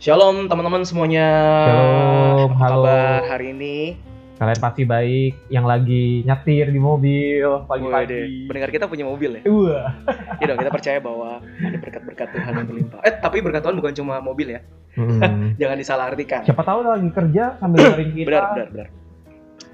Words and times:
Shalom 0.00 0.48
teman-teman 0.48 0.80
semuanya. 0.80 1.28
Shalom, 1.68 2.56
Apa 2.56 2.64
halo. 2.64 2.88
kabar 2.88 3.20
hari 3.36 3.52
ini? 3.52 4.00
Kalian 4.40 4.56
pasti 4.56 4.82
baik 4.88 5.52
yang 5.52 5.68
lagi 5.68 6.24
nyetir 6.24 6.72
di 6.72 6.80
mobil 6.80 7.44
pagi-pagi. 7.68 8.48
pendengar 8.48 8.72
kita 8.72 8.88
punya 8.88 9.04
mobil 9.04 9.36
ya? 9.36 9.42
Wah. 9.44 9.92
Iya 10.40 10.44
dong, 10.48 10.58
kita 10.64 10.72
percaya 10.72 10.98
bahwa 11.04 11.44
ada 11.44 11.76
berkat-berkat 11.76 12.32
Tuhan 12.32 12.52
yang 12.56 12.68
berlimpah. 12.72 13.00
Eh, 13.04 13.12
tapi 13.20 13.44
berkat 13.44 13.60
Tuhan 13.60 13.76
bukan 13.76 13.92
cuma 13.92 14.24
mobil 14.24 14.56
ya. 14.56 14.64
Hmm. 14.96 15.52
Jangan 15.60 15.76
disalahartikan. 15.76 16.48
Siapa 16.48 16.64
tahu 16.64 16.80
lagi 16.80 17.10
kerja 17.12 17.60
sambil 17.60 17.78
dengerin 17.84 18.10
kita. 18.16 18.28
Benar, 18.32 18.44
benar, 18.56 18.68
benar. 18.72 18.88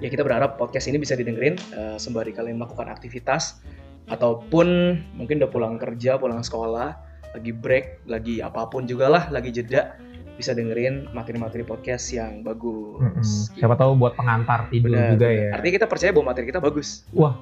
Ya 0.03 0.07
kita 0.11 0.27
berharap 0.27 0.59
podcast 0.59 0.91
ini 0.91 0.99
bisa 0.99 1.15
didengerin 1.15 1.55
eh, 1.71 1.95
sembari 1.95 2.35
kalian 2.35 2.59
melakukan 2.59 2.91
aktivitas 2.91 3.63
ataupun 4.11 4.67
mungkin 5.15 5.39
udah 5.39 5.51
pulang 5.55 5.79
kerja, 5.79 6.19
pulang 6.19 6.43
sekolah, 6.43 6.99
lagi 7.31 7.55
break, 7.55 8.03
lagi 8.11 8.43
apa 8.43 8.67
pun 8.67 8.83
juga 8.83 9.07
lah, 9.07 9.31
lagi 9.31 9.55
jeda 9.55 9.95
bisa 10.37 10.53
dengerin 10.53 11.09
materi-materi 11.17 11.65
podcast 11.65 12.13
yang 12.13 12.45
bagus. 12.45 13.01
Mm-mm. 13.01 13.57
Siapa 13.57 13.73
tahu 13.73 13.97
buat 13.97 14.13
pengantar 14.13 14.69
tidur 14.69 14.93
Benar, 14.93 15.17
juga 15.17 15.27
ya. 15.33 15.49
Artinya 15.57 15.73
kita 15.81 15.87
percaya 15.89 16.11
bahwa 16.13 16.25
materi 16.29 16.45
kita 16.45 16.61
bagus. 16.61 17.03
Wah, 17.09 17.41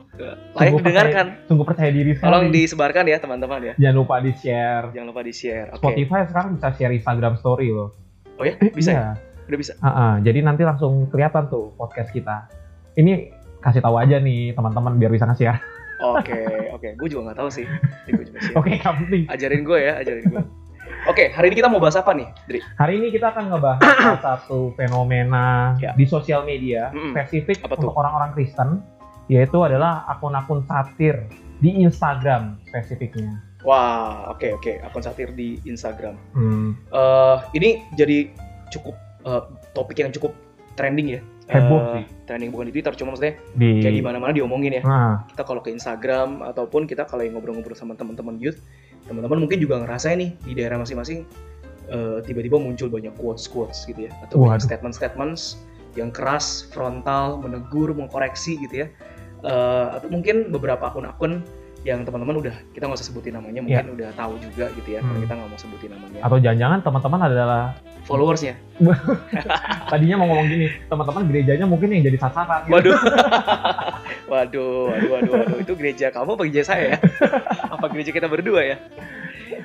Layak 0.56 0.74
didengarkan. 0.80 1.26
sungguh 1.52 1.68
percaya 1.68 1.92
diri 1.92 2.16
sekali. 2.16 2.28
Tolong 2.32 2.46
disebarkan 2.56 3.04
ya 3.12 3.18
teman-teman 3.20 3.60
ya. 3.62 3.74
Jangan 3.76 3.96
lupa 4.00 4.16
di 4.24 4.32
share. 4.32 4.86
Jangan 4.96 5.08
lupa 5.12 5.22
di-share. 5.28 5.68
Oke. 5.76 5.84
Spotify 5.84 6.20
sekarang 6.24 6.50
bisa 6.56 6.68
share 6.72 6.94
Instagram 6.96 7.34
Story 7.36 7.68
loh. 7.76 7.92
Oh 8.40 8.44
ya? 8.48 8.56
Bisa 8.72 8.92
ya? 8.92 8.96
Iya. 8.96 9.08
Udah 9.52 9.58
bisa. 9.60 9.72
Ah, 9.84 9.88
ah. 9.92 10.14
Jadi 10.24 10.40
nanti 10.40 10.64
langsung 10.64 11.12
kelihatan 11.12 11.52
tuh 11.52 11.76
podcast 11.76 12.10
kita. 12.16 12.48
Ini 12.96 13.30
kasih 13.60 13.84
tahu 13.84 14.00
aja 14.00 14.24
nih 14.24 14.56
teman-teman 14.56 14.96
biar 14.96 15.12
bisa 15.12 15.28
nge-share. 15.28 15.60
Oke, 16.00 16.40
oke. 16.76 16.90
Gue 16.96 17.08
juga 17.12 17.32
nggak 17.32 17.40
tahu 17.44 17.50
sih. 17.52 17.68
Oke, 18.60 18.80
yang 18.80 18.96
penting. 19.00 19.24
Ajarin 19.32 19.64
gue 19.64 19.80
ya, 19.80 19.94
ajarin 20.00 20.28
gue. 20.28 20.44
Oke, 21.06 21.30
hari 21.30 21.54
ini 21.54 21.62
kita 21.62 21.70
mau 21.70 21.78
bahas 21.78 21.94
apa 21.94 22.12
nih, 22.12 22.26
Dri? 22.50 22.60
Hari 22.76 22.98
ini 22.98 23.14
kita 23.14 23.30
akan 23.30 23.54
ngebahas 23.54 23.78
salah 24.02 24.20
satu 24.20 24.74
fenomena 24.74 25.78
Ya. 25.78 25.94
di 25.94 26.02
sosial 26.04 26.42
media 26.44 26.90
Mm-mm. 26.90 27.14
spesifik 27.14 27.62
Apa 27.62 27.78
untuk 27.78 27.94
orang-orang 27.94 28.34
Kristen, 28.34 28.82
yaitu 29.28 29.62
adalah 29.62 30.02
akun-akun 30.10 30.66
satir 30.66 31.30
di 31.62 31.78
Instagram 31.78 32.58
spesifiknya. 32.66 33.38
Wah, 33.62 34.34
oke 34.34 34.58
oke. 34.58 34.82
Akun 34.82 35.02
satir 35.02 35.30
di 35.32 35.62
Instagram. 35.64 36.18
Hmm, 36.34 36.74
Eh, 36.90 37.38
ini 37.54 37.70
jadi 37.94 38.34
cukup 38.70 38.98
eh, 39.24 39.42
topik 39.72 39.98
yang 40.00 40.10
cukup 40.10 40.34
trending 40.74 41.18
ya. 41.18 41.22
Heboh 41.46 41.94
sih 41.94 42.06
Trending 42.26 42.50
bukan 42.50 42.66
di 42.66 42.74
Twitter, 42.74 42.90
cuma 42.98 43.14
maksudnya 43.14 43.38
di. 43.54 43.78
kayak 43.78 43.94
di 43.94 44.02
mana-mana 44.02 44.34
diomongin 44.34 44.74
ya. 44.74 44.82
Nah, 44.82 45.30
Kita 45.30 45.46
kalau 45.46 45.62
ke 45.62 45.70
Instagram 45.70 46.42
ataupun 46.42 46.90
kita 46.90 47.06
kalau 47.06 47.22
yang 47.22 47.38
ngobrol-ngobrol 47.38 47.78
sama 47.78 47.94
teman-teman 47.94 48.42
youth, 48.42 48.58
teman-teman 49.06 49.46
mungkin 49.46 49.62
juga 49.62 49.82
ngerasain 49.86 50.18
nih 50.18 50.32
di 50.46 50.54
daerah 50.58 50.82
masing-masing 50.82 51.26
eh, 51.90 52.18
tiba-tiba 52.26 52.58
muncul 52.58 52.90
banyak 52.90 53.14
quotes-quotes 53.18 53.86
gitu 53.86 54.10
ya 54.10 54.12
atau 54.26 54.42
banyak 54.42 54.62
Waduh. 54.62 54.68
statement-statements 54.68 55.62
yang 55.96 56.12
keras, 56.12 56.68
frontal, 56.76 57.40
menegur, 57.40 57.96
mengkoreksi 57.96 58.60
gitu 58.60 58.84
ya. 58.84 58.88
Eh, 59.46 59.88
atau 59.96 60.10
mungkin 60.12 60.50
beberapa 60.52 60.90
akun-akun 60.92 61.46
yang 61.86 62.02
teman-teman 62.02 62.42
udah 62.42 62.56
kita 62.74 62.84
nggak 62.84 62.98
usah 62.98 63.08
sebutin 63.08 63.38
namanya 63.38 63.62
mungkin 63.62 63.94
udah 63.94 64.10
tahu 64.14 64.42
juga 64.42 64.74
gitu 64.74 64.90
ya 64.90 65.00
karena 65.00 65.14
Hmm. 65.14 65.22
kita 65.22 65.34
nggak 65.34 65.50
mau 65.50 65.60
sebutin 65.62 65.90
namanya 65.94 66.20
atau 66.20 66.38
jangan-jangan 66.38 66.80
teman-teman 66.82 67.20
adalah 67.24 67.62
followersnya 68.04 68.54
tadinya 69.88 70.16
mau 70.18 70.28
ngomong 70.28 70.48
gini, 70.48 70.68
teman-teman 70.86 71.22
gerejanya 71.26 71.66
mungkin 71.66 71.88
yang 71.90 72.04
jadi 72.04 72.18
sasaran. 72.20 72.62
gitu. 72.64 72.74
waduh 72.74 72.98
waduh 74.32 74.90
waduh 74.90 75.10
waduh 75.12 75.32
waduh 75.36 75.58
itu 75.60 75.74
gereja 75.76 76.10
kamu 76.10 76.34
apa 76.34 76.44
gereja 76.44 76.64
saya 76.66 76.84
ya 76.88 76.98
apa 77.78 77.86
gereja 77.90 78.12
kita 78.12 78.26
berdua 78.26 78.62
ya 78.66 78.78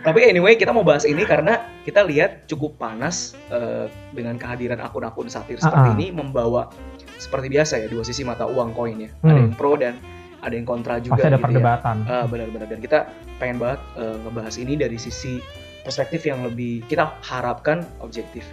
tapi 0.01 0.25
anyway 0.25 0.55
kita 0.55 0.71
mau 0.71 0.81
bahas 0.81 1.05
ini 1.05 1.25
karena 1.25 1.57
kita 1.83 2.01
lihat 2.03 2.45
cukup 2.47 2.77
panas 2.77 3.33
eh, 3.49 3.85
dengan 4.13 4.37
kehadiran 4.37 4.79
akun-akun 4.79 5.29
satir 5.29 5.57
seperti 5.57 5.81
Ah, 5.81 5.93
ah. 5.93 5.97
ini 5.97 6.07
membawa 6.11 6.69
seperti 7.17 7.49
biasa 7.49 7.77
ya 7.79 7.87
dua 7.87 8.01
sisi 8.01 8.23
mata 8.23 8.45
uang 8.45 8.73
koin 8.73 8.97
ya 8.99 9.11
ada 9.19 9.25
Hmm. 9.27 9.37
yang 9.39 9.53
pro 9.53 9.73
dan 9.75 9.97
ada 10.41 10.53
yang 10.53 10.65
kontra 10.65 10.97
juga 10.99 11.17
Pasti 11.17 11.27
ada 11.27 11.37
gitu 11.37 11.41
ya. 11.41 11.45
perdebatan. 11.47 11.97
Ah, 12.05 12.25
benar-benar 12.25 12.67
dan 12.67 12.81
kita 12.81 12.99
pengen 13.37 13.57
banget 13.57 13.81
eh, 13.95 14.17
ngebahas 14.19 14.55
ini 14.57 14.73
dari 14.75 14.97
sisi 14.97 15.37
perspektif 15.81 16.25
yang 16.25 16.43
lebih 16.43 16.85
kita 16.87 17.17
harapkan 17.23 17.81
objektif 17.99 18.45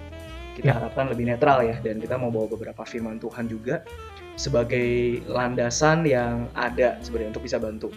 kita 0.53 0.67
Ya. 0.67 0.75
harapkan 0.75 1.05
lebih 1.05 1.27
netral 1.27 1.61
ya 1.61 1.77
dan 1.77 1.97
kita 1.97 2.15
mau 2.15 2.27
bawa 2.27 2.49
beberapa 2.49 2.81
firman 2.81 3.17
Tuhan 3.17 3.45
juga 3.45 3.85
sebagai 4.33 4.87
landasan 5.25 6.01
yang 6.01 6.49
ada 6.53 6.97
sebenarnya 6.99 7.29
untuk 7.31 7.43
bisa 7.43 7.57
bantu 7.57 7.89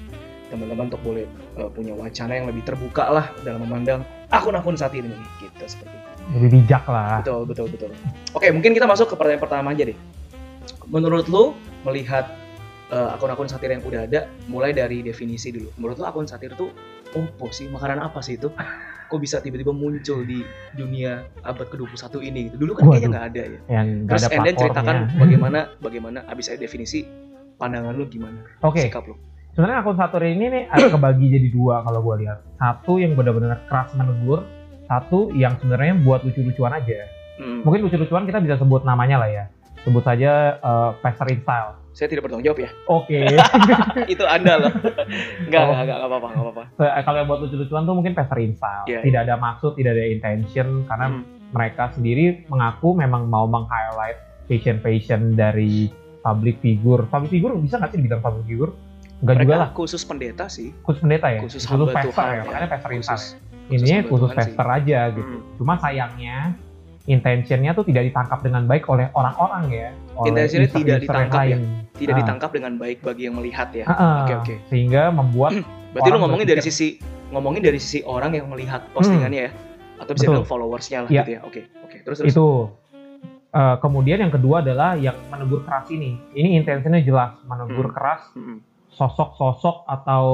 teman-teman 0.48 0.88
untuk 0.88 1.00
boleh 1.00 1.24
eh, 1.56 1.70
punya 1.70 1.94
wacana 1.94 2.32
yang 2.32 2.46
lebih 2.46 2.60
terbuka 2.62 3.06
lah 3.06 3.26
dalam 3.40 3.62
memandang 3.62 4.02
akun-akun 4.28 4.74
saat 4.74 4.90
ini 4.92 5.08
gitu 5.38 5.64
seperti 5.64 5.90
itu. 5.90 6.08
Lebih 6.30 6.48
bijak 6.58 6.84
lah. 6.84 7.22
Betul, 7.22 7.42
betul, 7.44 7.66
betul. 7.70 7.90
Oke, 8.32 8.50
mungkin 8.50 8.70
kita 8.70 8.84
masuk 8.84 9.10
ke 9.10 9.14
pertanyaan 9.14 9.40
pertama 9.40 9.70
aja 9.70 9.82
deh. 9.84 9.98
Menurut 10.86 11.26
lu 11.26 11.54
melihat 11.82 12.26
eh, 12.90 13.08
akun-akun 13.14 13.48
satir 13.48 13.70
yang 13.70 13.82
udah 13.86 14.06
ada, 14.06 14.26
mulai 14.50 14.74
dari 14.74 15.00
definisi 15.00 15.54
dulu. 15.54 15.70
Menurut 15.78 15.96
lu 16.02 16.06
akun 16.06 16.26
satir 16.26 16.52
tuh 16.58 16.74
opo 17.14 17.48
sih? 17.54 17.70
Makanan 17.70 18.02
apa 18.02 18.20
sih 18.20 18.36
itu? 18.36 18.50
Kok 19.10 19.18
bisa 19.18 19.42
tiba-tiba 19.42 19.74
muncul 19.74 20.22
di 20.22 20.46
dunia 20.78 21.26
abad 21.42 21.66
ke-21 21.66 22.14
ini 22.22 22.40
gitu. 22.50 22.56
Dulu 22.62 22.72
kan 22.78 22.82
kayaknya 22.94 23.08
nggak 23.10 23.26
ada 23.34 23.42
ya. 23.42 23.60
Yang 23.66 23.88
Terus 24.06 24.22
ada 24.22 24.30
and 24.30 24.44
then 24.46 24.54
ceritakan 24.54 24.96
bagaimana 25.22 25.60
bagaimana 25.82 26.18
abis 26.30 26.44
saya 26.46 26.58
definisi 26.62 27.02
pandangan 27.58 27.94
lu 27.98 28.06
gimana? 28.06 28.38
Oke, 28.62 28.86
Sikap 28.86 29.10
lu. 29.10 29.18
sebenarnya 29.50 29.82
akun 29.82 29.98
satir 29.98 30.22
ini 30.30 30.46
nih 30.46 30.62
ada 30.70 30.86
kebagi 30.94 31.26
jadi 31.26 31.48
dua 31.50 31.82
kalau 31.82 32.00
gue 32.06 32.22
lihat. 32.22 32.38
Satu 32.54 33.02
yang 33.02 33.18
benar-benar 33.18 33.66
keras 33.66 33.90
menegur, 33.98 34.46
satu 34.86 35.34
yang 35.34 35.58
sebenarnya 35.58 35.98
buat 36.06 36.22
lucu-lucuan 36.22 36.70
aja. 36.78 37.10
Hmm. 37.42 37.66
Mungkin 37.66 37.90
lucu-lucuan 37.90 38.30
kita 38.30 38.38
bisa 38.38 38.62
sebut 38.62 38.86
namanya 38.86 39.26
lah 39.26 39.30
ya. 39.32 39.44
Sebut 39.82 40.06
saja 40.06 40.60
uh, 40.62 40.94
Pesterin 41.02 41.42
Style. 41.42 41.79
Saya 41.90 42.06
tidak 42.06 42.22
bertanggung 42.22 42.46
jawab 42.46 42.60
ya. 42.60 42.70
Oke. 42.86 43.18
Itu 44.14 44.22
Anda 44.24 44.52
loh. 44.58 44.72
Enggak, 45.42 45.60
Oh. 45.60 45.74
enggak, 45.74 45.82
enggak, 45.82 45.96
enggak 45.96 45.98
apa-apa, 46.06 46.28
enggak 46.28 46.44
apa-apa. 46.46 46.64
Se- 46.72 47.02
Kalau 47.02 47.16
yang 47.16 47.28
buat 47.28 47.40
lucu-lucuan 47.40 47.82
tuh 47.82 47.94
mungkin 47.94 48.12
Style. 48.14 48.84
Iya, 48.86 48.98
tidak 49.02 49.20
ada 49.24 49.34
maksud, 49.36 49.72
tidak 49.74 49.92
ada 49.92 50.04
intention 50.06 50.66
karena 50.86 51.06
Hmm. 51.08 51.22
mereka 51.50 51.90
sendiri 51.90 52.24
mengaku 52.46 52.94
memang 52.94 53.26
mau 53.26 53.44
meng-highlight 53.44 54.18
passion-passion 54.46 55.34
dari 55.34 55.90
public 56.20 56.58
figure. 56.58 57.02
Public 57.06 57.30
figure 57.32 57.54
bisa 57.56 57.76
nggak 57.76 57.90
sih 57.90 57.98
dibilang 57.98 58.20
public 58.20 58.44
figure? 58.46 58.72
Enggak 59.18 59.36
juga 59.40 59.54
lah. 59.58 59.68
Khusus 59.72 60.02
pendeta 60.02 60.46
sih. 60.46 60.70
Khusus 60.80 61.00
pendeta 61.00 61.26
ya? 61.28 61.40
Khusus 61.42 61.62
hamba 61.64 61.90
pester 61.90 62.08
Tuhan 62.08 62.24
ya, 62.24 62.32
ya. 62.32 62.42
makanya. 62.44 62.68
Khusus- 63.02 63.34
Ini 63.68 64.02
khusus 64.04 64.28
sih. 64.28 64.36
pester 64.36 64.66
aja 64.66 64.98
gitu. 65.10 65.34
Hmm. 65.36 65.42
Cuma 65.54 65.74
sayangnya 65.76 66.54
intentionnya 67.06 67.72
tuh 67.72 67.84
tidak 67.88 68.12
ditangkap 68.12 68.44
dengan 68.44 68.68
baik 68.68 68.84
oleh 68.88 69.08
orang-orang 69.14 69.64
ya. 69.70 69.88
Oleh 70.16 70.28
Intentionnya 70.34 70.68
tidak 70.68 70.84
yang 70.84 71.02
ditangkap 71.04 71.42
ya? 71.44 71.56
Tidak 71.96 72.14
Ah. 72.14 72.18
ditangkap 72.20 72.50
dengan 72.52 72.72
baik 72.76 72.98
bagi 73.00 73.22
yang 73.28 73.34
melihat 73.36 73.68
ya. 73.72 73.84
Ah, 73.84 73.92
ah. 73.94 74.16
Oke, 74.24 74.32
oke. 74.36 74.54
Sehingga 74.68 75.08
membuat 75.08 75.60
Berarti 75.90 76.08
lu 76.08 76.18
ngomongin 76.20 76.46
dari 76.46 76.62
sisi 76.62 76.88
ngomongin 77.30 77.62
dari 77.62 77.78
sisi 77.78 78.02
orang 78.02 78.34
yang 78.34 78.46
melihat 78.50 78.84
postingannya 78.92 79.48
ya. 79.48 79.52
Atau 80.00 80.12
bisa 80.16 80.24
Betul. 80.26 80.34
bilang 80.38 80.48
followersnya 80.48 80.98
lah 81.04 81.10
Iya. 81.10 81.20
gitu 81.22 81.30
ya. 81.30 81.40
Oke, 81.44 81.60
oke. 81.82 81.96
Terus 82.04 82.18
terus. 82.20 82.30
itu 82.32 82.46
Eh, 83.50 83.76
kemudian 83.82 84.22
yang 84.22 84.30
kedua 84.30 84.62
adalah 84.62 84.94
yang 84.94 85.18
menegur 85.26 85.66
keras 85.66 85.90
ini. 85.90 86.14
Ini 86.30 86.62
intensinya 86.62 87.02
jelas 87.02 87.34
menegur 87.42 87.90
Hmm. 87.90 87.94
keras 87.98 88.22
Mm-mm. 88.38 88.62
sosok-sosok 88.94 89.90
atau 89.90 90.24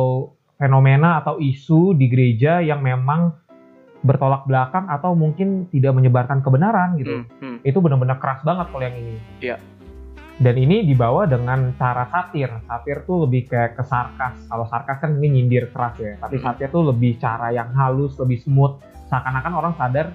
fenomena 0.57 1.25
atau 1.25 1.41
isu 1.41 1.97
di 1.97 2.13
gereja 2.13 2.61
yang 2.61 2.85
memang 2.85 3.33
bertolak 4.07 4.47
belakang 4.47 4.87
atau 4.87 5.13
mungkin 5.13 5.67
tidak 5.69 5.93
menyebarkan 5.93 6.41
kebenaran 6.41 6.95
gitu. 6.97 7.27
Hmm, 7.27 7.59
hmm. 7.59 7.59
Itu 7.61 7.83
benar-benar 7.83 8.17
keras 8.17 8.41
banget 8.41 8.71
kalau 8.71 8.83
yang 8.83 8.95
ini. 8.95 9.15
Iya. 9.43 9.57
Dan 10.37 10.55
ini 10.55 10.85
dibawa 10.85 11.25
dengan 11.25 11.73
cara 11.75 12.07
satir. 12.07 12.53
Satir 12.63 13.03
tuh 13.03 13.25
lebih 13.25 13.49
kayak 13.49 13.75
ke 13.75 13.83
sarkas. 13.83 14.37
Kalau 14.47 14.69
sarkas 14.69 15.01
kan 15.01 15.17
ini 15.17 15.41
nyindir 15.41 15.73
keras 15.73 15.97
ya. 15.97 16.15
Tapi 16.17 16.37
Hmm. 16.37 16.45
satir 16.47 16.69
tuh 16.69 16.87
lebih 16.87 17.17
cara 17.17 17.51
yang 17.51 17.73
halus, 17.73 18.15
lebih 18.17 18.39
smooth. 18.39 18.77
Seakan-akan 19.09 19.53
orang 19.53 19.73
sadar 19.75 20.13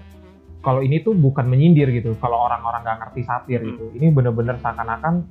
kalau 0.62 0.80
ini 0.80 1.02
tuh 1.02 1.12
bukan 1.12 1.50
menyindir 1.50 1.90
gitu. 1.90 2.14
Kalau 2.22 2.38
orang-orang 2.38 2.86
nggak 2.86 2.98
ngerti 3.02 3.22
satir 3.26 3.60
Hmm. 3.60 3.68
gitu. 3.74 3.84
Ini 3.98 4.08
bener-bener 4.10 4.56
seakan-akan 4.56 5.26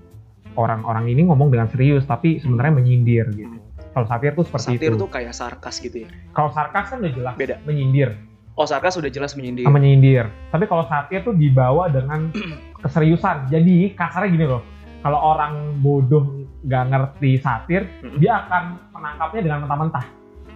orang-orang 0.53 1.07
ini 1.07 1.23
ngomong 1.25 1.49
dengan 1.49 1.71
serius 1.71 2.03
tapi 2.03 2.43
sebenarnya 2.43 2.75
menyindir 2.75 3.31
gitu. 3.31 3.57
Kalau 3.91 4.07
satir 4.07 4.35
tuh 4.35 4.43
seperti 4.43 4.75
Satir 4.75 4.91
itu. 4.91 4.99
tuh 4.99 5.11
kayak 5.11 5.35
sarkas 5.35 5.79
gitu 5.79 6.07
ya. 6.07 6.11
Kalau 6.31 6.51
sarkas 6.51 6.91
kan 6.91 6.99
udah 6.99 7.11
jelas 7.11 7.35
Beda. 7.35 7.59
menyindir, 7.63 8.15
Oh, 8.53 8.65
sarkas 8.65 8.95
sudah 8.95 9.09
jelas 9.09 9.33
menyindir. 9.33 9.65
menyindir. 9.65 10.27
Tapi 10.51 10.65
kalau 10.65 10.85
satir 10.85 11.23
tuh 11.23 11.33
dibawa 11.33 11.89
dengan 11.89 12.29
keseriusan. 12.85 13.49
Jadi 13.49 13.95
kasarnya 13.95 14.31
gini 14.31 14.47
loh. 14.47 14.63
Kalau 15.01 15.17
orang 15.17 15.81
bodoh 15.81 16.29
nggak 16.61 16.85
ngerti 16.87 17.41
satir, 17.41 17.89
Mm-mm. 18.05 18.21
dia 18.21 18.37
akan 18.39 18.77
menangkapnya 18.93 19.41
dengan 19.41 19.59
mentah-mentah. 19.65 20.05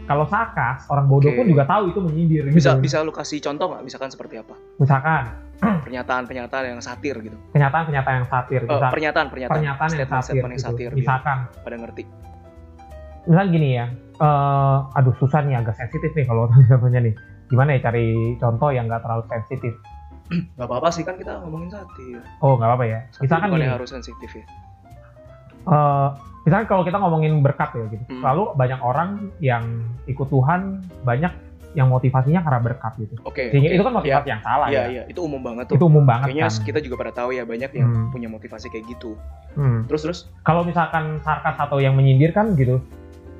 Kalau 0.04 0.28
sarkas, 0.28 0.84
orang 0.92 1.08
bodoh 1.08 1.32
Oke. 1.32 1.40
pun 1.40 1.46
juga 1.48 1.64
tahu 1.64 1.88
itu 1.88 1.98
menyindir. 1.98 2.44
Bisa 2.52 2.76
gitu. 2.76 2.84
bisa 2.84 2.96
lu 3.00 3.08
kasih 3.08 3.40
contoh 3.40 3.72
nggak? 3.72 3.82
Misalkan 3.82 4.12
seperti 4.12 4.36
apa? 4.36 4.52
Misalkan 4.76 5.22
Pernyataan-pernyataan 5.88 6.64
yang 6.68 6.82
satir 6.82 7.16
gitu. 7.18 7.38
kenyataan-kenyataan 7.56 8.14
yang 8.20 8.28
satir, 8.28 8.60
Eh, 8.60 8.68
misal- 8.68 8.92
pernyataan-pernyataan. 8.92 9.56
pernyataan 9.56 9.90
yang 9.94 10.04
satir, 10.20 10.36
yang 10.36 10.52
gitu. 10.52 10.60
satir. 10.60 10.88
biar 10.90 11.00
misalkan 11.00 11.38
Pada 11.56 11.76
ngerti. 11.78 12.02
misal 13.24 13.44
gini 13.48 13.68
ya, 13.72 13.86
eh, 14.20 14.78
aduh 14.92 15.14
susah 15.16 15.40
nih 15.40 15.56
agak 15.56 15.72
sensitif 15.72 16.12
nih 16.12 16.26
kalau 16.26 16.52
contohnya 16.68 17.00
nih. 17.00 17.14
Gimana 17.54 17.78
ya 17.78 17.86
cari 17.86 18.06
contoh 18.36 18.68
yang 18.68 18.90
nggak 18.90 18.98
terlalu 19.00 19.22
sensitif? 19.30 19.74
Gak 20.58 20.66
apa-apa 20.66 20.90
sih 20.90 21.06
kan 21.06 21.14
kita 21.14 21.38
ngomongin 21.38 21.70
satir. 21.70 22.18
Oh 22.40 22.58
nggak 22.58 22.66
apa-apa 22.66 22.84
ya. 22.84 22.98
Satir 23.08 23.30
Misalkan 23.30 23.48
gini, 23.54 23.66
harus 23.68 23.88
sensitif 23.88 24.30
ya. 24.32 24.44
eh, 25.64 26.08
misalkan 26.42 26.66
kalau 26.66 26.82
kita 26.82 26.98
ngomongin 26.98 27.38
berkat 27.40 27.70
ya 27.72 27.84
gitu, 27.88 28.04
Hmm. 28.04 28.20
lalu 28.22 28.42
banyak 28.52 28.80
orang 28.80 29.08
yang 29.38 29.64
ikut 30.04 30.26
Tuhan, 30.26 30.60
banyak 31.00 31.32
yang 31.72 31.88
motivasinya 31.88 32.40
karena 32.40 32.60
berkat 32.60 32.92
gitu. 32.98 33.14
Oke. 33.22 33.50
Sehingga 33.50 33.68
oke. 33.68 33.76
itu 33.76 33.82
kan 33.82 33.92
motivasi 33.94 34.28
yang 34.28 34.42
salah 34.42 34.66
Iya, 34.68 34.78
ya. 34.78 34.84
iya, 34.88 35.02
itu 35.06 35.20
umum 35.20 35.42
banget 35.42 35.64
tuh. 35.66 35.74
Itu 35.74 35.84
umum 35.84 36.04
banget 36.04 36.30
Kayaknya 36.30 36.46
kan. 36.48 36.62
kita 36.64 36.78
juga 36.80 36.96
pada 36.96 37.12
tahu 37.12 37.30
ya 37.30 37.42
banyak 37.44 37.70
yang 37.70 37.90
Hmm. 37.90 38.08
punya 38.10 38.28
motivasi 38.28 38.66
kayak 38.68 38.84
gitu. 38.88 39.18
Hmm. 39.54 39.82
Terus 39.86 40.00
terus 40.02 40.18
Kalau 40.40 40.62
misalkan 40.62 41.18
sarkas 41.20 41.56
atau 41.58 41.78
yang 41.78 41.94
menyindir 41.94 42.30
kan 42.30 42.54
gitu, 42.54 42.78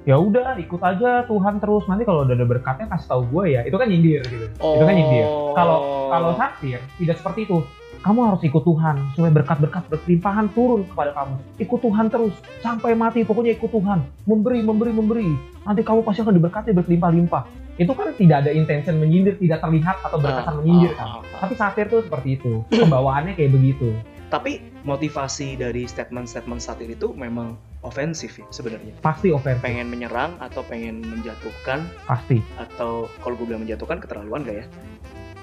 ya 0.05 0.21
udah 0.21 0.57
ikut 0.61 0.81
aja 0.81 1.25
Tuhan 1.25 1.61
terus. 1.61 1.85
Nanti 1.89 2.05
kalau 2.05 2.25
udah 2.29 2.37
ada 2.37 2.47
berkatnya 2.47 2.87
kasih 2.93 3.09
tahu 3.09 3.23
gue 3.33 3.45
ya. 3.57 3.61
Itu 3.65 3.77
kan 3.81 3.89
nyindir 3.89 4.21
gitu. 4.25 4.47
Itu 4.53 4.85
kan 4.85 4.95
nyindir. 4.95 5.27
Kalau 5.57 5.79
kalau 6.13 6.31
satir 6.37 6.81
tidak 7.01 7.17
seperti 7.21 7.49
itu. 7.49 7.65
Kamu 8.05 8.21
harus 8.21 8.45
ikut 8.45 8.69
Tuhan 8.69 9.01
supaya 9.17 9.33
berkat-berkat 9.33 9.89
berlimpahan 9.89 10.53
turun 10.53 10.85
kepada 10.85 11.17
kamu. 11.17 11.41
Ikut 11.57 11.81
Tuhan 11.81 12.13
terus 12.13 12.37
sampai 12.61 12.93
mati. 12.93 13.25
Pokoknya 13.25 13.57
ikut 13.57 13.73
Tuhan. 13.73 14.05
Memberi, 14.29 14.61
memberi, 14.61 14.93
memberi. 14.93 15.29
Nanti 15.65 15.81
kamu 15.81 16.05
pasti 16.05 16.21
akan 16.21 16.37
diberkati 16.37 16.77
berlimpah-limpah. 16.77 17.49
Itu 17.81 17.97
kan 17.97 18.13
tidak 18.13 18.45
ada 18.45 18.53
intention 18.53 19.01
menyindir, 19.01 19.41
tidak 19.41 19.65
terlihat 19.65 20.05
atau 20.05 20.21
berkesan 20.21 20.53
Ah, 20.53 20.57
menyindir 20.61 20.93
ah, 20.95 20.97
kan. 21.01 21.09
ah. 21.25 21.39
Tapi 21.49 21.53
satir 21.57 21.87
tuh 21.89 22.05
seperti 22.05 22.37
itu. 22.37 22.61
Pembawaannya 22.69 23.41
kayak 23.41 23.57
begitu. 23.57 23.97
Tapi 24.29 24.61
motivasi 24.85 25.57
dari 25.57 25.89
statement-statement 25.89 26.61
satir 26.61 26.93
itu 26.93 27.17
memang 27.17 27.57
ofensif 27.85 28.35
ya 28.35 28.47
sebenarnya. 28.49 28.97
Pasti 28.99 29.29
ofensif, 29.29 29.61
Pengen 29.61 29.87
menyerang 29.87 30.35
atau 30.39 30.65
pengen 30.65 30.99
menjatuhkan 31.01 31.85
pasti. 32.03 32.41
atau 32.57 33.07
kalau 33.21 33.37
gue 33.37 33.47
bilang 33.47 33.63
menjatuhkan 33.63 34.01
keterlaluan 34.01 34.43
gak 34.43 34.57
ya? 34.57 34.67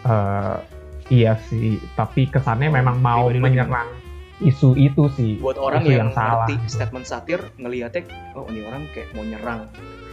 eh 0.02 0.58
iya 1.08 1.34
sih, 1.44 1.78
tapi 1.94 2.26
kesannya 2.26 2.74
memang 2.74 2.98
mau 2.98 3.30
menyerang 3.30 3.86
isu 4.42 4.74
itu 4.74 5.06
sih. 5.14 5.38
Buat 5.38 5.56
orang 5.56 5.86
yang, 5.86 6.10
yang 6.10 6.12
salah, 6.12 6.50
ngerti 6.50 6.56
statement 6.66 7.06
satir 7.06 7.38
ngelihatnya 7.56 8.02
oh 8.34 8.50
ini 8.50 8.66
orang 8.66 8.90
kayak 8.90 9.14
mau 9.14 9.22
nyerang. 9.22 9.70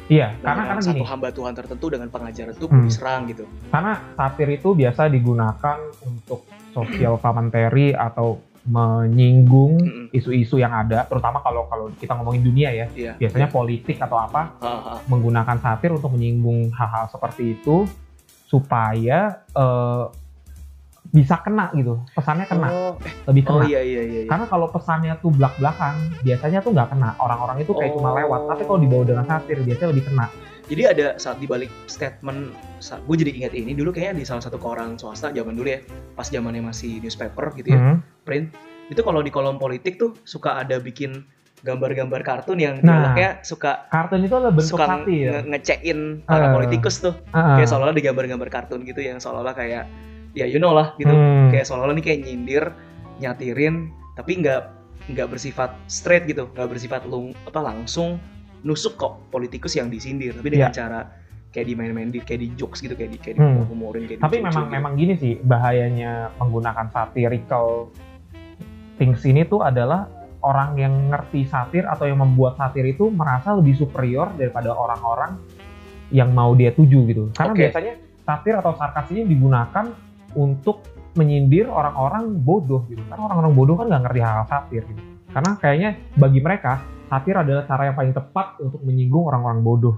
Iya, 0.08 0.32
Mau 0.34 0.44
karena 0.46 0.62
karena 0.66 0.80
gini, 0.82 0.88
satu 0.90 1.04
hamba 1.06 1.28
Tuhan 1.30 1.52
tertentu 1.52 1.86
dengan 1.88 2.08
pengajaran 2.08 2.52
itu 2.52 2.66
Hmm. 2.66 2.80
diserang 2.82 3.20
gitu. 3.26 3.44
karena 3.68 3.92
satir 4.14 4.48
itu 4.50 4.68
biasa 4.72 5.02
digunakan 5.06 5.78
untuk 6.02 6.44
social 6.70 7.16
commentary 7.16 7.92
atau 7.92 8.40
menyinggung 8.68 9.80
isu-isu 10.10 10.56
yang 10.56 10.70
ada, 10.70 11.02
terutama 11.04 11.40
kalau 11.40 11.64
kalau 11.66 11.88
kita 11.96 12.12
ngomongin 12.12 12.44
dunia 12.44 12.68
ya, 12.70 12.86
Iya. 12.92 13.12
biasanya 13.16 13.48
politik 13.48 13.96
atau 13.96 14.16
apa 14.16 14.52
ah. 14.60 15.00
menggunakan 15.04 15.56
satir 15.56 15.90
untuk 15.90 16.12
menyinggung 16.12 16.68
hal-hal 16.70 17.08
seperti 17.08 17.56
itu 17.56 17.88
supaya 18.44 19.42
eh, 19.50 20.04
bisa 21.08 21.40
kena 21.40 21.72
gitu, 21.72 22.04
pesannya 22.12 22.44
kena, 22.44 22.68
Oh, 22.68 22.92
eh, 23.00 23.12
lebih 23.32 23.48
oh 23.48 23.56
kena. 23.56 23.64
iya 23.64 23.80
iya 23.80 24.02
iya. 24.04 24.20
iya. 24.24 24.28
Karena 24.28 24.44
kalau 24.44 24.68
pesannya 24.68 25.16
tuh 25.16 25.32
belak-belakan, 25.32 25.94
biasanya 26.20 26.60
tuh 26.60 26.76
nggak 26.76 26.88
kena. 26.92 27.16
Orang-orang 27.16 27.64
itu 27.64 27.72
kayak 27.72 27.96
cuma 27.96 28.12
Oh. 28.12 28.16
lewat. 28.20 28.40
Tapi 28.44 28.62
kalau 28.68 28.76
dibawa 28.76 29.04
dengan 29.08 29.24
satir, 29.24 29.56
biasanya 29.64 29.88
lebih 29.88 30.04
kena. 30.04 30.28
Jadi 30.68 30.82
ada 30.84 31.16
saat 31.16 31.40
dibalik 31.40 31.72
statement, 31.88 32.52
gue 32.78 33.16
jadi 33.16 33.32
ingat 33.34 33.52
ini 33.56 33.72
dulu 33.72 33.88
kayaknya 33.88 34.20
di 34.20 34.24
salah 34.24 34.44
satu 34.44 34.60
koran 34.60 35.00
swasta 35.00 35.32
zaman 35.32 35.56
dulu 35.56 35.64
ya, 35.66 35.80
pas 36.12 36.28
zamannya 36.28 36.60
masih 36.60 37.00
newspaper 37.00 37.56
gitu 37.56 37.72
ya, 37.72 37.80
Hmm. 37.80 37.98
print. 38.22 38.52
Itu 38.88 39.00
kalau 39.00 39.20
di 39.20 39.28
kolom 39.28 39.56
politik 39.56 39.96
tuh 39.96 40.12
suka 40.22 40.60
ada 40.60 40.76
bikin 40.76 41.24
gambar-gambar 41.58 42.20
kartun 42.22 42.60
yang 42.60 42.78
Nah. 42.78 43.00
dialognya 43.02 43.40
suka 43.42 43.88
Kartun 43.88 44.22
itu 44.22 44.30
adalah 44.30 44.54
bentuk 44.54 44.76
suka 44.76 44.86
satir. 44.86 45.32
nge- 45.34 45.44
ngecekin 45.48 45.98
para 46.22 46.46
Eh. 46.46 46.54
politikus 46.54 47.00
tuh, 47.00 47.14
Heeh. 47.28 47.54
kayak 47.58 47.66
seolah-olah 47.66 47.96
di 47.96 48.04
gambar-gambar 48.04 48.48
kartun 48.48 48.80
gitu 48.84 49.00
yang 49.00 49.18
seolah-olah 49.18 49.52
kayak 49.52 49.88
ya 50.32 50.44
you 50.44 50.56
know 50.56 50.70
lah 50.70 50.92
gitu, 50.94 51.10
Hmm. 51.10 51.48
kayak 51.48 51.64
seolah-olah 51.64 51.96
nih 51.96 52.04
kayak 52.04 52.20
nyindir, 52.22 52.64
nyatirin, 53.18 53.88
tapi 54.14 54.38
nggak 54.38 54.76
nggak 55.08 55.26
bersifat 55.26 55.72
straight 55.88 56.28
gitu, 56.28 56.46
nggak 56.52 56.68
bersifat 56.68 57.08
lung, 57.08 57.32
apa 57.42 57.58
langsung 57.58 58.20
nusuk 58.64 58.98
kok 58.98 59.30
politikus 59.30 59.76
yang 59.78 59.86
disindir, 59.86 60.34
tapi 60.34 60.48
dengan 60.50 60.72
cara 60.74 61.00
kayak 61.48 61.66
dimain-main 61.68 62.10
di 62.12 62.20
kayak 62.20 62.40
di 62.44 62.48
jokes 62.54 62.84
gitu, 62.84 62.92
kayak 62.92 63.10
di 63.14 63.18
kayak 63.18 63.36
di 63.38 63.42
Hmm. 63.42 63.64
humorin 63.66 64.04
kayak 64.04 64.20
Tapi 64.20 64.36
di 64.36 64.44
memang 64.44 64.64
gitu. 64.66 64.74
memang 64.74 64.92
gini 64.98 65.14
sih 65.16 65.34
bahayanya 65.40 66.34
menggunakan 66.36 66.86
satirical 66.92 67.88
things 68.98 69.22
ini 69.24 69.46
tuh 69.46 69.62
adalah 69.62 70.10
orang 70.42 70.78
yang 70.78 70.94
ngerti 71.10 71.46
satir 71.46 71.82
atau 71.86 72.06
yang 72.06 72.18
membuat 72.22 72.58
satir 72.58 72.86
itu 72.86 73.10
merasa 73.10 73.54
lebih 73.54 73.74
superior 73.74 74.30
daripada 74.38 74.70
orang-orang 74.70 75.38
yang 76.14 76.30
mau 76.30 76.54
dia 76.54 76.70
tuju 76.70 76.98
gitu. 77.10 77.22
Karena 77.34 77.52
Oke. 77.54 77.62
biasanya 77.66 77.94
satir 78.22 78.54
atau 78.54 78.72
sarkas 78.76 79.08
ini 79.10 79.26
digunakan 79.26 79.86
untuk 80.36 80.84
menyindir 81.16 81.66
orang-orang 81.66 82.38
bodoh 82.38 82.86
gitu. 82.86 83.02
Karena 83.08 83.22
orang-orang 83.26 83.52
bodoh 83.56 83.74
kan 83.80 83.86
nggak 83.90 84.02
ngerti 84.08 84.20
hal 84.22 84.44
satir 84.46 84.82
gitu. 84.86 85.02
Karena 85.28 85.50
kayaknya 85.58 85.90
bagi 86.14 86.40
mereka 86.40 86.72
satir 87.08 87.34
adalah 87.34 87.64
cara 87.64 87.90
yang 87.90 87.96
paling 87.96 88.14
tepat 88.14 88.60
untuk 88.60 88.80
menyinggung 88.84 89.24
orang-orang 89.26 89.60
bodoh. 89.64 89.96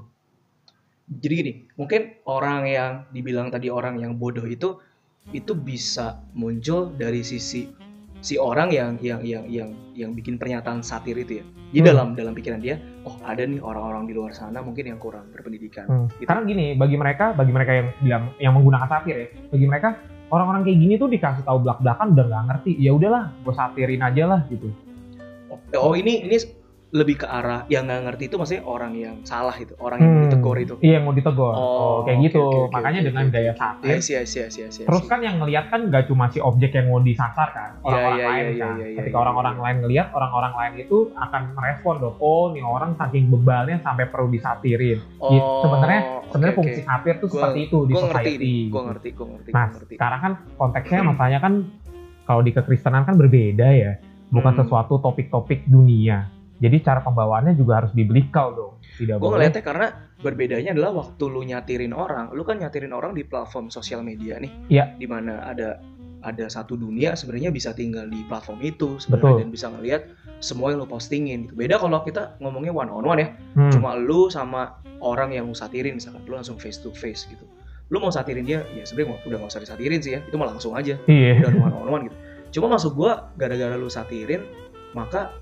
Jadi 1.11 1.35
gini, 1.35 1.53
mungkin 1.75 2.23
orang 2.31 2.71
yang 2.71 2.93
dibilang 3.11 3.51
tadi 3.51 3.67
orang 3.67 3.99
yang 3.99 4.15
bodoh 4.15 4.47
itu 4.47 4.79
itu 5.35 5.53
bisa 5.53 6.23
muncul 6.39 6.95
dari 6.95 7.21
sisi 7.27 7.69
si 8.21 8.37
orang 8.37 8.69
yang 8.71 9.01
yang 9.01 9.21
yang 9.25 9.45
yang 9.49 9.69
yang 9.97 10.11
bikin 10.13 10.37
pernyataan 10.37 10.85
satir 10.85 11.17
itu 11.17 11.41
ya. 11.41 11.45
Jadi 11.71 11.81
Hmm. 11.81 11.89
dalam 11.89 12.09
dalam 12.15 12.33
pikiran 12.37 12.61
dia, 12.61 12.77
oh 13.09 13.17
ada 13.25 13.43
nih 13.47 13.59
orang-orang 13.63 14.05
di 14.07 14.13
luar 14.13 14.37
sana 14.37 14.61
mungkin 14.61 14.91
yang 14.93 14.99
kurang 15.01 15.31
berpendidikan. 15.33 15.87
Hmm. 15.89 16.07
Gitu. 16.21 16.29
Karena 16.29 16.43
gini, 16.45 16.67
bagi 16.77 16.97
mereka, 17.01 17.33
bagi 17.33 17.53
mereka 17.55 17.73
yang 17.73 17.89
bilang 18.03 18.25
yang 18.39 18.53
menggunakan 18.55 18.87
satir 18.91 19.15
ya, 19.17 19.27
bagi 19.51 19.67
mereka 19.67 19.89
orang-orang 20.31 20.63
kayak 20.69 20.79
gini 20.79 20.95
tuh 21.01 21.09
dikasih 21.11 21.43
tahu 21.43 21.59
belak-belakan 21.65 22.07
udah 22.15 22.25
nggak 22.29 22.45
ngerti. 22.55 22.71
Ya 22.79 22.91
udahlah, 22.95 23.25
gue 23.43 23.55
satirin 23.55 24.03
aja 24.05 24.25
lah 24.29 24.41
gitu. 24.53 24.69
Oh, 25.51 25.59
oh 25.91 25.95
ini 25.97 26.27
ini 26.27 26.37
lebih 26.91 27.17
ke 27.17 27.27
arah 27.29 27.63
yang 27.67 27.87
nggak 27.87 28.03
ngerti 28.03 28.27
itu 28.27 28.35
maksudnya 28.35 28.67
orang 28.67 28.93
yang 28.93 29.23
salah 29.23 29.55
itu, 29.55 29.79
orang 29.79 29.99
yang 29.99 30.11
mau 30.11 30.23
ditegur 30.27 30.57
itu. 30.59 30.75
Iya, 30.81 30.99
yang 30.99 31.05
mau 31.07 31.15
ditegur. 31.15 31.53
Oh, 31.53 32.03
kayak 32.03 32.19
oke, 32.19 32.27
gitu. 32.27 32.43
oke, 32.43 32.59
oke, 32.61 32.75
Makanya 32.75 32.99
oke, 32.99 33.07
dengan 33.07 33.25
oke. 33.25 33.41
satir. 33.53 33.87
I 33.89 34.01
see, 34.01 34.17
I 34.17 34.25
see, 34.25 34.41
I 34.41 34.51
see, 34.51 34.63
I 34.63 34.71
see, 34.71 34.83
I 34.83 34.87
Terus 34.91 35.03
kan 35.07 35.19
yang 35.21 35.39
ngelihat 35.39 35.71
kan 35.71 35.87
gak 35.87 36.11
cuma 36.11 36.27
si 36.27 36.43
objek 36.43 36.71
yang 36.73 36.91
mau 36.91 36.99
disasar 36.99 37.49
kan, 37.49 37.71
Iya, 37.77 37.85
orang-orang 37.85 38.19
iya, 38.19 38.27
lain 38.27 38.43
iya, 38.43 38.59
kan. 38.59 38.75
iya, 38.75 38.87
iya, 38.87 38.97
Ketika 38.99 39.13
iya, 39.13 39.23
orang-orang 39.23 39.55
iya. 39.55 39.63
lain 39.63 39.77
ngelihat, 39.81 40.07
orang-orang 40.11 40.53
lain 40.53 40.73
itu 40.81 40.97
akan 41.15 41.43
merespon 41.53 41.95
dong. 41.97 42.15
Oh, 42.19 42.45
nih 42.51 42.63
orang 42.63 42.91
saking 42.97 43.25
bebalnya 43.29 43.77
sampai 43.79 44.05
perlu 44.05 44.29
disatirin. 44.29 44.99
Oh, 45.17 45.31
Gitu. 45.31 45.47
Sebenarnya 45.63 46.01
sebenarnya 46.27 46.53
oke, 46.53 46.59
fungsi 46.59 46.81
oke. 46.81 46.89
satir 46.89 47.15
tuh 47.17 47.29
Gua- 47.29 47.35
seperti 47.41 47.61
itu 47.65 47.79
di 47.81 47.93
Gue 47.93 48.03
ngerti 48.03 48.19
society. 48.27 48.35
nih, 48.37 48.51
gue 48.51 48.67
gitu. 48.67 48.81
ngerti, 48.83 49.09
gue 49.13 49.27
ngerti, 49.29 49.51
Nah, 49.53 49.67
ngerti. 49.69 49.95
sekarang 49.95 50.21
kan 50.21 50.33
konteksnya 50.57 51.01
masalahnya 51.07 51.39
kan 51.39 51.55
kalau 52.25 52.43
di 52.43 52.51
kekristenan 52.51 53.03
kan 53.05 53.15
berbeda 53.15 53.69
ya, 53.71 53.93
bukan 54.29 54.53
Hmm. 54.53 54.61
sesuatu 54.61 54.99
topik-topik 54.99 55.63
dunia. 55.65 56.40
Jadi 56.61 56.77
cara 56.85 57.01
pembawaannya 57.01 57.57
juga 57.57 57.81
harus 57.81 57.91
biblical 57.91 58.53
dong. 58.53 58.73
Tidak 58.95 59.17
Gue 59.17 59.25
boleh. 59.25 59.49
ngeliatnya 59.49 59.65
karena 59.65 59.87
berbedanya 60.21 60.71
adalah 60.77 60.93
waktu 60.95 61.25
lu 61.25 61.41
nyatirin 61.41 61.97
orang, 61.97 62.29
lu 62.31 62.45
kan 62.45 62.61
nyatirin 62.61 62.93
orang 62.93 63.17
di 63.17 63.25
platform 63.25 63.73
sosial 63.73 64.05
media 64.05 64.37
nih, 64.37 64.53
Iya. 64.69 64.85
di 64.95 65.09
mana 65.09 65.41
ada 65.43 65.81
ada 66.21 66.53
satu 66.53 66.77
dunia 66.77 67.17
sebenarnya 67.17 67.49
bisa 67.49 67.73
tinggal 67.73 68.05
di 68.05 68.21
platform 68.29 68.61
itu 68.61 69.01
sebenarnya 69.01 69.41
dan 69.41 69.49
bisa 69.49 69.67
ngelihat 69.73 70.05
semua 70.39 70.69
yang 70.69 70.85
lu 70.85 70.87
postingin. 70.87 71.49
Gitu. 71.49 71.57
Beda 71.57 71.81
kalau 71.81 72.05
kita 72.05 72.37
ngomongnya 72.39 72.77
one 72.77 72.93
on 72.93 73.09
one 73.09 73.21
ya, 73.25 73.29
Hmm. 73.57 73.73
cuma 73.73 73.97
lu 73.97 74.29
sama 74.29 74.77
orang 75.01 75.33
yang 75.33 75.49
lu 75.49 75.57
satirin 75.57 75.97
misalkan 75.97 76.21
lu 76.29 76.37
langsung 76.37 76.61
face 76.61 76.77
to 76.77 76.93
face 76.93 77.25
gitu. 77.25 77.49
Lu 77.89 77.99
mau 77.99 78.13
satirin 78.13 78.45
dia, 78.45 78.69
ya 78.71 78.85
sebenarnya 78.85 79.17
udah 79.25 79.39
gak 79.41 79.49
usah 79.49 79.65
disatirin 79.65 79.99
sih 79.99 80.13
ya, 80.13 80.21
itu 80.21 80.37
mah 80.37 80.53
langsung 80.53 80.77
aja 80.77 81.01
Iya. 81.09 81.41
udah 81.41 81.57
one 81.57 81.75
on 81.75 81.89
one 81.89 82.03
gitu. 82.05 82.17
Cuma 82.53 82.69
maksud 82.69 82.93
gua 82.93 83.33
gara-gara 83.35 83.73
lu 83.75 83.89
satirin, 83.89 84.45
maka 84.93 85.33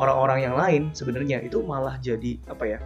orang-orang 0.00 0.38
yang 0.42 0.56
lain 0.56 0.82
sebenarnya 0.90 1.44
itu 1.44 1.60
malah 1.60 2.00
jadi 2.00 2.40
apa 2.48 2.64
ya? 2.66 2.80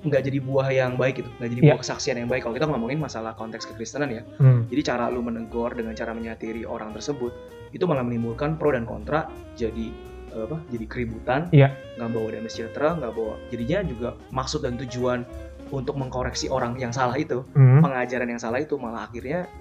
nggak 0.00 0.32
jadi 0.32 0.38
buah 0.40 0.68
yang 0.72 0.96
baik 0.96 1.20
gitu, 1.20 1.28
nggak 1.36 1.50
jadi 1.52 1.60
Iya. 1.60 1.68
buah 1.68 1.80
kesaksian 1.84 2.16
yang 2.16 2.28
baik. 2.28 2.40
Kalau 2.40 2.56
kita 2.56 2.64
ngomongin 2.64 2.96
masalah 2.96 3.36
konteks 3.36 3.68
kekristenan 3.68 4.08
ya, 4.08 4.24
Hmm. 4.40 4.64
jadi 4.64 4.80
cara 4.82 5.12
lu 5.12 5.20
menegur 5.20 5.76
dengan 5.76 5.92
cara 5.92 6.16
menyatiri 6.16 6.64
orang 6.64 6.96
tersebut 6.96 7.28
itu 7.68 7.84
malah 7.84 8.00
menimbulkan 8.00 8.56
pro 8.56 8.72
dan 8.72 8.88
kontra, 8.88 9.28
jadi 9.52 9.92
apa? 10.32 10.56
Jadi 10.72 10.84
keributan, 10.88 11.52
Iya. 11.52 11.76
nggak 12.00 12.16
bawa 12.16 12.32
damai 12.32 12.48
sejahtera, 12.48 12.96
nggak 12.96 13.12
bawa. 13.12 13.34
Jadinya 13.52 13.78
juga 13.84 14.08
maksud 14.32 14.64
dan 14.64 14.80
tujuan 14.80 15.20
untuk 15.68 15.92
mengkoreksi 15.94 16.48
orang 16.48 16.80
yang 16.80 16.96
salah 16.96 17.20
itu, 17.20 17.44
Hmm. 17.52 17.84
pengajaran 17.84 18.24
yang 18.26 18.40
salah 18.40 18.56
itu 18.56 18.80
malah 18.80 19.04
akhirnya 19.04 19.52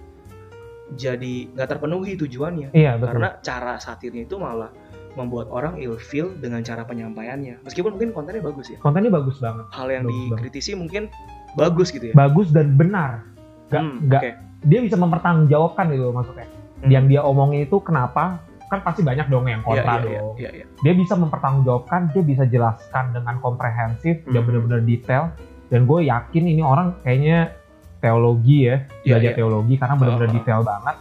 jadi 0.90 1.34
nggak 1.52 1.68
terpenuhi 1.70 2.16
tujuannya 2.16 2.70
Iya 2.72 2.96
betul. 2.96 3.08
karena 3.14 3.30
cara 3.40 3.76
satirnya 3.78 4.24
itu 4.24 4.40
malah 4.40 4.72
membuat 5.14 5.48
orang 5.50 5.78
ilfeel 5.78 6.34
dengan 6.36 6.60
cara 6.60 6.84
penyampaiannya 6.84 7.62
meskipun 7.62 7.94
mungkin 7.94 8.12
kontennya 8.12 8.42
bagus 8.42 8.68
ya 8.68 8.78
Kontennya 8.78 9.10
bagus 9.10 9.38
banget. 9.38 9.66
hal 9.70 9.88
yang 9.88 10.04
Bagus 10.04 10.14
banget. 10.16 10.30
dikritisi 10.36 10.72
mungkin 10.74 11.04
bagus 11.52 11.88
gitu 11.90 12.06
ya 12.06 12.14
Bagus 12.14 12.48
dan 12.50 12.74
benar. 12.74 13.26
Nggak 13.68 13.80
Hmm, 13.80 13.96
nggak 14.04 14.22
oke. 14.22 14.32
dia 14.64 14.80
bisa 14.82 14.96
mempertanggungjawabkan 14.96 15.86
gitu 15.90 16.10
maksudnya. 16.10 16.48
Hmm. 16.80 16.90
Yang 16.90 17.06
dia 17.08 17.22
omongin 17.22 17.60
itu 17.64 17.78
kenapa? 17.80 18.42
Kan 18.66 18.80
pasti 18.80 19.02
banyak 19.02 19.26
dong 19.28 19.46
yang 19.46 19.62
kontra 19.62 19.98
iya, 19.98 20.04
iya, 20.04 20.20
dong. 20.20 20.34
iya, 20.38 20.50
iya. 20.54 20.66
Dia 20.80 20.94
bisa 20.94 21.14
mempertanggungjawabkan, 21.14 22.10
dia 22.12 22.22
bisa 22.22 22.44
jelaskan 22.44 23.10
dengan 23.12 23.38
komprehensif 23.40 24.22
dan 24.24 24.36
Hmm. 24.36 24.46
benar-benar 24.46 24.82
detail. 24.84 25.24
Dan 25.68 25.86
gue 25.86 26.00
yakin 26.04 26.44
ini 26.46 26.62
orang 26.62 26.98
kayaknya 27.00 27.54
teologi 28.00 28.66
ya, 28.66 28.86
belajar 29.04 29.32
iya. 29.32 29.38
teologi 29.38 29.74
karena 29.76 29.96
benar-benar 29.96 30.24
Oh, 30.24 30.32
oh. 30.32 30.38
detail 30.38 30.62
banget. 30.64 30.96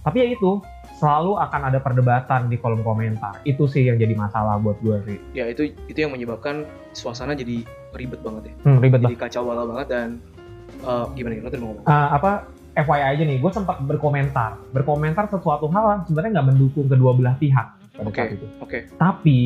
tapi 0.00 0.16
ya 0.18 0.26
itu 0.30 0.50
selalu 0.94 1.36
akan 1.42 1.60
ada 1.72 1.78
perdebatan 1.82 2.46
di 2.46 2.56
kolom 2.56 2.86
komentar 2.86 3.42
itu 3.42 3.66
sih 3.66 3.86
yang 3.86 3.98
jadi 3.98 4.14
masalah 4.14 4.58
buat 4.62 4.78
gue 4.80 4.96
sih 5.10 5.18
ya 5.34 5.50
itu 5.50 5.74
itu 5.90 5.98
yang 5.98 6.14
menyebabkan 6.14 6.64
suasana 6.94 7.34
jadi 7.34 7.66
ribet 7.94 8.22
banget 8.22 8.50
ya 8.50 8.54
hmm, 8.62 8.78
ribet 8.78 9.00
jadi 9.02 9.16
kacau 9.18 9.42
banget 9.50 9.86
dan 9.90 10.08
uh, 10.86 11.10
gimana 11.18 11.38
ya 11.38 11.42
lo 11.42 11.50
tadi 11.50 11.62
mau 11.62 11.68
ngomong 11.74 11.86
uh, 11.86 12.08
apa 12.14 12.30
FYI 12.74 13.02
aja 13.14 13.22
nih, 13.22 13.38
gue 13.38 13.52
sempat 13.54 13.78
berkomentar, 13.86 14.58
berkomentar 14.74 15.30
sesuatu 15.30 15.70
hal 15.70 15.84
yang 15.94 16.02
sebenarnya 16.10 16.42
nggak 16.42 16.48
mendukung 16.50 16.86
kedua 16.90 17.14
belah 17.14 17.38
pihak 17.38 17.66
pada 17.94 18.10
okay. 18.10 18.18
saat 18.18 18.34
itu. 18.34 18.46
Oke. 18.58 18.58
Okay. 18.66 18.80
Tapi 18.98 19.38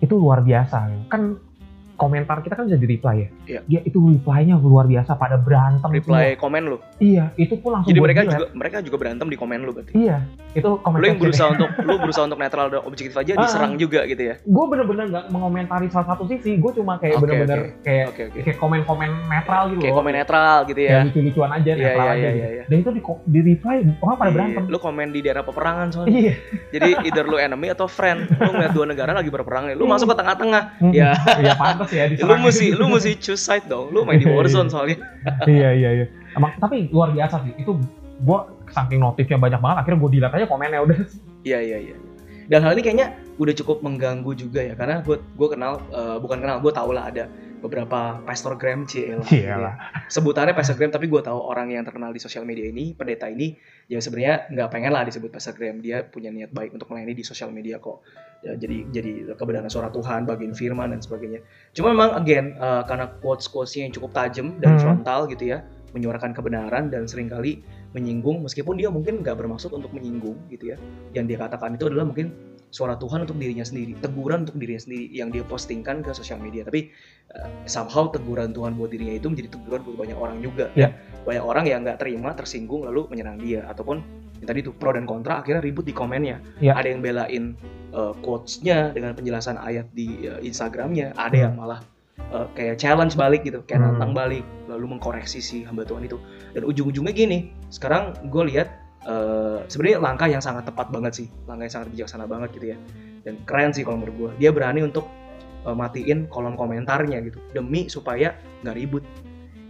itu 0.00 0.14
luar 0.16 0.40
biasa, 0.40 0.88
kan 1.12 1.36
komentar 1.98 2.38
kita 2.46 2.54
kan 2.54 2.70
bisa 2.70 2.78
di 2.78 2.86
reply 2.86 3.16
ya. 3.18 3.28
Iya. 3.44 3.60
Ya 3.66 3.80
itu 3.82 3.98
reply-nya 3.98 4.54
luar 4.62 4.86
biasa 4.86 5.18
pada 5.18 5.34
berantem. 5.34 5.90
Reply 5.90 6.38
semua. 6.38 6.40
komen 6.40 6.62
lu. 6.70 6.78
Iya, 7.02 7.34
itu 7.34 7.58
pun 7.58 7.74
langsung 7.74 7.90
Jadi 7.90 7.98
mereka 7.98 8.20
juga 8.22 8.46
mereka 8.54 8.76
juga 8.86 8.96
berantem 9.02 9.26
di 9.26 9.36
komen 9.36 9.58
lu 9.66 9.74
berarti. 9.74 9.92
Iya, 9.98 10.22
itu 10.54 10.70
komen. 10.78 10.96
Lu 11.02 11.06
yang 11.10 11.18
berusaha 11.18 11.48
untuk 11.58 11.68
lu 11.82 11.94
berusaha 11.98 12.24
untuk 12.30 12.38
netral 12.38 12.66
dan 12.70 12.80
objektif 12.86 13.18
aja 13.18 13.34
ah, 13.34 13.42
diserang 13.42 13.74
juga 13.74 14.06
gitu 14.06 14.22
ya. 14.22 14.34
Gue 14.46 14.64
bener-bener 14.70 15.04
nggak 15.10 15.26
mengomentari 15.34 15.90
salah 15.90 16.14
satu 16.14 16.30
sisi, 16.30 16.54
gue 16.56 16.72
cuma 16.78 17.02
kayak 17.02 17.18
bener-bener 17.18 17.58
okay. 17.58 17.82
kayak 17.82 18.06
okay, 18.14 18.24
okay. 18.30 18.42
kayak 18.46 18.58
komen-komen 18.62 19.10
netral 19.26 19.62
gitu. 19.74 19.82
Kayak 19.82 19.96
komen 19.98 20.12
netral 20.14 20.58
gitu 20.70 20.80
ya. 20.80 20.90
Kayak 20.94 21.06
lucu-lucuan 21.10 21.50
aja, 21.50 21.72
yeah, 21.74 21.82
netral 21.82 22.06
yeah, 22.06 22.14
aja. 22.14 22.22
Yeah, 22.22 22.30
gitu. 22.30 22.38
yeah, 22.38 22.50
yeah. 22.54 22.66
Dan 22.70 22.76
itu 22.78 22.90
di, 22.94 23.00
di 23.26 23.40
reply 23.42 23.76
orang 23.98 24.16
pada 24.16 24.30
berantem. 24.30 24.62
Lu 24.70 24.78
komen 24.78 25.08
di 25.10 25.20
daerah 25.26 25.42
peperangan 25.42 25.86
soalnya. 25.90 26.14
Iya. 26.14 26.34
Jadi 26.78 26.88
either 27.10 27.26
lu 27.26 27.36
enemy 27.42 27.74
atau 27.74 27.90
friend. 27.90 28.30
Lu 28.38 28.54
ngeliat 28.54 28.72
dua 28.72 28.86
negara 28.86 29.10
lagi 29.10 29.30
berperang 29.34 29.66
nih, 29.66 29.74
lu 29.74 29.90
masuk 29.90 30.14
ke 30.14 30.16
tengah-tengah. 30.22 30.62
Ya. 30.94 31.18
Iya 31.42 31.54
pantas 31.58 31.87
ya. 31.90 32.04
Lu 32.24 32.34
mesti 32.40 32.66
lu 32.74 32.84
mesti 32.92 33.12
choose 33.18 33.42
side 33.42 33.66
dong. 33.66 33.90
Lu 33.90 34.04
main 34.04 34.20
di 34.20 34.28
Warzone 34.36 34.68
soalnya. 34.68 34.98
iya 35.48 35.72
iya 35.74 35.90
iya. 36.02 36.06
Emang 36.36 36.54
tapi 36.60 36.88
luar 36.92 37.12
biasa 37.12 37.44
sih. 37.44 37.52
Itu 37.60 37.78
gua 38.22 38.50
saking 38.72 39.00
notifnya 39.00 39.38
banyak 39.40 39.60
banget 39.62 39.76
akhirnya 39.84 39.98
gue 40.02 40.10
delete 40.18 40.34
aja 40.36 40.46
komennya 40.46 40.80
udah. 40.84 40.96
Iya 41.46 41.58
iya 41.62 41.78
iya. 41.90 41.96
Dan 42.48 42.64
hal 42.64 42.72
ini 42.76 42.82
kayaknya 42.84 43.08
udah 43.38 43.54
cukup 43.54 43.84
mengganggu 43.84 44.32
juga 44.34 44.60
ya 44.64 44.74
karena 44.74 45.04
gue 45.04 45.16
gue 45.20 45.48
kenal 45.48 45.78
uh, 45.94 46.18
bukan 46.18 46.42
kenal 46.42 46.58
gue 46.58 46.72
tau 46.74 46.90
lah 46.90 47.06
ada 47.06 47.30
beberapa 47.58 48.22
pastorgram 48.22 48.86
CL 48.86 49.22
gitu 49.26 49.46
ya. 49.46 49.74
sebutannya 50.06 50.54
pastorgram 50.54 50.94
tapi 50.94 51.10
gue 51.10 51.22
tahu 51.22 51.38
orang 51.38 51.74
yang 51.74 51.82
terkenal 51.82 52.14
di 52.14 52.22
sosial 52.22 52.46
media 52.46 52.70
ini 52.70 52.94
pendeta 52.94 53.26
ini 53.26 53.58
ya 53.90 53.98
sebenarnya 53.98 54.50
nggak 54.54 54.68
pengen 54.70 54.90
lah 54.94 55.02
disebut 55.06 55.30
pastorgram 55.30 55.82
dia 55.82 56.06
punya 56.06 56.30
niat 56.30 56.54
baik 56.54 56.74
untuk 56.74 56.90
melayani 56.90 57.18
di 57.18 57.24
sosial 57.26 57.50
media 57.50 57.82
kok 57.82 58.02
ya, 58.44 58.52
jadi 58.54 58.86
jadi 58.92 59.10
kebenaran 59.34 59.70
suara 59.70 59.90
Tuhan 59.90 60.24
bagian 60.24 60.54
firman 60.54 60.94
dan 60.94 61.00
sebagainya 61.02 61.42
cuma 61.74 61.94
memang 61.94 62.18
again 62.18 62.54
uh, 62.58 62.86
karena 62.86 63.10
quotes 63.18 63.50
quotesnya 63.50 63.90
yang 63.90 63.94
cukup 63.94 64.10
tajam 64.14 64.58
dan 64.62 64.76
hmm. 64.76 64.82
frontal 64.82 65.26
gitu 65.30 65.54
ya 65.54 65.64
menyuarakan 65.96 66.36
kebenaran 66.36 66.92
dan 66.92 67.08
sering 67.08 67.32
kali 67.32 67.64
menyinggung 67.96 68.44
meskipun 68.44 68.76
dia 68.76 68.92
mungkin 68.92 69.24
nggak 69.24 69.40
bermaksud 69.40 69.72
untuk 69.72 69.90
menyinggung 69.96 70.36
gitu 70.52 70.72
ya 70.72 70.76
yang 71.16 71.24
dia 71.24 71.40
katakan 71.40 71.80
itu 71.80 71.88
adalah 71.88 72.04
mungkin 72.04 72.30
suara 72.68 73.00
Tuhan 73.00 73.24
untuk 73.24 73.40
dirinya 73.40 73.64
sendiri, 73.64 73.96
teguran 73.98 74.44
untuk 74.44 74.60
dirinya 74.60 74.80
sendiri 74.80 75.08
yang 75.08 75.32
dia 75.32 75.40
postingkan 75.44 76.04
ke 76.04 76.12
sosial 76.12 76.36
media. 76.36 76.68
Tapi 76.68 76.92
uh, 77.32 77.48
somehow 77.64 78.12
teguran 78.12 78.52
Tuhan 78.52 78.76
buat 78.76 78.92
dirinya 78.92 79.16
itu 79.16 79.32
menjadi 79.32 79.56
teguran 79.56 79.80
buat 79.88 79.96
banyak 79.96 80.18
orang 80.18 80.38
juga. 80.44 80.68
Yeah. 80.76 80.92
Banyak 81.24 81.44
orang 81.44 81.64
yang 81.64 81.80
nggak 81.88 82.00
terima, 82.00 82.36
tersinggung 82.36 82.84
lalu 82.84 83.08
menyerang 83.08 83.40
dia 83.40 83.64
ataupun 83.68 84.04
yang 84.38 84.48
tadi 84.48 84.58
itu 84.62 84.70
pro 84.74 84.94
dan 84.94 85.04
kontra 85.04 85.42
akhirnya 85.42 85.62
ribut 85.62 85.84
di 85.86 85.94
komennya. 85.94 86.42
Yeah. 86.62 86.78
Ada 86.78 86.88
yang 86.94 87.00
belain 87.02 87.44
uh, 87.94 88.14
quotes-nya 88.22 88.94
dengan 88.94 89.14
penjelasan 89.18 89.58
ayat 89.58 89.90
di 89.92 90.26
uh, 90.26 90.40
Instagramnya, 90.42 91.14
ada 91.18 91.36
yang 91.36 91.54
malah 91.58 91.82
uh, 92.30 92.46
kayak 92.54 92.78
challenge 92.78 93.14
balik 93.18 93.42
gitu, 93.44 93.62
kayak 93.66 93.82
hmm. 93.82 93.98
nantang 93.98 94.12
balik 94.14 94.44
lalu 94.70 94.98
mengkoreksi 94.98 95.42
si 95.42 95.66
hamba 95.66 95.82
Tuhan 95.84 96.06
itu. 96.06 96.18
Dan 96.54 96.64
ujung-ujungnya 96.64 97.14
gini, 97.14 97.50
sekarang 97.68 98.14
gue 98.30 98.44
lihat 98.54 98.88
uh, 99.08 99.64
sebenarnya 99.66 99.98
langkah 99.98 100.28
yang 100.28 100.42
sangat 100.42 100.66
tepat 100.66 100.92
banget 100.92 101.12
sih 101.24 101.26
langkah 101.46 101.68
yang 101.68 101.74
sangat 101.74 101.88
bijaksana 101.94 102.24
banget 102.26 102.48
gitu 102.58 102.66
ya 102.74 102.78
dan 103.22 103.34
keren 103.48 103.70
sih 103.70 103.82
kalau 103.82 104.02
menurut 104.02 104.16
gue 104.16 104.30
dia 104.42 104.50
berani 104.50 104.82
untuk 104.82 105.06
uh, 105.64 105.76
matiin 105.76 106.26
kolom 106.32 106.54
komentarnya 106.54 107.22
gitu 107.24 107.38
demi 107.56 107.86
supaya 107.86 108.34
nggak 108.64 108.76
ribut 108.76 109.04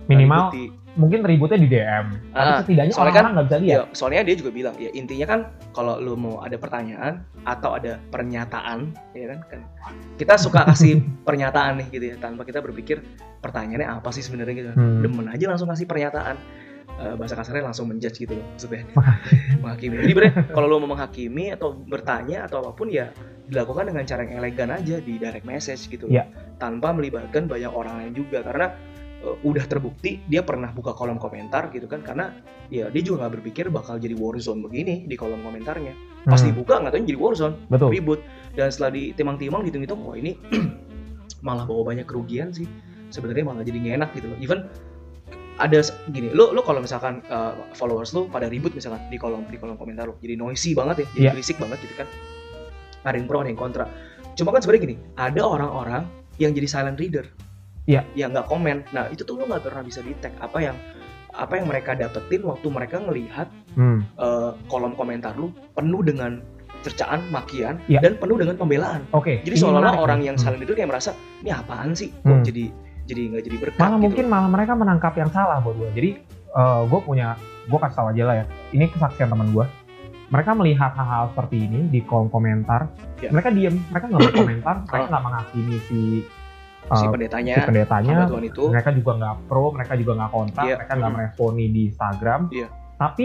minimal 0.08 0.50
mungkin 0.98 1.22
ributnya 1.22 1.62
di 1.62 1.68
DM 1.70 2.06
tapi 2.34 2.50
ah, 2.50 2.58
setidaknya 2.64 2.92
soalnya 2.96 3.12
orang 3.14 3.14
kan 3.14 3.32
nggak 3.38 3.46
bisa 3.46 3.58
lihat. 3.62 3.70
ya, 3.70 3.80
soalnya 3.94 4.22
dia 4.26 4.34
juga 4.34 4.50
bilang 4.50 4.74
ya 4.82 4.90
intinya 4.90 5.26
kan 5.30 5.40
kalau 5.70 5.94
lu 6.02 6.18
mau 6.18 6.42
ada 6.42 6.58
pertanyaan 6.58 7.22
atau 7.46 7.78
ada 7.78 8.02
pernyataan 8.10 8.90
ya 9.14 9.30
kan 9.30 9.38
kan 9.46 9.60
kita 10.18 10.34
suka 10.34 10.66
kasih 10.66 10.98
pernyataan 11.28 11.78
nih 11.84 11.86
gitu 11.94 12.04
ya 12.10 12.16
tanpa 12.18 12.42
kita 12.42 12.58
berpikir 12.58 12.98
pertanyaannya 13.38 13.86
apa 13.86 14.10
sih 14.10 14.22
sebenarnya 14.26 14.54
gitu. 14.58 14.70
Hmm. 14.74 15.00
demen 15.06 15.26
aja 15.30 15.46
langsung 15.46 15.70
kasih 15.70 15.86
pernyataan. 15.86 16.36
Uh, 16.98 17.14
bahasa 17.14 17.38
kasarnya 17.38 17.70
langsung 17.70 17.86
menjudge 17.86 18.26
gitu 18.26 18.34
loh 18.34 18.46
maksudnya. 18.58 18.82
Menghakimi. 19.62 20.02
Jadi 20.02 20.14
bener 20.18 20.32
kalau 20.50 20.66
lo 20.66 20.82
mau 20.82 20.98
menghakimi 20.98 21.54
atau 21.54 21.70
bertanya 21.70 22.50
atau 22.50 22.58
apa 22.58 22.74
pun 22.74 22.90
ya 22.90 23.14
dilakukan 23.46 23.94
dengan 23.94 24.02
cara 24.02 24.26
yang 24.26 24.42
elegan 24.42 24.74
aja 24.74 24.98
di 24.98 25.14
direct 25.14 25.46
message 25.46 25.86
gitu 25.86 26.10
yeah. 26.10 26.26
tanpa 26.58 26.90
melibatkan 26.90 27.46
banyak 27.46 27.70
orang 27.70 28.02
lain 28.02 28.12
juga 28.18 28.42
karena 28.42 28.74
uh, 29.24 29.36
udah 29.42 29.64
terbukti 29.66 30.22
dia 30.26 30.42
pernah 30.44 30.70
buka 30.70 30.94
kolom 30.94 31.18
komentar 31.18 31.70
gitu 31.74 31.90
kan 31.90 32.02
karena 32.04 32.34
ya 32.68 32.92
dia 32.92 33.02
juga 33.02 33.26
nggak 33.26 33.40
berpikir 33.40 33.64
bakal 33.72 33.96
jadi 33.98 34.14
war 34.14 34.36
zone 34.38 34.62
begini 34.62 35.08
di 35.08 35.16
kolom 35.18 35.40
komentarnya. 35.42 35.94
Pas 36.26 36.42
hmm. 36.42 36.48
dibuka 36.52 36.82
nggak 36.82 36.92
tahu 36.94 37.02
jadi 37.08 37.20
war 37.20 37.34
zone 37.34 37.54
Betul. 37.72 37.90
ribut. 37.94 38.20
Dan 38.54 38.68
setelah 38.74 38.90
ditimang-timang 38.94 39.62
hitung-hitung 39.66 40.02
wah 40.02 40.14
ini 40.18 40.36
malah 41.46 41.64
bawa 41.64 41.94
banyak 41.94 42.06
kerugian 42.06 42.50
sih. 42.54 42.68
Sebenarnya 43.08 43.44
malah 43.48 43.64
jadi 43.64 43.78
nggak 43.80 43.94
enak 44.04 44.10
gitu 44.14 44.26
loh. 44.28 44.38
Even 44.42 44.68
ada 45.58 45.82
gini 46.14 46.30
lo 46.30 46.54
lo 46.54 46.62
kalau 46.62 46.78
misalkan 46.78 47.18
uh, 47.34 47.50
followers 47.74 48.14
lo 48.14 48.30
pada 48.30 48.46
ribut 48.46 48.70
misalkan 48.78 49.02
di 49.10 49.18
kolom 49.18 49.42
di 49.50 49.58
kolom 49.58 49.74
komentar 49.74 50.06
lo 50.06 50.14
jadi 50.22 50.38
noisy 50.38 50.70
banget 50.70 51.02
ya 51.02 51.06
jadi 51.10 51.24
yeah. 51.26 51.32
berisik 51.34 51.56
banget 51.58 51.78
gitu 51.82 51.94
kan. 51.98 52.06
Ada 53.02 53.16
yang 53.18 53.26
pro 53.26 53.42
ada 53.42 53.50
yang 53.50 53.58
kontra. 53.58 53.86
Cuma 54.38 54.54
kan 54.54 54.62
sebenarnya 54.62 54.82
gini 54.86 54.96
ada 55.18 55.42
orang-orang 55.42 56.06
yang 56.38 56.54
jadi 56.54 56.68
silent 56.70 56.98
reader 57.02 57.26
Iya. 57.88 58.04
yang 58.12 58.36
nggak 58.36 58.46
komen 58.52 58.84
nah 58.92 59.08
itu 59.08 59.24
tuh 59.24 59.40
lo 59.40 59.48
nggak 59.48 59.64
pernah 59.64 59.80
bisa 59.80 60.04
tag 60.20 60.36
apa 60.44 60.58
yang 60.60 60.76
apa 61.32 61.56
yang 61.56 61.66
mereka 61.72 61.96
dapetin 61.96 62.44
waktu 62.44 62.66
mereka 62.68 63.00
ngelihat 63.00 63.48
hmm. 63.80 64.04
uh, 64.20 64.52
kolom 64.68 64.92
komentar 64.92 65.32
lo 65.40 65.48
penuh 65.72 66.04
dengan 66.04 66.44
cercaan, 66.78 67.26
makian, 67.34 67.82
ya. 67.90 67.98
dan 67.98 68.14
penuh 68.22 68.38
dengan 68.38 68.54
pembelaan. 68.54 69.02
Oke. 69.10 69.42
Okay. 69.42 69.50
Jadi 69.50 69.66
seolah-olah 69.66 69.98
orang 69.98 70.22
yang 70.22 70.38
hmm. 70.38 70.46
silent 70.46 70.62
reader 70.62 70.78
kayak 70.78 70.94
merasa 70.94 71.10
ini 71.42 71.50
apaan 71.50 71.90
sih? 71.90 72.14
Kok 72.22 72.38
hmm. 72.38 72.46
jadi 72.46 72.64
jadi 73.08 73.22
nggak 73.32 73.44
jadi 73.48 73.56
berkat 73.56 73.80
malah 73.80 73.96
gitu. 73.96 74.04
mungkin 74.04 74.24
malah 74.28 74.50
mereka 74.52 74.72
menangkap 74.76 75.12
yang 75.16 75.30
salah 75.32 75.58
buat 75.64 75.74
gue 75.80 75.90
jadi 75.96 76.10
uh, 76.52 76.60
eh, 76.60 76.80
gue 76.92 77.00
punya 77.02 77.28
gue 77.66 77.78
kasih 77.80 77.96
tau 77.96 78.08
aja 78.12 78.22
lah 78.28 78.36
ya 78.36 78.46
ini 78.76 78.84
kesaksian 78.92 79.32
teman 79.32 79.48
gue 79.50 79.64
mereka 80.28 80.52
melihat 80.52 80.92
hal-hal 80.92 81.32
seperti 81.32 81.64
ini 81.64 81.88
di 81.88 82.04
kolom 82.04 82.28
komentar 82.28 82.92
ya. 83.24 83.32
mereka 83.32 83.48
diem 83.48 83.80
mereka 83.88 84.04
nggak 84.12 84.22
berkomentar 84.28 84.74
mereka 84.92 85.06
nggak 85.08 85.24
menghakimi 85.24 85.76
si 85.88 85.98
si 86.96 87.06
pendetanya, 87.10 87.54
si 87.56 87.60
pendetanya 87.66 88.16
itu. 88.40 88.64
mereka 88.72 88.90
juga 88.96 89.12
nggak 89.20 89.34
pro 89.50 89.64
mereka 89.74 89.92
juga 89.98 90.12
nggak 90.16 90.30
kontak 90.32 90.64
ya. 90.64 90.76
mereka 90.80 90.92
nggak 90.96 91.10
hmm. 91.10 91.18
meresponi 91.20 91.64
di 91.68 91.80
Instagram 91.92 92.40
ya. 92.54 92.68
tapi 92.96 93.24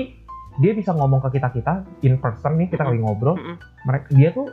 dia 0.61 0.71
bisa 0.77 0.91
ngomong 0.93 1.23
ke 1.29 1.39
kita 1.39 1.49
kita 1.49 1.73
in 2.05 2.19
person 2.21 2.59
nih 2.59 2.67
kita 2.69 2.85
lagi 2.85 2.99
ngobrol 3.01 3.39
mereka 3.87 4.05
dia 4.13 4.29
tuh 4.29 4.47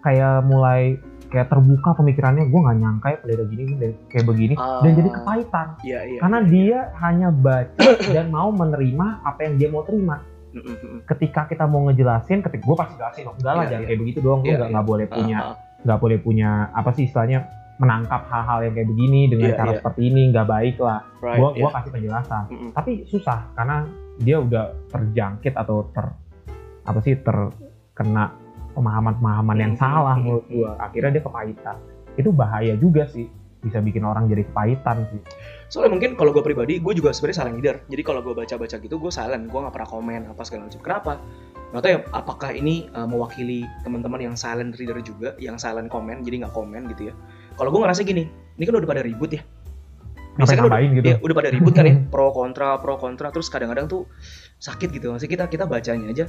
kayak 0.00 0.46
mulai 0.48 0.96
kayak 1.32 1.48
terbuka 1.48 1.96
pemikirannya 1.96 2.44
gue 2.44 2.60
nggak 2.60 2.78
nyangka 2.78 3.06
ya 3.08 3.18
pendeta 3.24 3.44
gini 3.48 3.64
kayak 4.12 4.24
begini 4.28 4.54
uh, 4.60 4.84
dan 4.84 4.92
jadi 4.92 5.10
kepahitan 5.16 5.66
iya, 5.80 6.00
iya, 6.04 6.20
karena 6.20 6.38
iya, 6.44 6.48
dia 6.52 6.78
hanya 7.00 7.28
baca 7.32 7.88
dan 8.14 8.26
mau 8.28 8.52
menerima 8.52 9.06
apa 9.24 9.40
yang 9.48 9.54
dia 9.56 9.68
mau 9.72 9.80
terima 9.80 10.20
ketika 11.08 11.48
kita 11.48 11.64
mau 11.64 11.88
ngejelasin 11.88 12.44
ketika 12.44 12.60
gue 12.60 12.76
pasti 12.76 12.94
jelasin 13.00 13.24
oh, 13.24 13.34
enggak 13.40 13.52
lah 13.56 13.64
yeah, 13.64 13.70
jangan 13.72 13.80
yeah. 13.80 13.88
kayak 13.88 14.00
begitu 14.04 14.18
doang 14.20 14.40
yeah, 14.44 14.60
lu 14.60 14.64
nggak 14.68 14.68
yeah. 14.76 14.84
boleh 14.84 15.06
punya 15.08 15.38
nggak 15.82 15.98
uh, 15.98 16.02
boleh 16.04 16.18
punya 16.20 16.50
apa 16.76 16.90
sih 16.92 17.04
istilahnya 17.08 17.38
menangkap 17.82 18.22
hal-hal 18.30 18.58
yang 18.62 18.72
kayak 18.78 18.88
begini 18.94 19.20
dengan 19.26 19.50
yeah, 19.50 19.58
cara 19.58 19.70
yeah. 19.74 19.78
seperti 19.82 20.00
ini 20.06 20.22
nggak 20.30 20.46
baik 20.46 20.76
lah. 20.78 21.00
Right, 21.18 21.38
gue 21.42 21.50
yeah. 21.58 21.74
kasih 21.74 21.90
penjelasan. 21.90 22.44
Mm 22.46 22.56
-hmm. 22.56 22.70
tapi 22.78 22.92
susah 23.10 23.38
karena 23.58 23.76
dia 24.22 24.36
udah 24.38 24.64
terjangkit 24.94 25.58
atau 25.58 25.90
ter 25.90 26.06
apa 26.86 26.98
sih 27.02 27.18
terkena 27.18 28.34
pemahaman-pemahaman 28.72 29.56
yang 29.58 29.74
hmm, 29.76 29.82
salah 29.82 30.16
menurut 30.16 30.46
gua. 30.48 30.70
Akhirnya 30.80 31.20
dia 31.20 31.22
kepahitan. 31.24 31.76
Itu 32.16 32.30
bahaya 32.32 32.74
juga 32.76 33.04
sih 33.10 33.28
bisa 33.62 33.78
bikin 33.78 34.02
orang 34.02 34.26
jadi 34.26 34.42
kepahitan 34.48 35.06
sih. 35.12 35.22
Soalnya 35.70 35.94
mungkin 35.94 36.18
kalau 36.18 36.34
gue 36.34 36.42
pribadi 36.42 36.82
gue 36.82 36.92
juga 36.96 37.14
sebenarnya 37.14 37.38
salah 37.46 37.52
leader. 37.54 37.76
Jadi 37.86 38.02
kalau 38.02 38.20
gue 38.24 38.34
baca-baca 38.34 38.76
gitu 38.80 38.96
gue 38.98 39.12
silent. 39.12 39.44
Gue 39.48 39.60
nggak 39.62 39.74
pernah 39.74 39.90
komen 39.90 40.20
apa 40.32 40.42
segala 40.42 40.66
macam. 40.66 40.80
Kenapa? 40.82 41.12
Nggak 41.72 41.82
tahu 41.84 41.92
ya 41.92 42.00
apakah 42.12 42.50
ini 42.52 42.74
uh, 42.92 43.08
mewakili 43.08 43.64
teman-teman 43.80 44.20
yang 44.20 44.34
silent 44.36 44.76
reader 44.76 45.00
juga 45.00 45.32
yang 45.40 45.56
silent 45.56 45.88
komen 45.88 46.20
jadi 46.20 46.44
nggak 46.44 46.52
komen 46.52 46.84
gitu 46.92 47.08
ya 47.08 47.14
kalau 47.56 47.70
gue 47.72 47.80
ngerasa 47.82 48.02
gini 48.04 48.24
ini 48.58 48.64
kan 48.68 48.74
udah 48.78 48.88
pada 48.88 49.02
ribut 49.04 49.32
ya. 49.32 49.42
Biasanya 50.32 50.64
kan 50.64 50.66
udah, 50.72 50.78
gitu? 50.96 51.08
ya, 51.12 51.16
udah 51.20 51.34
pada 51.36 51.50
ribut 51.52 51.72
kan 51.76 51.84
ya. 51.84 51.94
Pro 52.12 52.32
kontra 52.32 52.80
pro 52.80 52.96
kontra 52.96 53.28
terus 53.28 53.52
kadang-kadang 53.52 53.88
tuh 53.88 54.08
sakit 54.60 54.88
gitu. 54.92 55.12
Maksudnya 55.12 55.32
kita 55.32 55.44
kita 55.48 55.64
bacanya 55.68 56.08
aja. 56.08 56.24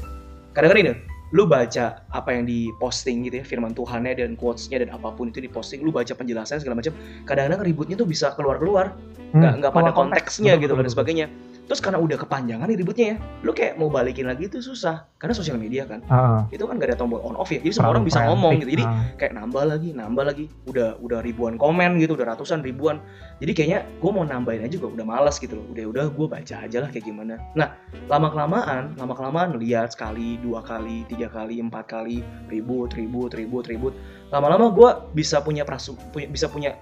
Kadang-kadang 0.51 0.83
ini 0.83 0.93
lu 1.33 1.49
baca 1.49 2.05
apa 2.13 2.29
yang 2.29 2.45
diposting 2.45 3.25
gitu 3.25 3.41
ya 3.41 3.45
firman 3.47 3.73
Tuhannya 3.73 4.13
dan 4.21 4.37
quotesnya 4.37 4.85
dan 4.85 4.93
apa 4.93 5.09
pun 5.17 5.33
itu 5.33 5.41
diposting 5.41 5.81
lu 5.81 5.89
baca 5.89 6.13
penjelasan 6.13 6.61
segala 6.61 6.77
macam 6.77 6.93
kadang-kadang 7.25 7.65
ributnya 7.65 7.95
tuh 7.97 8.05
bisa 8.05 8.35
keluar-keluar. 8.37 8.93
Hmm, 9.33 9.41
nggak 9.41 9.53
nggak 9.65 9.71
pada 9.73 9.91
konteksnya 9.95 10.53
konteks, 10.53 10.63
gitu 10.69 10.73
dan 10.77 10.89
sebagainya 10.91 11.25
terus 11.63 11.79
karena 11.79 11.95
udah 11.95 12.19
kepanjangan 12.19 12.67
nih 12.67 12.77
ributnya 12.79 13.05
ya 13.15 13.17
lu 13.43 13.51
kayak 13.55 13.79
mau 13.79 13.87
balikin 13.87 14.27
lagi 14.27 14.51
itu 14.51 14.59
susah. 14.59 15.07
Karena 15.15 15.31
sosial 15.31 15.55
media 15.55 15.87
kan. 15.87 16.03
Uh, 16.11 16.43
itu 16.51 16.67
kan 16.67 16.75
gak 16.75 16.91
ada 16.91 16.99
tombol 16.99 17.23
on 17.23 17.39
off 17.39 17.47
ya. 17.47 17.63
Jadi 17.63 17.79
semua 17.79 17.95
orang 17.95 18.03
bisa 18.03 18.27
ngomong 18.27 18.59
gitu. 18.59 18.75
Jadi 18.75 18.83
uh. 18.83 19.15
kayak 19.15 19.33
nambah 19.39 19.63
lagi 19.63 19.89
nambah 19.95 20.23
lagi. 20.27 20.45
Udah 20.67 20.99
udah 20.99 21.23
ribuan 21.23 21.55
komen 21.55 21.95
gitu 22.03 22.19
udah 22.19 22.35
ratusan 22.35 22.59
ribuan. 22.59 22.99
Jadi 23.39 23.51
kayaknya 23.55 23.79
gue 24.03 24.11
mau 24.11 24.27
nambahin 24.27 24.67
aja 24.67 24.75
juga 24.75 24.99
udah 24.99 25.05
malas 25.07 25.39
gitu 25.39 25.55
loh. 25.55 25.65
Udah 25.71 25.83
udah 25.87 26.05
gue 26.11 26.27
baca 26.27 26.55
aja 26.59 26.77
lah 26.83 26.89
kayak 26.91 27.07
gimana. 27.07 27.39
Nah 27.55 27.71
lama 28.11 28.27
kelamaan 28.27 28.99
lama 28.99 29.13
kelamaan 29.15 29.55
lihat 29.55 29.95
sekali 29.95 30.35
dua 30.43 30.59
kali 30.59 31.07
tiga 31.07 31.31
kali 31.31 31.63
empat 31.63 31.87
kali 31.87 32.19
ribut 32.51 32.91
ribut 32.99 33.31
ribut 33.31 33.63
ribut. 33.71 33.95
Lama-lama 34.35 34.75
gue 34.75 34.89
bisa 35.15 35.39
punya 35.39 35.63
prasu 35.63 35.95
punya 36.11 36.27
bisa 36.27 36.51
punya 36.51 36.75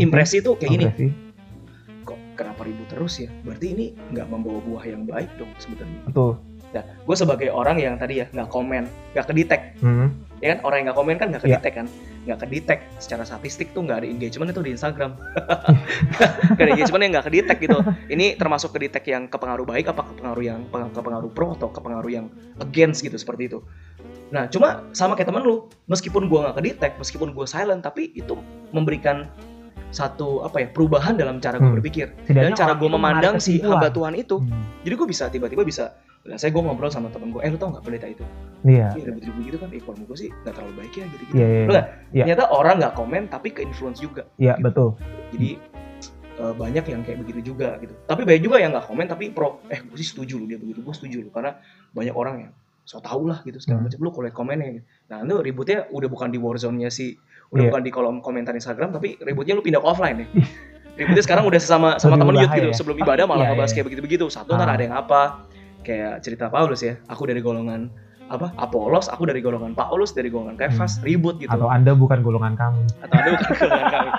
impresi 0.00 0.40
tuh 0.40 0.56
kayak 0.56 0.70
gini. 0.72 0.86
Kok 0.88 1.29
kenapa 2.40 2.64
ribut 2.64 2.88
terus 2.88 3.20
ya? 3.20 3.28
Berarti 3.44 3.76
ini 3.76 3.86
nggak 4.16 4.26
membawa 4.32 4.64
buah 4.64 4.84
yang 4.88 5.04
baik 5.04 5.28
dong 5.36 5.52
sebenarnya. 5.60 6.00
Betul. 6.08 6.40
Nah 6.70 6.84
gue 6.86 7.16
sebagai 7.18 7.48
orang 7.52 7.76
yang 7.82 8.00
tadi 8.00 8.24
ya 8.24 8.26
nggak 8.32 8.48
komen 8.48 8.88
nggak 9.12 9.26
kedetek. 9.28 9.76
Hmm. 9.84 10.08
ya 10.40 10.56
kan? 10.56 10.58
Orang 10.64 10.76
yang 10.80 10.86
nggak 10.88 10.98
komen 10.98 11.16
kan 11.20 11.26
nggak 11.28 11.44
kedetek 11.44 11.72
yeah. 11.76 11.78
kan? 11.84 11.86
Nggak 12.24 12.38
kedetek. 12.48 12.78
Secara 12.96 13.22
statistik 13.28 13.76
tuh 13.76 13.84
nggak 13.84 14.00
ada 14.00 14.08
engagement 14.08 14.48
itu 14.48 14.64
di 14.64 14.72
Instagram. 14.72 15.12
Gak 16.56 16.64
ada 16.66 16.72
engagement 16.76 17.02
yang 17.04 17.12
nggak 17.16 17.26
kedetek 17.28 17.56
gitu. 17.60 17.78
Ini 18.08 18.36
termasuk 18.36 18.72
kedetek 18.72 19.04
yang 19.08 19.28
kepengaruh 19.28 19.64
baik 19.68 19.92
apa 19.92 20.04
kepengaruh 20.12 20.44
yang 20.44 20.60
kepengaruh 20.72 21.30
pro 21.32 21.56
atau 21.56 21.68
kepengaruh 21.72 22.10
yang 22.10 22.26
against 22.60 23.04
gitu 23.04 23.16
seperti 23.16 23.52
itu. 23.52 23.58
Nah 24.30 24.46
cuma 24.46 24.84
sama 24.96 25.18
kayak 25.18 25.28
temen 25.32 25.42
lu. 25.42 25.66
Meskipun 25.90 26.30
gue 26.30 26.38
nggak 26.38 26.56
kedetek 26.56 26.92
meskipun 26.96 27.32
gue 27.34 27.46
silent 27.48 27.82
tapi 27.82 28.14
itu 28.14 28.38
memberikan 28.70 29.26
satu 29.90 30.46
apa 30.46 30.62
ya 30.62 30.66
perubahan 30.70 31.18
dalam 31.18 31.42
cara 31.42 31.58
gue 31.58 31.66
hmm. 31.66 31.78
berpikir 31.82 32.06
dan 32.30 32.54
cara 32.54 32.78
gue 32.78 32.86
memandang 32.86 33.42
si 33.42 33.58
hamba 33.58 33.90
Tuhan 33.90 34.14
itu 34.14 34.38
hmm. 34.38 34.86
jadi 34.86 34.94
gue 34.94 35.08
bisa 35.10 35.24
tiba-tiba 35.26 35.66
bisa 35.66 35.94
Nah, 36.20 36.36
saya 36.36 36.52
gue 36.52 36.60
ngobrol 36.60 36.92
sama 36.92 37.08
temen 37.08 37.32
gue, 37.32 37.40
eh 37.40 37.48
lu 37.48 37.56
tau 37.56 37.72
gak 37.72 37.80
pendeta 37.80 38.04
itu? 38.04 38.20
Iya. 38.60 38.92
Yeah. 38.92 39.08
ribut-ribut 39.08 39.42
gitu 39.48 39.56
kan, 39.56 39.72
eh 39.72 39.80
gue 39.80 40.16
sih 40.20 40.28
gak 40.44 40.52
terlalu 40.52 40.84
baik 40.84 40.92
ya 40.92 41.04
gitu-gitu. 41.08 41.32
Iya, 41.32 41.40
yeah, 41.40 41.64
yeah, 41.64 41.84
yeah. 42.12 42.24
Ternyata 42.28 42.44
orang 42.52 42.74
gak 42.84 42.92
komen 42.92 43.22
tapi 43.32 43.48
ke 43.56 43.64
influence 43.64 44.04
juga. 44.04 44.28
Iya, 44.36 44.52
yeah, 44.52 44.56
gitu. 44.60 44.66
betul. 44.68 44.88
Jadi 45.32 45.50
uh, 46.44 46.52
banyak 46.52 46.84
yang 46.92 47.00
kayak 47.08 47.18
begitu 47.24 47.40
juga 47.56 47.80
gitu. 47.80 47.96
Tapi 48.04 48.28
banyak 48.28 48.42
juga 48.44 48.56
yang 48.60 48.76
gak 48.76 48.84
komen 48.84 49.06
tapi 49.08 49.32
pro, 49.32 49.64
eh 49.72 49.80
gue 49.80 49.96
sih 49.96 50.12
setuju 50.12 50.36
lu 50.36 50.44
dia 50.44 50.60
begitu, 50.60 50.84
gue 50.84 50.92
setuju 50.92 51.24
lu. 51.24 51.32
Karena 51.32 51.56
banyak 51.96 52.12
orang 52.12 52.34
yang 52.44 52.52
so 52.84 53.00
tau 53.00 53.24
lah 53.24 53.40
gitu 53.48 53.56
segala 53.56 53.80
hmm. 53.80 53.86
macam. 53.88 53.98
Lu 54.04 54.10
kalau 54.12 54.28
komennya 54.36 54.68
gitu. 54.76 54.84
Nah 55.08 55.24
itu 55.24 55.34
ributnya 55.40 55.88
udah 55.88 56.08
bukan 56.12 56.28
di 56.28 56.36
warzone-nya 56.36 56.92
si 56.92 57.16
udah 57.50 57.66
yeah. 57.66 57.70
bukan 57.74 57.82
di 57.82 57.90
kolom 57.90 58.16
komentar 58.22 58.54
Instagram 58.54 58.94
tapi 58.94 59.18
ributnya 59.18 59.58
lu 59.58 59.62
pindah 59.62 59.82
ke 59.82 59.88
offline 59.88 60.16
ya. 60.22 60.26
Ributnya 61.00 61.24
sekarang 61.24 61.44
udah 61.48 61.60
sama 61.62 61.90
sama 61.96 62.20
temen 62.20 62.34
youth 62.36 62.52
gitu 62.52 62.68
ya? 62.70 62.76
sebelum 62.76 62.96
ibadah 63.00 63.24
malah 63.24 63.46
yeah, 63.46 63.50
ngebahas 63.54 63.70
yeah. 63.70 63.76
kayak 63.78 63.86
begitu-begitu. 63.90 64.24
Satu 64.28 64.54
ntar 64.54 64.68
ah. 64.68 64.76
ada 64.76 64.82
yang 64.84 64.94
apa? 64.94 65.20
Kayak 65.80 66.20
cerita 66.20 66.46
Paulus 66.52 66.84
ya. 66.84 67.00
Aku 67.08 67.24
dari 67.24 67.40
golongan 67.40 67.88
apa? 68.30 68.54
Apolos 68.60 69.10
aku 69.10 69.26
dari 69.26 69.42
golongan 69.42 69.74
Paulus 69.74 70.14
dari 70.14 70.30
golongan 70.30 70.54
Kefas 70.54 71.00
hmm. 71.00 71.04
ribut 71.06 71.34
gitu. 71.42 71.50
Atau 71.50 71.66
anda 71.66 71.96
bukan 71.96 72.22
golongan 72.22 72.54
kami. 72.54 72.84
Atau 73.02 73.16
anda 73.16 73.30
bukan 73.34 73.48
golongan 73.58 73.88
kami. 73.90 74.10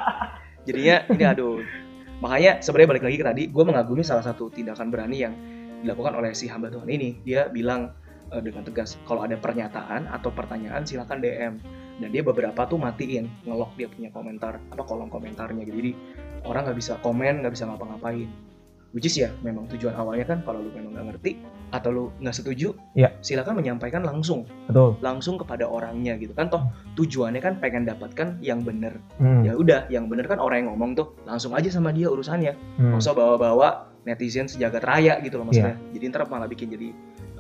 Jadinya 0.67 0.95
ini 1.15 1.23
aduh. 1.23 1.57
Makanya 2.21 2.51
sebenarnya 2.61 2.89
balik 2.97 3.03
lagi 3.07 3.17
ke 3.17 3.25
tadi 3.25 3.43
gue 3.49 3.63
mengagumi 3.65 4.03
salah 4.05 4.21
satu 4.21 4.51
tindakan 4.53 4.93
berani 4.93 5.17
yang 5.25 5.33
dilakukan 5.81 6.13
oleh 6.17 6.35
si 6.35 6.49
hamba 6.49 6.69
Tuhan 6.69 6.89
ini. 6.89 7.21
Dia 7.23 7.49
bilang 7.49 7.93
uh, 8.33 8.41
dengan 8.41 8.65
tegas 8.65 8.97
kalau 9.05 9.21
ada 9.21 9.37
pernyataan 9.37 10.09
atau 10.09 10.29
pertanyaan 10.33 10.85
silakan 10.85 11.19
DM 11.21 11.53
dan 12.01 12.09
dia 12.09 12.25
beberapa 12.25 12.65
tuh 12.65 12.81
matiin 12.81 13.29
ngelok 13.45 13.71
dia 13.77 13.87
punya 13.87 14.09
komentar 14.09 14.57
apa 14.73 14.83
kolom 14.83 15.07
komentarnya 15.07 15.63
gitu 15.69 15.77
jadi 15.77 15.91
orang 16.49 16.67
nggak 16.67 16.77
bisa 16.81 16.97
komen 17.05 17.45
nggak 17.45 17.53
bisa 17.53 17.69
ngapa-ngapain 17.69 18.29
which 18.91 19.07
is 19.07 19.15
ya 19.15 19.31
memang 19.39 19.67
tujuan 19.71 19.95
awalnya 19.95 20.27
kan 20.27 20.43
kalau 20.43 20.59
lu 20.59 20.69
memang 20.75 20.91
nggak 20.95 21.07
ngerti 21.15 21.31
atau 21.71 21.89
lu 21.89 22.03
nggak 22.19 22.35
setuju 22.35 22.75
ya. 22.91 23.15
silakan 23.23 23.63
menyampaikan 23.63 24.03
langsung 24.03 24.43
betul 24.67 24.99
langsung 24.99 25.39
kepada 25.39 25.63
orangnya 25.63 26.19
gitu 26.19 26.35
kan 26.35 26.51
toh 26.51 26.67
tujuannya 26.99 27.39
kan 27.39 27.55
pengen 27.63 27.87
dapatkan 27.87 28.43
yang 28.43 28.59
bener 28.59 28.99
hmm. 29.23 29.47
ya 29.47 29.55
udah 29.55 29.87
yang 29.87 30.11
bener 30.11 30.27
kan 30.27 30.43
orang 30.43 30.67
yang 30.67 30.75
ngomong 30.75 30.99
tuh 30.99 31.15
langsung 31.23 31.55
aja 31.55 31.71
sama 31.71 31.95
dia 31.95 32.11
urusannya 32.11 32.51
hmm. 32.51 32.91
nggak 32.91 32.99
usah 32.99 33.15
bawa-bawa 33.15 33.91
netizen 34.03 34.49
sejagat 34.49 34.83
raya 34.83 35.21
gitu 35.23 35.39
loh 35.39 35.47
maksudnya 35.47 35.77
yeah. 35.77 35.93
jadi 35.95 36.03
ntar 36.11 36.25
malah 36.27 36.49
bikin 36.49 36.73
jadi 36.73 36.91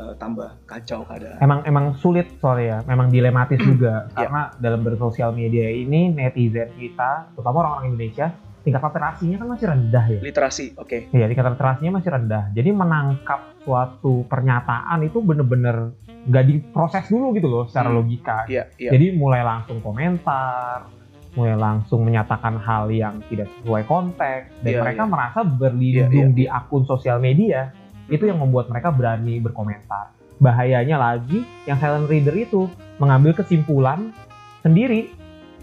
uh, 0.01 0.13
tambah 0.17 0.49
kacau 0.65 1.05
keadaan. 1.05 1.37
Emang 1.37 1.59
emang 1.69 1.85
sulit 2.01 2.25
sorry 2.41 2.73
ya, 2.73 2.81
memang 2.89 3.13
dilematis 3.13 3.61
juga 3.61 4.09
yeah. 4.09 4.15
karena 4.17 4.41
dalam 4.57 4.81
bersosial 4.81 5.31
media 5.37 5.69
ini 5.69 6.09
netizen 6.09 6.73
kita, 6.73 7.29
terutama 7.37 7.61
orang-orang 7.61 7.93
Indonesia, 7.93 8.33
tingkat 8.65 8.81
literasinya 8.81 9.37
kan 9.37 9.47
masih 9.53 9.67
rendah 9.69 10.05
ya. 10.09 10.19
Literasi, 10.21 10.65
oke. 10.77 10.87
Okay. 10.89 10.99
Iya, 11.13 11.25
tingkat 11.29 11.45
literasinya 11.53 11.91
masih 12.01 12.09
rendah. 12.09 12.43
Jadi 12.57 12.69
menangkap 12.73 13.39
suatu 13.61 14.25
pernyataan 14.25 15.05
itu 15.05 15.21
bener-bener 15.21 15.93
nggak 16.21 16.45
diproses 16.45 17.05
dulu 17.09 17.33
gitu 17.37 17.47
loh 17.49 17.63
secara 17.69 17.89
hmm. 17.93 17.97
logika. 17.97 18.37
Yeah, 18.49 18.69
yeah. 18.81 18.93
Jadi 18.93 19.13
mulai 19.17 19.41
langsung 19.41 19.81
komentar, 19.81 20.89
mulai 21.33 21.55
langsung 21.55 22.03
menyatakan 22.03 22.59
hal 22.59 22.91
yang 22.91 23.23
tidak 23.31 23.47
sesuai 23.61 23.87
konteks 23.87 24.51
dan 24.61 24.71
yeah, 24.71 24.81
mereka 24.83 25.03
yeah. 25.07 25.11
merasa 25.11 25.39
berlindung 25.47 26.11
yeah, 26.11 26.27
yeah. 26.27 26.37
di 26.37 26.45
akun 26.45 26.83
sosial 26.83 27.17
media 27.23 27.71
itu 28.11 28.27
yang 28.27 28.37
membuat 28.43 28.67
mereka 28.67 28.91
berani 28.91 29.39
berkomentar. 29.39 30.11
Bahayanya 30.43 30.99
lagi, 30.99 31.47
yang 31.63 31.79
silent 31.79 32.11
reader 32.11 32.35
itu 32.35 32.67
mengambil 32.99 33.31
kesimpulan 33.31 34.11
sendiri. 34.61 35.15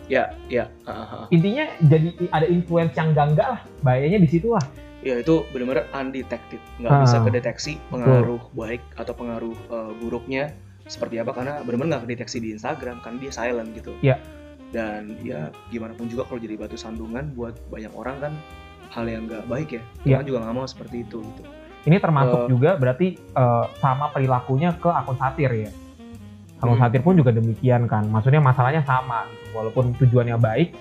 Ya, 0.09 0.33
ya. 0.49 0.73
Uh, 0.89 1.05
uh. 1.05 1.25
Intinya 1.29 1.69
jadi 1.85 2.17
ada 2.33 2.49
influence 2.49 2.97
yang 2.97 3.13
gangga 3.13 3.45
lah. 3.45 3.61
Bahayanya 3.85 4.19
di 4.25 4.29
situ 4.33 4.57
lah. 4.57 4.65
Ya 4.99 5.23
itu 5.23 5.47
benar-benar 5.55 5.87
undetected, 5.95 6.59
nggak 6.83 6.91
uh, 6.91 7.01
bisa 7.07 7.23
kedeteksi 7.23 7.79
pengaruh 7.87 8.43
betul. 8.43 8.59
baik 8.59 8.83
atau 8.99 9.15
pengaruh 9.15 9.55
uh, 9.71 9.95
buruknya 9.95 10.51
seperti 10.91 11.23
apa 11.23 11.31
karena 11.31 11.63
benar-benar 11.63 12.03
nggak 12.03 12.05
kedeteksi 12.11 12.43
di 12.43 12.51
Instagram 12.59 12.99
kan 12.99 13.15
dia 13.23 13.31
silent 13.31 13.71
gitu. 13.79 13.95
Ya. 14.03 14.19
Dan 14.75 15.15
ya 15.23 15.55
gimana 15.71 15.95
pun 15.95 16.11
juga 16.11 16.27
kalau 16.27 16.43
jadi 16.43 16.59
batu 16.59 16.75
sandungan 16.75 17.31
buat 17.39 17.55
banyak 17.71 17.95
orang 17.95 18.17
kan 18.19 18.33
hal 18.91 19.07
yang 19.07 19.31
nggak 19.31 19.47
baik 19.47 19.79
ya. 19.79 19.83
Tuhan 20.03 20.25
ya. 20.25 20.27
juga 20.27 20.39
nggak 20.43 20.57
mau 20.59 20.67
seperti 20.67 21.07
itu 21.07 21.23
gitu. 21.23 21.43
Ini 21.87 21.97
termasuk 22.03 22.41
uh, 22.45 22.49
juga 22.51 22.75
berarti 22.75 23.15
uh, 23.39 23.71
sama 23.79 24.11
perilakunya 24.11 24.75
ke 24.75 24.91
akun 24.91 25.15
satir 25.15 25.51
ya. 25.55 25.71
Akun 26.59 26.75
hmm. 26.75 26.83
satir 26.83 27.01
pun 27.07 27.15
juga 27.15 27.31
demikian 27.31 27.87
kan. 27.87 28.07
Maksudnya 28.11 28.43
masalahnya 28.43 28.83
sama 28.83 29.29
gitu. 29.31 29.57
Walaupun 29.57 29.95
tujuannya 29.97 30.37
baik, 30.37 30.75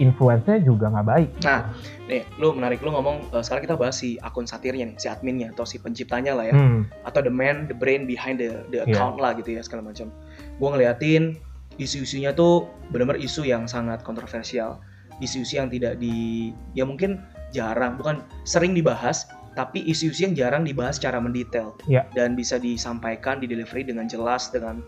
influence-nya 0.00 0.58
juga 0.64 0.88
nggak 0.88 1.06
baik. 1.06 1.30
Nah, 1.44 1.70
nih, 2.08 2.24
lu 2.40 2.56
menarik 2.56 2.80
lu 2.80 2.90
ngomong 2.90 3.30
uh, 3.30 3.44
sekarang 3.44 3.68
kita 3.68 3.76
bahas 3.76 4.00
si 4.00 4.16
akun 4.24 4.48
satirnya 4.48 4.88
nih, 4.88 4.96
si 4.98 5.06
adminnya 5.06 5.52
atau 5.52 5.68
si 5.68 5.78
penciptanya 5.78 6.32
lah 6.34 6.48
ya, 6.48 6.54
hmm. 6.56 7.06
atau 7.06 7.20
the 7.20 7.30
man, 7.30 7.68
the 7.68 7.76
brain 7.76 8.08
behind 8.08 8.40
the 8.40 8.64
the 8.72 8.82
iya. 8.82 8.88
account 8.88 9.20
yeah. 9.20 9.22
lah 9.22 9.30
gitu 9.36 9.50
ya 9.54 9.62
segala 9.62 9.92
macam. 9.92 10.10
Gue 10.58 10.68
ngeliatin 10.72 11.38
isu-isunya 11.80 12.32
tuh 12.34 12.68
benar-benar 12.90 13.20
isu 13.20 13.46
yang 13.46 13.64
sangat 13.68 14.04
kontroversial, 14.04 14.80
isu-isu 15.22 15.56
yang 15.60 15.68
tidak 15.72 15.96
di, 16.00 16.50
ya 16.76 16.84
mungkin 16.84 17.20
jarang, 17.52 17.96
bukan 17.96 18.20
sering 18.44 18.72
dibahas, 18.76 19.28
tapi 19.52 19.84
isu-isu 19.84 20.28
yang 20.28 20.34
jarang 20.36 20.62
dibahas 20.64 20.96
secara 20.96 21.20
mendetail. 21.20 21.76
Ya. 21.88 22.08
dan 22.16 22.32
bisa 22.36 22.56
disampaikan 22.56 23.40
di 23.40 23.46
delivery 23.48 23.84
dengan 23.84 24.08
jelas 24.08 24.48
dengan 24.48 24.80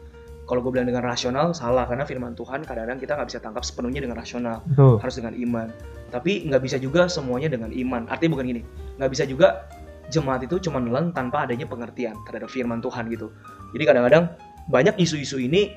kalau 0.45 0.61
gue 0.61 0.77
bilang 0.77 0.89
dengan 0.89 1.05
rasional 1.05 1.57
salah. 1.57 1.89
Karena 1.89 2.05
firman 2.05 2.37
Tuhan 2.37 2.65
kadang-kadang 2.65 3.01
kita 3.01 3.13
nggak 3.17 3.29
bisa 3.33 3.41
tangkap 3.41 3.65
sepenuhnya 3.65 4.01
dengan 4.05 4.21
rasional. 4.21 4.61
Betul. 4.69 5.01
harus 5.01 5.17
dengan 5.21 5.35
iman. 5.37 5.69
Tapi 6.13 6.49
nggak 6.49 6.63
bisa 6.65 6.77
juga 6.81 7.09
semuanya 7.09 7.53
dengan 7.53 7.73
iman. 7.73 8.09
Artinya 8.09 8.41
bukan 8.41 8.47
gini 8.57 8.63
nggak 9.01 9.11
bisa 9.11 9.25
juga 9.29 9.69
jemaat 10.13 10.45
itu 10.45 10.61
cuma 10.61 10.79
nelan 10.79 11.11
tanpa 11.17 11.49
adanya 11.49 11.65
pengertian 11.65 12.15
terhadap 12.29 12.49
firman 12.49 12.81
Tuhan 12.81 13.09
gitu. 13.13 13.33
Jadi 13.73 13.85
kadang-kadang 13.89 14.25
banyak 14.69 14.97
isu-isu 15.01 15.41
ini 15.41 15.73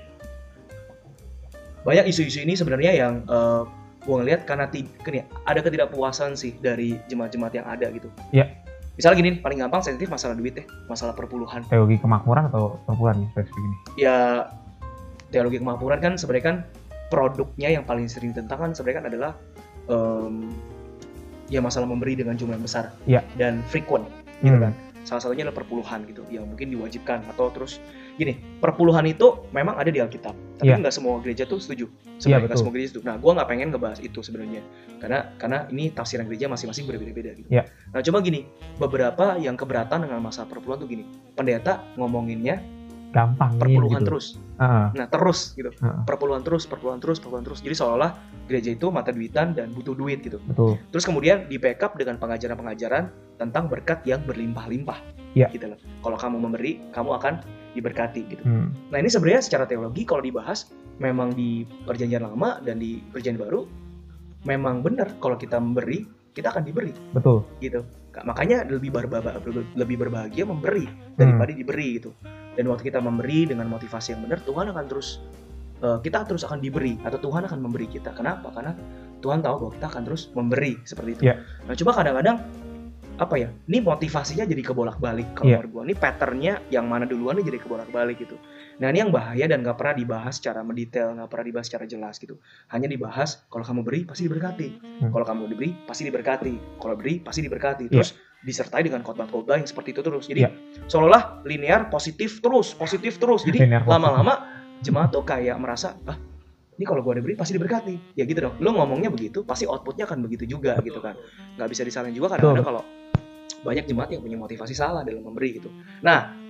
banyak 1.88 2.12
isu-isu 2.12 2.44
ini 2.44 2.52
sebenarnya 2.52 2.92
yang 2.92 3.24
uh, 3.32 3.64
eh, 3.64 4.04
gue 4.04 4.16
ngeliat 4.20 4.44
karena 4.44 4.68
ada 5.48 5.60
ketidakpuasan 5.64 6.36
sih 6.36 6.60
dari 6.60 7.00
jemaat-jemaat 7.08 7.54
yang 7.56 7.68
ada 7.68 7.88
gitu. 7.92 8.12
Ya 8.36 8.67
misalnya 8.98 9.18
gini 9.22 9.32
paling 9.40 9.62
gampang 9.62 9.82
sensitif 9.86 10.10
masalah 10.10 10.34
duit 10.34 10.58
deh 10.58 10.66
masalah 10.90 11.14
perpuluhan 11.14 11.62
teologi 11.70 12.02
kemakmuran 12.02 12.50
atau 12.50 12.82
perpuluhan 12.90 13.30
spesifik 13.32 13.62
ini 13.62 13.78
ya 14.02 14.18
teologi 15.30 15.62
kemakmuran 15.62 16.00
kan 16.02 16.14
sebenarnya 16.18 16.46
kan 16.46 16.58
produknya 17.14 17.70
yang 17.78 17.86
paling 17.86 18.10
sering 18.10 18.34
ditentang 18.34 18.58
kan 18.60 18.72
sebenarnya 18.74 18.98
kan 18.98 19.06
adalah 19.08 19.32
um, 19.88 20.50
ya 21.48 21.64
masalah 21.64 21.88
memberi 21.88 22.18
dengan 22.18 22.36
jumlah 22.36 22.60
yang 22.60 22.66
besar 22.66 22.92
ya. 23.08 23.22
dan 23.40 23.64
frequent 23.70 24.04
gitu 24.44 24.58
hmm. 24.58 24.66
kan 24.68 24.74
salah 25.08 25.24
satunya 25.24 25.48
adalah 25.48 25.64
perpuluhan 25.64 26.04
gitu 26.10 26.26
yang 26.28 26.44
mungkin 26.50 26.68
diwajibkan 26.74 27.24
atau 27.32 27.48
terus 27.54 27.80
gini 28.18 28.34
perpuluhan 28.58 29.06
itu 29.06 29.48
memang 29.54 29.78
ada 29.78 29.94
di 29.94 30.02
Alkitab 30.02 30.34
tapi 30.58 30.74
yeah. 30.74 30.82
nggak 30.82 30.90
semua 30.90 31.22
gereja 31.22 31.46
tuh 31.46 31.62
setuju 31.62 31.86
sebenarnya 32.18 32.34
yeah, 32.34 32.48
nggak 32.50 32.60
semua 32.60 32.74
gereja 32.74 32.88
setuju 32.92 33.04
nah 33.06 33.16
gue 33.22 33.32
nggak 33.38 33.48
pengen 33.48 33.68
ngebahas 33.70 34.00
itu 34.02 34.20
sebenarnya 34.26 34.62
karena 34.98 35.20
karena 35.38 35.58
ini 35.70 35.94
tafsiran 35.94 36.26
gereja 36.26 36.50
masing-masing 36.50 36.90
berbeda-beda 36.90 37.32
gitu 37.38 37.50
yeah. 37.54 37.70
nah 37.94 38.02
cuma 38.02 38.26
gini 38.26 38.50
beberapa 38.82 39.38
yang 39.38 39.54
keberatan 39.54 40.10
dengan 40.10 40.20
masa 40.20 40.50
perpuluhan 40.50 40.82
tuh 40.82 40.90
gini 40.90 41.06
pendeta 41.38 41.86
ngomonginnya 41.94 42.77
gampang 43.16 43.56
perpuluhan 43.56 44.02
gitu. 44.04 44.08
terus. 44.10 44.26
Uh, 44.58 44.90
nah 44.98 45.08
terus 45.08 45.54
gitu. 45.56 45.70
Uh, 45.80 46.02
perpuluhan 46.04 46.42
terus 46.44 46.66
perpuluhan 46.68 47.00
terus 47.00 47.18
perpuluhan 47.22 47.46
terus. 47.46 47.60
Jadi 47.64 47.76
seolah-olah 47.78 48.12
gereja 48.50 48.74
itu 48.74 48.88
mata 48.92 49.14
duitan 49.14 49.56
dan 49.56 49.72
butuh 49.72 49.96
duit 49.96 50.20
gitu. 50.26 50.42
Betul. 50.50 50.76
Terus 50.92 51.04
kemudian 51.08 51.48
di 51.48 51.56
backup 51.62 51.96
dengan 51.96 52.20
pengajaran-pengajaran 52.20 53.10
tentang 53.38 53.70
berkat 53.72 54.02
yang 54.04 54.20
berlimpah-limpah 54.26 55.00
Iya. 55.38 55.54
gitu 55.54 55.70
loh. 55.70 55.80
Kalau 56.02 56.18
kamu 56.18 56.38
memberi 56.42 56.72
kamu 56.92 57.10
akan 57.22 57.34
diberkati 57.78 58.22
gitu. 58.26 58.42
Hmm, 58.42 58.74
nah 58.90 58.98
ini 58.98 59.06
sebenarnya 59.06 59.46
secara 59.46 59.70
teologi 59.70 60.02
kalau 60.02 60.26
dibahas 60.26 60.74
memang 60.98 61.30
di 61.38 61.62
perjanjian 61.86 62.26
lama 62.26 62.58
dan 62.66 62.82
di 62.82 63.06
perjanjian 63.14 63.38
baru 63.38 63.70
memang 64.50 64.82
benar 64.82 65.14
kalau 65.22 65.38
kita 65.38 65.62
memberi 65.62 66.02
kita 66.34 66.50
akan 66.50 66.66
diberi. 66.66 66.90
Betul. 67.14 67.46
Gitu. 67.62 67.86
Ka- 68.10 68.26
makanya 68.26 68.66
lebih 68.66 68.90
berbaba, 68.90 69.38
lebih 69.78 70.02
berbahagia 70.02 70.50
memberi 70.50 70.90
daripada 71.14 71.54
diberi 71.54 72.02
gitu 72.02 72.10
dan 72.58 72.66
waktu 72.68 72.90
kita 72.90 73.00
memberi 73.00 73.46
dengan 73.46 73.70
motivasi 73.70 74.18
yang 74.18 74.26
benar 74.26 74.42
Tuhan 74.42 74.74
akan 74.74 74.86
terus 74.90 75.22
eh, 75.80 75.98
kita 76.02 76.26
terus 76.26 76.42
akan 76.44 76.58
diberi 76.58 76.98
atau 77.06 77.22
Tuhan 77.22 77.46
akan 77.46 77.60
memberi 77.62 77.86
kita. 77.86 78.12
Kenapa? 78.18 78.50
Karena 78.50 78.74
Tuhan 79.22 79.46
tahu 79.46 79.56
bahwa 79.62 79.72
kita 79.78 79.88
akan 79.94 80.02
terus 80.10 80.30
memberi 80.34 80.74
seperti 80.84 81.10
itu. 81.18 81.22
Iya. 81.30 81.42
nah 81.70 81.74
coba 81.78 81.92
kadang-kadang 82.02 82.38
apa 83.18 83.34
ya 83.34 83.50
ini 83.66 83.82
motivasinya 83.82 84.46
jadi 84.46 84.62
kebolak-balik 84.62 85.34
kalau 85.34 85.50
Iya. 85.50 85.58
menurut 85.66 85.72
gua. 85.74 85.84
Ini 85.90 85.96
patternnya 85.98 86.54
yang 86.70 86.86
mana 86.86 87.10
duluan 87.10 87.42
ini 87.42 87.50
jadi 87.50 87.58
kebolak-balik 87.66 88.22
gitu. 88.22 88.38
Nah 88.78 88.94
ini 88.94 89.02
yang 89.02 89.10
bahaya 89.10 89.50
dan 89.50 89.66
nggak 89.66 89.74
pernah 89.74 89.98
dibahas 89.98 90.38
secara 90.38 90.62
mendetail 90.62 91.18
nggak 91.18 91.26
pernah 91.26 91.46
dibahas 91.50 91.66
secara 91.66 91.90
jelas 91.90 92.22
gitu. 92.22 92.38
Hanya 92.70 92.86
dibahas 92.86 93.42
kalau 93.50 93.66
kamu 93.66 93.82
beri 93.82 94.06
pasti 94.06 94.30
diberkati. 94.30 94.68
Hmm. 95.02 95.10
kalau 95.10 95.26
kamu 95.26 95.50
diberi 95.50 95.74
pasti 95.90 96.06
diberkati. 96.06 96.54
Kalau 96.78 96.94
beri 96.94 97.14
pasti 97.26 97.42
diberkati. 97.42 97.90
Iya. 97.90 97.94
terus 97.98 98.10
disertai 98.46 98.86
dengan 98.86 99.02
khotbah-khotbah 99.02 99.58
yang 99.58 99.68
seperti 99.68 99.98
itu 99.98 100.02
terus. 100.06 100.26
Jadi 100.30 100.46
Iya. 100.46 100.52
seolah-olah 100.86 101.42
linear 101.44 101.90
positif 101.90 102.40
terus 102.40 102.78
positif 102.78 103.18
terus. 103.18 103.42
Jadi 103.44 103.66
lama-lama 103.66 104.34
jemaat 104.82 105.10
tuh 105.10 105.26
kayak 105.26 105.58
merasa 105.58 105.98
ah 106.06 106.18
ini 106.78 106.86
kalau 106.86 107.02
gua 107.02 107.18
diberi 107.18 107.34
pasti 107.34 107.58
diberkati 107.58 108.14
ya 108.14 108.24
gitu 108.30 108.38
dong. 108.46 108.56
Lu 108.62 108.70
ngomongnya 108.78 109.10
begitu 109.10 109.42
pasti 109.42 109.66
outputnya 109.66 110.06
akan 110.06 110.22
begitu 110.22 110.46
juga 110.46 110.78
gitu 110.86 111.02
kan. 111.02 111.18
Nggak 111.58 111.68
bisa 111.74 111.82
disalahin 111.82 112.14
juga 112.14 112.38
kadang-kadang 112.38 112.66
kalau 112.66 112.84
banyak 113.66 113.90
jemaat 113.90 114.14
yang 114.14 114.22
punya 114.22 114.38
motivasi 114.38 114.78
salah 114.78 115.02
dalam 115.02 115.26
memberi 115.26 115.58
gitu. 115.58 115.74
Nah 116.06 116.47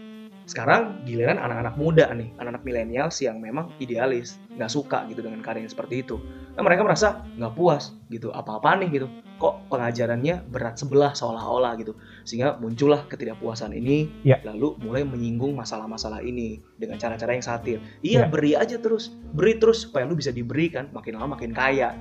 sekarang 0.47 1.03
giliran 1.03 1.35
anak-anak 1.35 1.75
muda 1.75 2.07
nih 2.15 2.31
anak-anak 2.39 2.63
milenial 2.63 3.11
yang 3.19 3.37
memang 3.43 3.67
idealis 3.77 4.39
nggak 4.55 4.71
suka 4.71 5.03
gitu 5.11 5.19
dengan 5.19 5.43
keadaan 5.43 5.67
yang 5.67 5.73
seperti 5.75 6.07
itu 6.07 6.15
nah 6.55 6.63
mereka 6.63 6.87
merasa 6.87 7.21
nggak 7.35 7.53
puas 7.53 7.91
gitu 8.07 8.31
apa-apa 8.31 8.79
nih 8.79 8.89
gitu 8.95 9.07
kok 9.37 9.67
pengajarannya 9.69 10.47
berat 10.49 10.79
sebelah 10.79 11.11
seolah-olah 11.13 11.75
gitu 11.77 11.93
sehingga 12.23 12.55
muncullah 12.57 13.05
ketidakpuasan 13.05 13.75
ini 13.75 14.09
Ya. 14.23 14.39
lalu 14.41 14.73
mulai 14.81 15.03
menyinggung 15.03 15.51
masalah-masalah 15.53 16.23
ini 16.23 16.63
dengan 16.79 16.97
cara-cara 16.97 17.35
yang 17.35 17.45
satir 17.45 17.77
iya 18.01 18.25
Ya. 18.25 18.31
beri 18.31 18.55
aja 18.55 18.79
terus 18.79 19.11
beri 19.35 19.59
terus 19.59 19.85
supaya 19.85 20.07
lu 20.07 20.15
bisa 20.15 20.31
diberi 20.31 20.71
kan 20.71 20.89
makin 20.95 21.19
lama 21.19 21.35
makin 21.37 21.51
kaya 21.53 21.91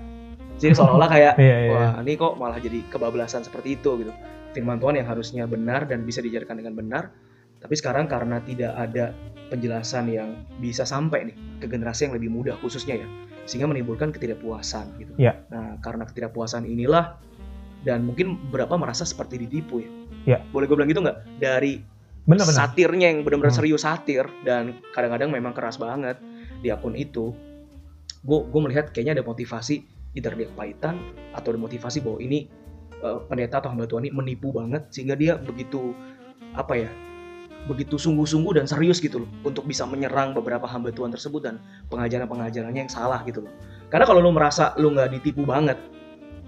jadi 0.57 0.73
seolah-olah 0.73 1.11
kayak 1.11 1.35
Iya, 1.43 1.57
iya. 1.67 1.71
wah 1.75 1.93
ini 2.01 2.15
kok 2.15 2.39
malah 2.39 2.63
jadi 2.63 2.79
kebablasan 2.89 3.43
seperti 3.45 3.77
itu 3.77 3.91
gitu 4.07 4.15
firman 4.57 4.81
Tuhan 4.81 4.97
yang 4.97 5.11
harusnya 5.11 5.45
benar 5.45 5.85
dan 5.85 6.07
bisa 6.09 6.25
diajarkan 6.25 6.57
dengan 6.63 6.73
benar 6.73 7.13
tapi 7.67 7.75
sekarang 7.75 8.07
karena 8.07 8.39
tidak 8.47 8.79
ada 8.79 9.11
penjelasan 9.51 10.07
yang 10.07 10.39
bisa 10.63 10.87
sampai 10.87 11.27
nih 11.31 11.37
ke 11.59 11.67
generasi 11.67 12.07
yang 12.07 12.15
lebih 12.15 12.31
muda 12.31 12.55
khususnya 12.63 13.03
ya 13.03 13.07
sehingga 13.43 13.67
menimbulkan 13.67 14.15
ketidakpuasan 14.15 14.95
gitu 15.03 15.13
Iya. 15.19 15.35
nah 15.51 15.75
karena 15.83 16.07
ketidakpuasan 16.07 16.63
inilah 16.63 17.19
dan 17.83 18.07
mungkin 18.07 18.39
beberapa 18.51 18.79
merasa 18.79 19.03
seperti 19.03 19.43
ditipu 19.43 19.83
ya 19.83 19.91
Iya. 20.27 20.39
boleh 20.55 20.71
gue 20.71 20.77
bilang 20.79 20.91
gitu 20.91 21.03
nggak 21.03 21.19
dari 21.43 21.83
Benar-benar. 22.23 22.55
satirnya 22.71 23.07
yang 23.11 23.19
benar-benar 23.23 23.51
Hmm. 23.51 23.61
serius 23.63 23.83
satir 23.83 24.27
dan 24.43 24.79
kadang-kadang 24.91 25.31
memang 25.31 25.51
keras 25.51 25.79
banget 25.79 26.19
di 26.63 26.71
akun 26.71 26.95
itu 26.95 27.35
gue 28.23 28.39
gue 28.47 28.61
melihat 28.63 28.91
kayaknya 28.91 29.19
ada 29.19 29.25
motivasi 29.27 29.83
either 30.15 30.35
dia 30.35 30.47
kepahitan 30.51 30.99
atau 31.35 31.51
ada 31.51 31.61
motivasi 31.61 31.99
bahwa 32.03 32.19
ini 32.19 32.47
eh, 32.97 33.19
pendeta 33.27 33.59
atau 33.59 33.71
hamba 33.71 33.87
Tuhan 33.87 34.07
ini 34.07 34.15
menipu 34.15 34.51
banget 34.51 34.91
sehingga 34.91 35.15
dia 35.15 35.35
begitu 35.37 35.95
apa 36.55 36.75
ya 36.75 36.91
begitu 37.67 37.99
sungguh-sungguh 37.99 38.57
dan 38.57 38.65
serius 38.71 39.03
gitu 39.03 39.27
loh 39.27 39.31
untuk 39.43 39.67
bisa 39.67 39.85
menyerang 39.85 40.33
beberapa 40.33 40.65
hamba 40.65 40.95
Tuhan 40.95 41.11
tersebut 41.11 41.43
dan 41.43 41.59
pengajaran-pengajarannya 41.91 42.87
yang 42.87 42.93
salah 42.93 43.23
gitu 43.27 43.43
loh. 43.43 43.53
Karena 43.91 44.07
kalau 44.07 44.23
lu 44.23 44.31
merasa 44.31 44.75
lu 44.79 44.95
nggak 44.95 45.19
ditipu 45.19 45.43
banget 45.43 45.79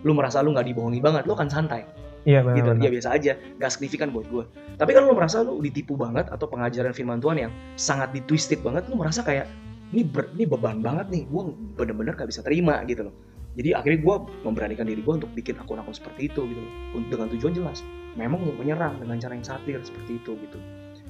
lu 0.07 0.15
merasa 0.15 0.39
lu 0.41 0.55
nggak 0.55 0.67
dibohongi 0.71 1.03
banget 1.03 1.27
lu 1.27 1.35
akan 1.35 1.51
santai. 1.51 1.83
Iya 2.27 2.43
benar. 2.45 2.57
gitu 2.61 2.71
ya 2.83 2.91
biasa 2.93 3.09
aja 3.15 3.33
nggak 3.57 3.71
signifikan 3.73 4.11
buat 4.11 4.27
gue 4.29 4.45
tapi 4.77 4.91
kalau 4.91 5.15
lu 5.15 5.15
merasa 5.17 5.41
lu 5.41 5.63
ditipu 5.65 5.95
banget 5.95 6.29
atau 6.29 6.51
pengajaran 6.51 6.91
firman 6.93 7.23
Tuhan 7.23 7.49
yang 7.49 7.53
sangat 7.79 8.11
ditwisted 8.13 8.61
banget 8.61 8.85
lu 8.91 9.01
merasa 9.01 9.23
kayak 9.23 9.47
ini 9.95 10.05
ber, 10.05 10.29
ini 10.37 10.45
beban 10.45 10.85
banget 10.85 11.09
nih 11.09 11.25
gue 11.25 11.43
bener-bener 11.79 12.13
gak 12.13 12.29
bisa 12.29 12.45
terima 12.45 12.85
gitu 12.85 13.09
loh. 13.09 13.15
Jadi 13.57 13.73
akhirnya 13.73 14.01
gue 14.05 14.17
memberanikan 14.45 14.85
diri 14.85 15.01
gue 15.01 15.15
untuk 15.25 15.31
bikin 15.33 15.57
akun-akun 15.57 15.97
seperti 15.97 16.29
itu 16.29 16.45
gitu 16.45 16.61
loh. 16.61 16.73
Dengan 17.09 17.27
tujuan 17.33 17.53
jelas 17.57 17.81
memang 18.19 18.45
untuk 18.45 18.59
menyerang 18.61 18.99
dengan 19.01 19.17
cara 19.23 19.33
yang 19.39 19.47
satir 19.47 19.79
seperti 19.81 20.19
itu 20.19 20.35
gitu 20.37 20.59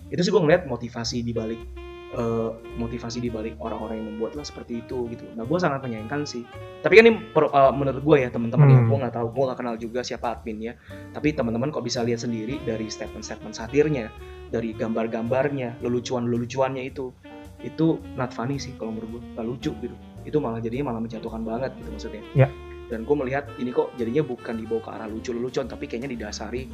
itu 0.08 0.20
sih 0.20 0.30
gue 0.30 0.40
ngeliat 0.40 0.64
motivasi 0.64 1.20
di 1.20 1.32
balik 1.32 1.60
eh, 2.08 2.50
motivasi 2.80 3.20
di 3.20 3.28
balik 3.28 3.60
orang-orang 3.60 4.00
yang 4.00 4.06
membuatlah 4.16 4.40
seperti 4.40 4.80
itu 4.80 5.12
gitu. 5.12 5.28
Nah 5.36 5.44
gue 5.44 5.58
sangat 5.60 5.84
menyayangkan 5.84 6.24
sih. 6.24 6.40
Tapi 6.80 6.96
kan 6.96 7.04
ini 7.04 7.20
per- 7.36 7.52
eh, 7.52 7.72
menurut 7.76 8.00
gue 8.00 8.16
ya 8.24 8.32
teman-teman 8.32 8.64
ya 8.66 8.80
Hmm. 8.80 8.88
gue 8.88 8.98
nggak 9.04 9.14
tahu 9.14 9.26
gue 9.28 9.44
nggak 9.44 9.58
kenal 9.60 9.76
juga 9.76 10.00
siapa 10.00 10.26
adminnya. 10.32 10.72
Tapi 11.12 11.36
teman-teman 11.36 11.68
kok 11.68 11.84
bisa 11.84 12.00
lihat 12.00 12.24
sendiri 12.24 12.56
dari 12.64 12.88
statement-statement 12.88 13.52
satirnya 13.52 14.08
dari 14.48 14.72
gambar-gambarnya 14.72 15.84
lelucuan-lelucuannya 15.84 16.80
itu. 16.82 17.12
Itu 17.60 18.00
not 18.16 18.32
funny 18.32 18.56
sih 18.56 18.72
kalau 18.80 18.96
menurut 18.96 19.10
gue 19.12 19.22
nggak 19.36 19.44
lucu 19.44 19.70
gitu. 19.76 19.96
Itu 20.24 20.40
malah 20.40 20.64
jadinya 20.64 20.88
malah 20.88 21.04
menjatuhkan 21.04 21.44
banget 21.44 21.76
gitu 21.76 21.88
maksudnya. 21.92 22.24
Ya. 22.32 22.48
dan 22.88 23.04
gue 23.04 23.12
melihat 23.12 23.44
ini 23.60 23.68
kok 23.68 23.92
jadinya 24.00 24.24
bukan 24.24 24.64
dibawa 24.64 24.80
ke 24.80 24.90
arah 24.96 25.08
lucu-lelucuan 25.12 25.68
tapi 25.68 25.84
kayaknya 25.84 26.08
didasari 26.08 26.72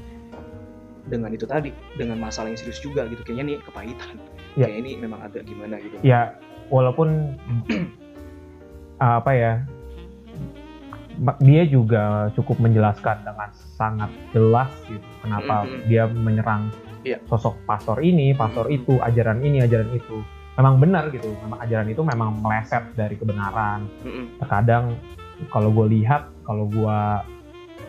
dengan 1.04 1.30
itu 1.30 1.44
tadi 1.44 1.68
dengan 1.94 2.16
masalah 2.18 2.48
yang 2.48 2.56
serius 2.56 2.80
juga 2.80 3.04
gitu 3.06 3.20
kayaknya 3.22 3.44
nih 3.44 3.56
kepahitan 3.62 4.16
Ya. 4.54 4.70
kayak 4.70 4.78
ini 4.86 4.90
memang 4.96 5.20
agak 5.20 5.44
gimana 5.44 5.76
gitu 5.78 5.98
ya 6.00 6.38
walaupun 6.70 7.34
apa 8.96 9.30
ya 9.34 9.52
dia 11.38 11.62
juga 11.64 12.30
cukup 12.34 12.58
menjelaskan 12.58 13.22
dengan 13.22 13.50
sangat 13.74 14.10
jelas 14.30 14.70
gitu 14.86 15.04
kenapa 15.22 15.66
Mhm. 15.66 15.78
dia 15.86 16.04
menyerang 16.06 16.70
Iya. 17.04 17.20
sosok 17.28 17.60
pastor 17.68 18.00
ini, 18.00 18.32
pastor 18.32 18.64
Mhm. 18.66 18.76
itu, 18.80 18.96
ajaran 18.96 19.44
ini, 19.44 19.60
ajaran 19.60 19.92
itu. 19.92 20.24
Memang 20.56 20.80
benar 20.80 21.12
gitu, 21.12 21.36
memang 21.36 21.60
ajaran 21.60 21.86
itu 21.86 22.00
memang 22.00 22.40
meleset 22.40 22.80
dari 22.96 23.12
kebenaran. 23.12 23.84
Mm-mm. 24.00 24.40
Terkadang 24.40 24.96
kalau 25.52 25.68
gue 25.68 26.00
lihat, 26.00 26.32
kalau 26.48 26.64
gue 26.64 26.98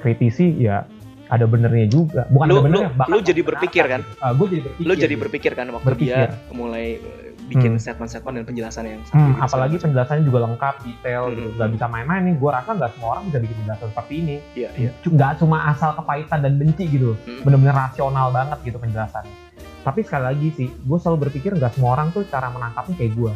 kritisi 0.03 0.51
ya 0.59 0.83
ada 1.27 1.45
benernya 1.45 1.87
juga. 1.87 2.21
Bukan 2.27 2.45
Lu- 2.45 2.53
ada 2.53 2.63
benernya, 2.63 2.87
lu- 2.87 2.95
bahkan 2.95 3.11
lu 3.11 3.19
jadi 3.19 3.41
berpikir 3.41 3.83
kan? 3.83 4.01
gue 4.05 4.47
jadi 4.47 4.61
berpikir. 4.63 4.85
lu 4.85 4.93
jadi 4.95 5.15
berpikir 5.15 5.51
kan 5.53 5.65
waktu 5.69 5.87
Berpikir. 5.87 6.27
dia 6.29 6.51
mulai 6.51 6.85
eh, 6.97 7.33
bikin 7.45 7.71
Hmm. 7.71 7.79
statement-statement 7.79 8.35
dan 8.35 8.43
penjelasan 8.43 8.83
yang 8.83 9.01
Hmm, 9.05 9.13
gitu, 9.31 9.37
apalagi 9.39 9.75
penjelasannya 9.77 10.23
juga 10.23 10.39
lengkap, 10.43 10.75
detail, 10.81 11.23
Hmm. 11.23 11.35
gitu. 11.35 11.49
Gak 11.55 11.69
bisa 11.71 11.85
main-main 11.87 12.21
nih. 12.23 12.35
Gue 12.35 12.49
rasa 12.49 12.69
nggak 12.71 12.91
semua 12.91 13.09
orang 13.11 13.23
bisa 13.25 13.37
bikin 13.37 13.55
penjelasan 13.59 13.87
seperti 13.87 14.13
ini. 14.15 14.35
iya 14.55 14.69
iya 14.75 14.89
C- 14.95 15.11
Nggak 15.11 15.31
cuma 15.37 15.57
asal 15.67 15.89
kepahitan 15.93 16.39
dan 16.41 16.53
benci 16.55 16.83
gitu. 16.87 17.13
Mm. 17.23 17.41
Bener-bener 17.41 17.75
rasional 17.75 18.27
banget 18.29 18.57
gitu 18.63 18.77
penjelasannya. 18.77 19.35
Tapi 19.81 19.99
sekali 20.01 20.23
lagi 20.25 20.47
sih, 20.51 20.67
gue 20.69 20.97
selalu 20.97 21.17
berpikir 21.23 21.53
nggak 21.53 21.71
semua 21.71 21.93
orang 21.93 22.09
tuh 22.09 22.25
cara 22.25 22.49
menangkapnya 22.49 22.95
kayak 22.95 23.13
gue. 23.13 23.33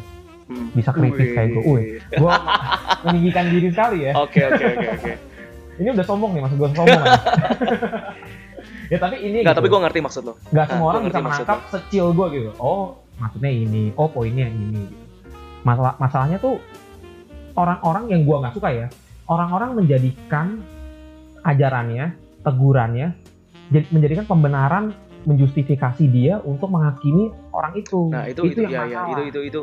Hmm. 0.48 0.68
Bisa 0.74 0.90
kritis 0.90 1.22
Wih. 1.24 1.34
kayak 1.36 1.50
gue. 1.56 1.82
Gue 2.12 2.34
meninggikan 3.04 3.46
diri 3.48 3.70
sekali 3.70 3.98
ya. 4.04 4.14
oke 4.16 4.40
oke 4.44 4.64
oke 4.68 4.88
oke 4.92 5.12
Ini 5.80 5.90
udah 5.96 6.06
sombong 6.06 6.32
nih, 6.36 6.42
maksud 6.44 6.58
gue 6.60 6.70
sombong 6.76 7.00
kan? 7.00 7.08
ya 8.92 8.98
tapi 8.98 9.16
ini 9.22 9.46
nggak 9.46 9.54
gitu. 9.54 9.60
tapi 9.64 9.68
gue 9.70 9.80
ngerti 9.86 10.00
maksud 10.02 10.24
lo 10.26 10.34
nggak 10.50 10.66
Ah, 10.66 10.70
semua 10.74 10.88
orang 10.92 11.02
ngerti 11.06 11.14
bisa 11.14 11.24
maksud 11.24 11.46
menangkap 11.46 11.60
secil 11.72 12.06
gue 12.12 12.28
gitu. 12.36 12.50
Oh, 12.60 12.86
maksudnya 13.18 13.52
ini. 13.54 13.84
Oh, 13.96 14.10
poinnya 14.12 14.50
yang 14.50 14.58
ini. 14.60 14.84
Gitu. 14.86 14.96
Masalah 15.64 15.94
masalahnya 15.98 16.38
tuh 16.38 16.60
orang-orang 17.56 18.12
yang 18.12 18.22
gue 18.28 18.36
nggak 18.44 18.54
suka 18.56 18.70
ya. 18.70 18.88
Orang-orang 19.30 19.78
menjadikan 19.78 20.60
ajarannya, 21.46 22.18
tegurannya, 22.44 23.14
jadi 23.70 23.86
menjadikan 23.94 24.26
pembenaran 24.26 24.92
menjustifikasi 25.24 26.04
dia 26.10 26.40
untuk 26.42 26.72
menghakimi 26.72 27.30
orang 27.52 27.76
itu. 27.76 28.08
nah 28.08 28.24
itu 28.26 28.42
itu, 28.48 28.64
yang 28.66 28.72
ya 28.72 28.84
ya 28.88 29.00
itu 29.12 29.24
itu 29.30 29.40
itu 29.52 29.62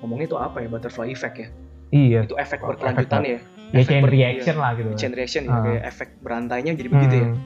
ngomongnya 0.00 0.26
itu 0.32 0.36
apa 0.40 0.56
ya 0.64 0.68
butterfly 0.72 1.12
effect 1.12 1.36
ya 1.38 1.48
Iya. 1.92 2.20
itu 2.26 2.34
efek 2.34 2.64
berkelanjutan 2.64 3.20
ya 3.22 3.38
Ya 3.74 3.80
efek 3.80 3.90
chain 3.92 4.04
reaction 4.06 4.56
lah 4.56 4.70
gitu. 4.72 4.88
chain 4.94 5.12
reaction 5.12 5.42
ya 5.44 5.50
Ah. 5.50 5.60
kayak 5.60 5.82
efek 5.84 6.08
berantainya 6.20 6.72
jadi 6.72 6.88
begitu 6.88 7.14
ya 7.16 7.26
Hmm. 7.26 7.38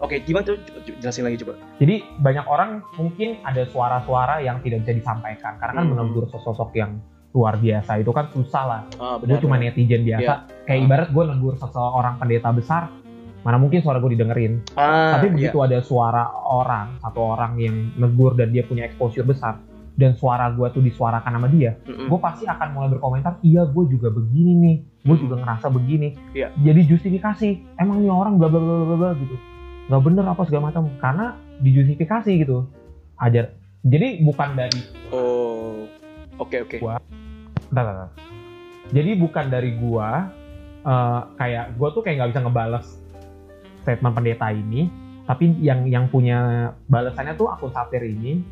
oke 0.00 0.16
gimana 0.22 0.44
tuh 0.46 0.56
jelasin 0.98 1.22
lagi 1.22 1.36
coba 1.38 1.60
Jadi 1.76 1.94
banyak 2.18 2.46
orang 2.46 2.70
mungkin 2.94 3.36
ada 3.42 3.62
suara-suara 3.64 4.40
yang 4.40 4.58
tidak 4.58 4.82
bisa 4.82 4.92
disampaikan 4.96 5.54
karena 5.54 5.72
kan 5.74 5.84
Hmm. 5.84 5.92
menegur 5.94 6.24
sosok 6.26 6.72
yang 6.72 6.98
luar 7.30 7.58
biasa 7.58 7.98
itu 7.98 8.08
kan 8.08 8.30
susah 8.30 8.62
lah. 8.64 8.80
ah 8.96 9.18
Gue 9.18 9.36
cuma 9.36 9.54
netizen 9.56 10.02
biasa. 10.02 10.32
Kayak 10.64 10.78
Ah. 10.78 10.86
ibarat 10.86 11.08
gue 11.10 11.24
negur 11.26 11.54
seseorang 11.54 12.14
pendeta 12.16 12.48
besar, 12.48 12.86
mana 13.42 13.58
mungkin 13.58 13.82
suara 13.82 13.98
gue 13.98 14.14
didengerin. 14.14 14.62
ah 14.72 15.18
Tapi 15.18 15.26
iya. 15.26 15.34
begitu 15.34 15.58
ada 15.58 15.82
suara 15.82 16.24
orang, 16.30 16.96
satu 16.96 17.20
orang 17.28 17.58
yang 17.58 17.74
negur 17.96 18.32
dan 18.32 18.48
dia 18.48 18.62
punya 18.62 18.86
exposure 18.86 19.26
besar, 19.26 19.58
dan 19.94 20.18
suara 20.18 20.50
gue 20.50 20.66
tuh 20.74 20.82
disuarakan 20.82 21.38
sama 21.38 21.46
dia, 21.46 21.78
Mm-mm. 21.86 22.10
gue 22.10 22.18
pasti 22.18 22.44
akan 22.44 22.68
mulai 22.74 22.88
berkomentar, 22.90 23.38
iya 23.46 23.62
gue 23.62 23.84
juga 23.86 24.10
begini 24.10 24.52
nih, 24.58 24.76
gue 25.06 25.16
juga 25.22 25.38
ngerasa 25.38 25.70
begini. 25.70 26.18
Iya. 26.34 26.50
Jadi 26.58 26.80
justifikasi, 26.90 27.78
emang 27.78 28.02
nih 28.02 28.10
orang 28.10 28.34
bla 28.42 28.50
bla 28.50 28.58
bla 28.58 28.74
bla 28.82 28.96
bla 28.98 29.10
gitu, 29.14 29.38
nggak 29.86 30.02
bener 30.02 30.24
apa 30.26 30.42
segala 30.50 30.74
macam, 30.74 30.90
karena 30.98 31.38
dijustifikasi 31.62 32.30
gitu. 32.42 32.66
Ajar. 33.14 33.54
Jadi 33.86 34.26
bukan 34.26 34.48
dari, 34.58 34.80
Oh, 35.14 35.86
oke 36.42 36.66
oke. 36.66 36.76
Gua- 36.82 36.98
bentar, 37.70 37.82
bentar, 37.86 37.94
bentar. 37.94 38.10
Jadi 38.90 39.10
bukan 39.14 39.44
dari 39.46 39.70
gue, 39.78 40.08
eh, 40.82 41.20
kayak 41.38 41.78
gue 41.78 41.88
tuh 41.94 42.02
kayak 42.02 42.16
nggak 42.18 42.30
bisa 42.34 42.40
ngebales 42.42 42.86
statement 43.86 44.14
pendeta 44.18 44.50
ini, 44.50 44.90
tapi 45.24 45.54
yang 45.62 45.86
yang 45.86 46.04
punya 46.10 46.72
balasannya 46.90 47.38
tuh 47.38 47.46
akun 47.48 47.70
satir 47.70 48.02
ini. 48.02 48.42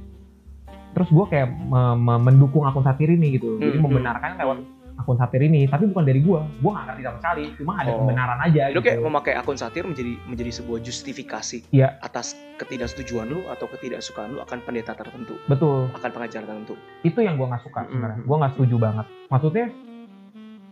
Terus 0.92 1.08
gue 1.08 1.24
kayak 1.26 1.48
me- 1.48 1.96
me- 1.96 2.22
mendukung 2.22 2.62
akun 2.62 2.82
satir 2.82 3.08
ini 3.08 3.34
gitu, 3.34 3.56
jadi 3.56 3.74
Hmm, 3.74 3.84
membenarkan 3.86 4.36
lewat 4.36 4.58
akun 4.92 5.16
satir 5.16 5.40
ini, 5.40 5.64
tapi 5.64 5.88
bukan 5.88 6.04
dari 6.04 6.20
gua. 6.20 6.44
Gua 6.60 6.72
nggak 6.74 6.84
ngerti 6.86 7.02
sama 7.02 7.16
sekali, 7.18 7.44
cuma 7.56 7.72
ada 7.74 7.90
Oh. 7.90 7.98
kebenaran 7.98 8.38
aja 8.40 8.62
Lu 8.68 8.72
gitu. 8.74 8.84
kayak 8.84 8.98
memakai 9.00 9.34
akun 9.34 9.56
satir 9.56 9.82
menjadi 9.82 10.12
menjadi 10.22 10.52
sebuah 10.52 10.78
justifikasi 10.78 11.58
Iya. 11.70 11.96
atas 11.98 12.26
ketidaksetujuan 12.54 13.26
lu 13.26 13.40
atau 13.48 13.66
ketidaksukaan 13.66 14.30
lu 14.30 14.40
akan 14.40 14.58
pendeta 14.60 14.92
tertentu, 14.92 15.40
Betul. 15.44 15.88
akan 15.90 16.10
pengajar 16.12 16.44
tertentu. 16.44 16.76
Itu 17.00 17.18
yang 17.18 17.34
gua 17.34 17.50
nggak 17.50 17.62
suka 17.62 17.80
Mm-mm. 17.80 17.90
sebenarnya. 17.90 18.18
Gua 18.22 18.36
nggak 18.38 18.52
setuju 18.52 18.76
banget. 18.78 19.06
Maksudnya 19.26 19.66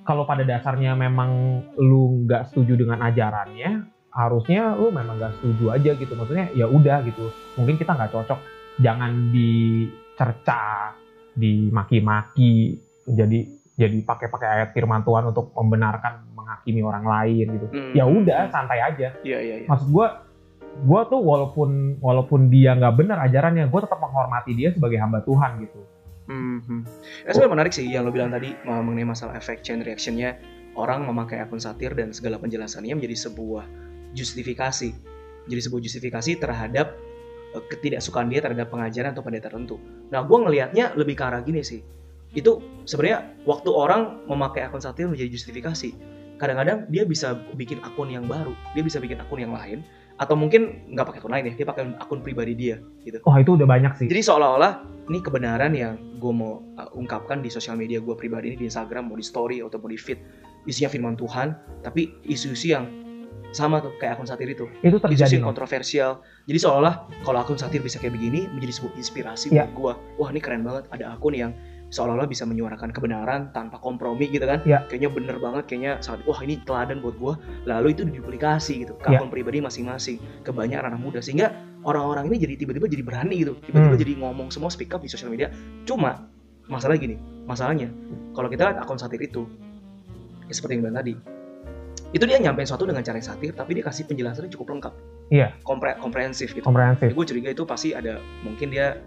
kalau 0.02 0.24
pada 0.24 0.42
dasarnya 0.42 0.92
memang 0.94 1.30
lu 1.76 2.22
nggak 2.22 2.52
setuju 2.52 2.76
dengan 2.76 3.00
ajarannya, 3.00 3.70
harusnya 4.10 4.74
lu 4.74 4.90
memang 4.90 5.16
nggak 5.16 5.32
setuju 5.34 5.64
aja 5.70 5.90
gitu. 5.94 6.12
Maksudnya 6.12 6.52
ya 6.52 6.66
udah 6.66 7.02
gitu. 7.02 7.24
Mungkin 7.56 7.76
kita 7.76 7.96
nggak 7.96 8.12
cocok. 8.12 8.38
Jangan 8.78 9.32
dicerca, 10.20 10.92
dimaki-maki, 11.32 12.76
jadi 13.08 13.48
jadi 13.80 13.96
pakai-pakai 14.04 14.48
ayat 14.60 14.68
firman 14.76 15.00
Tuhan 15.00 15.32
untuk 15.32 15.56
membenarkan 15.56 16.36
menghakimi 16.36 16.84
orang 16.84 17.08
lain 17.08 17.46
gitu. 17.56 17.66
Hmm. 17.72 17.92
Ya 17.96 18.04
udah, 18.04 18.52
santai 18.52 18.84
aja. 18.84 19.16
Iya 19.24 19.38
iya 19.40 19.56
iya. 19.64 19.68
maksud 19.72 19.88
gue 19.88 20.06
gue 20.84 21.00
tuh 21.08 21.20
walaupun 21.24 21.96
walaupun 22.04 22.52
dia 22.52 22.76
nggak 22.76 22.94
benar 23.00 23.18
ajarannya 23.24 23.66
gue 23.72 23.80
tetap 23.80 23.98
menghormati 23.98 24.52
dia 24.54 24.70
sebagai 24.70 25.00
hamba 25.00 25.24
Tuhan 25.24 25.64
gitu 25.64 25.80
Hmm. 26.30 26.86
Ya, 27.26 27.34
sebenarnya 27.34 27.52
menarik 27.58 27.72
sih 27.74 27.90
yang 27.90 28.06
lo 28.06 28.14
bilang 28.14 28.30
tadi 28.30 28.54
uh, 28.54 28.78
mengenai 28.86 29.02
masalah 29.02 29.34
efek 29.34 29.66
chain 29.66 29.82
reactionnya 29.82 30.38
orang 30.78 31.02
memakai 31.02 31.42
akun 31.42 31.58
satir 31.58 31.90
dan 31.90 32.14
segala 32.14 32.38
penjelasannya 32.38 32.94
menjadi 32.94 33.26
sebuah 33.26 33.66
justifikasi, 34.14 34.94
jadi 35.50 35.60
sebuah 35.66 35.82
justifikasi 35.82 36.38
terhadap 36.38 36.94
ketidaksukaan 37.58 38.30
dia 38.30 38.38
terhadap 38.42 38.70
pengajaran 38.70 39.10
atau 39.14 39.22
pendeta 39.26 39.50
tertentu. 39.50 39.82
Nah, 40.14 40.22
gue 40.22 40.38
ngelihatnya 40.38 40.94
lebih 40.94 41.18
ke 41.18 41.24
arah 41.26 41.42
gini 41.42 41.64
sih. 41.66 41.82
Itu 42.30 42.62
sebenarnya 42.86 43.42
waktu 43.42 43.70
orang 43.74 44.22
memakai 44.30 44.62
akun 44.62 44.78
satir 44.78 45.10
menjadi 45.10 45.34
justifikasi, 45.34 45.90
kadang-kadang 46.38 46.86
dia 46.86 47.02
bisa 47.02 47.34
bikin 47.58 47.82
akun 47.82 48.06
yang 48.06 48.30
baru, 48.30 48.54
dia 48.78 48.86
bisa 48.86 49.02
bikin 49.02 49.18
akun 49.18 49.42
yang 49.42 49.50
lain, 49.50 49.82
atau 50.20 50.36
mungkin 50.36 50.84
nggak 50.94 51.10
pakai 51.10 51.20
akun 51.24 51.32
lain 51.32 51.44
ya, 51.50 51.54
dia 51.58 51.66
pakai 51.66 51.82
akun 51.96 52.20
pribadi 52.20 52.52
dia 52.52 52.76
gitu. 53.08 53.24
oh 53.24 53.34
itu 53.40 53.56
udah 53.56 53.64
banyak 53.64 53.96
sih 53.96 54.06
Jadi 54.06 54.20
seolah-olah 54.20 54.84
ini 55.08 55.18
kebenaran 55.24 55.72
yang 55.72 55.96
gue 56.20 56.28
mau 56.28 56.60
uh, 56.76 56.92
ungkapkan 56.92 57.40
di 57.40 57.48
sosial 57.48 57.80
media 57.80 58.04
gue 58.04 58.12
pribadi 58.12 58.52
ini 58.52 58.56
di 58.60 58.66
Instagram 58.68 59.08
mau 59.08 59.16
di 59.16 59.24
story 59.24 59.64
atau 59.64 59.80
mau 59.80 59.88
di 59.88 59.96
feed 59.96 60.20
isinya 60.68 60.92
firman 60.92 61.16
Tuhan 61.16 61.56
tapi 61.80 62.12
isu-isu 62.28 62.76
yang 62.76 62.84
sama 63.50 63.82
tuh 63.82 63.90
kayak 63.98 64.14
akun 64.14 64.26
satir 64.26 64.46
itu. 64.46 64.70
Itu 64.80 64.98
terjadi 64.98 65.42
kontroversial. 65.42 66.22
Jadi 66.46 66.58
seolah-olah 66.58 66.94
kalau 67.22 67.38
akun 67.38 67.58
satir 67.58 67.80
bisa 67.80 67.98
kayak 67.98 68.14
begini 68.14 68.46
menjadi 68.48 68.78
sebuah 68.78 68.94
inspirasi 68.94 69.46
Iya. 69.50 69.66
buat 69.66 69.72
gue 69.74 69.92
wah 70.18 70.28
ini 70.30 70.38
keren 70.38 70.62
banget. 70.62 70.86
Ada 70.90 71.14
akun 71.14 71.34
yang 71.34 71.50
seolah-olah 71.90 72.30
bisa 72.30 72.46
menyuarakan 72.46 72.94
kebenaran 72.94 73.50
tanpa 73.50 73.82
kompromi 73.82 74.30
gitu 74.30 74.46
kan. 74.46 74.62
Iya. 74.62 74.86
kayaknya 74.86 75.10
bener 75.10 75.36
banget 75.38 75.66
kayaknya 75.66 75.98
sangat 75.98 76.22
wah 76.22 76.38
ini 76.38 76.62
teladan 76.62 77.02
buat 77.02 77.18
gue 77.18 77.34
lalu 77.66 77.90
itu 77.90 78.06
diduplikasi 78.06 78.86
gitu 78.86 78.94
ke 78.94 79.10
Iya. 79.10 79.18
akun 79.18 79.28
pribadi 79.28 79.58
masing-masing 79.58 80.16
ke 80.46 80.50
banyak 80.50 80.78
anak 80.78 81.02
muda. 81.02 81.18
Sehingga 81.18 81.50
orang-orang 81.82 82.30
ini 82.30 82.38
jadi 82.38 82.54
tiba-tiba 82.54 82.86
jadi 82.86 83.02
berani 83.02 83.34
gitu. 83.42 83.58
Tiba-tiba 83.60 83.94
Hmm. 83.94 84.02
jadi 84.06 84.12
ngomong 84.22 84.48
semua 84.54 84.70
speak 84.70 84.94
up 84.94 85.02
di 85.02 85.10
sosial 85.10 85.34
media. 85.34 85.50
Cuma 85.82 86.30
masalah 86.70 86.94
gini. 86.94 87.18
Masalahnya 87.42 87.90
kalau 88.30 88.46
kita 88.46 88.70
lihat 88.70 88.78
akun 88.78 88.94
satir 88.94 89.18
itu 89.18 89.42
ya 90.46 90.54
seperti 90.54 90.78
yang 90.78 90.86
bilang 90.86 90.98
tadi 90.98 91.14
itu 92.10 92.24
dia 92.26 92.38
nyampein 92.42 92.66
sesuatu 92.66 92.90
dengan 92.90 93.06
cara 93.06 93.22
yang 93.22 93.28
satir 93.30 93.52
tapi 93.54 93.78
dia 93.78 93.84
kasih 93.86 94.04
penjelasannya 94.10 94.50
cukup 94.50 94.78
lengkap. 94.78 94.94
Iya. 95.30 95.54
Kompre- 95.62 95.98
komprehensif 96.02 96.50
gitu. 96.50 96.66
Komprehensif. 96.66 97.14
Gue 97.14 97.24
curiga 97.26 97.54
itu 97.54 97.62
pasti 97.62 97.94
ada 97.94 98.18
mungkin 98.42 98.74
dia 98.74 98.98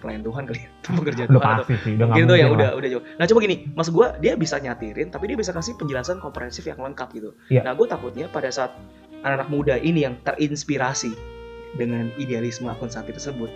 pelayan 0.00 0.24
Tuhan 0.24 0.48
kali 0.48 0.60
ya 0.64 0.70
pekerja 1.00 1.24
Tuhan 1.28 1.54
atau 1.60 1.64
sih 1.68 1.76
udah 1.76 2.06
nggak 2.08 2.08
mungkin 2.08 2.24
itu 2.24 2.34
yang 2.40 2.50
mungkin 2.52 2.64
udah 2.64 2.70
udah 2.80 2.88
jauh. 2.88 3.04
Nah 3.20 3.24
coba 3.28 3.38
gini 3.44 3.56
maksud 3.76 3.92
gue 3.92 4.06
dia 4.24 4.32
bisa 4.36 4.56
nyatirin 4.56 5.08
tapi 5.12 5.24
dia 5.28 5.36
bisa 5.36 5.52
kasih 5.52 5.76
penjelasan 5.76 6.16
komprehensif 6.20 6.64
yang 6.64 6.80
lengkap 6.80 7.08
gitu. 7.12 7.30
Iya. 7.52 7.68
nah 7.68 7.72
gue 7.76 7.86
takutnya 7.88 8.26
pada 8.32 8.48
saat 8.48 8.72
anak-anak 9.20 9.48
muda 9.52 9.74
ini 9.76 10.08
yang 10.08 10.16
terinspirasi 10.24 11.12
dengan 11.76 12.08
idealisme 12.16 12.66
akun 12.66 12.88
satir 12.88 13.12
tersebut 13.14 13.52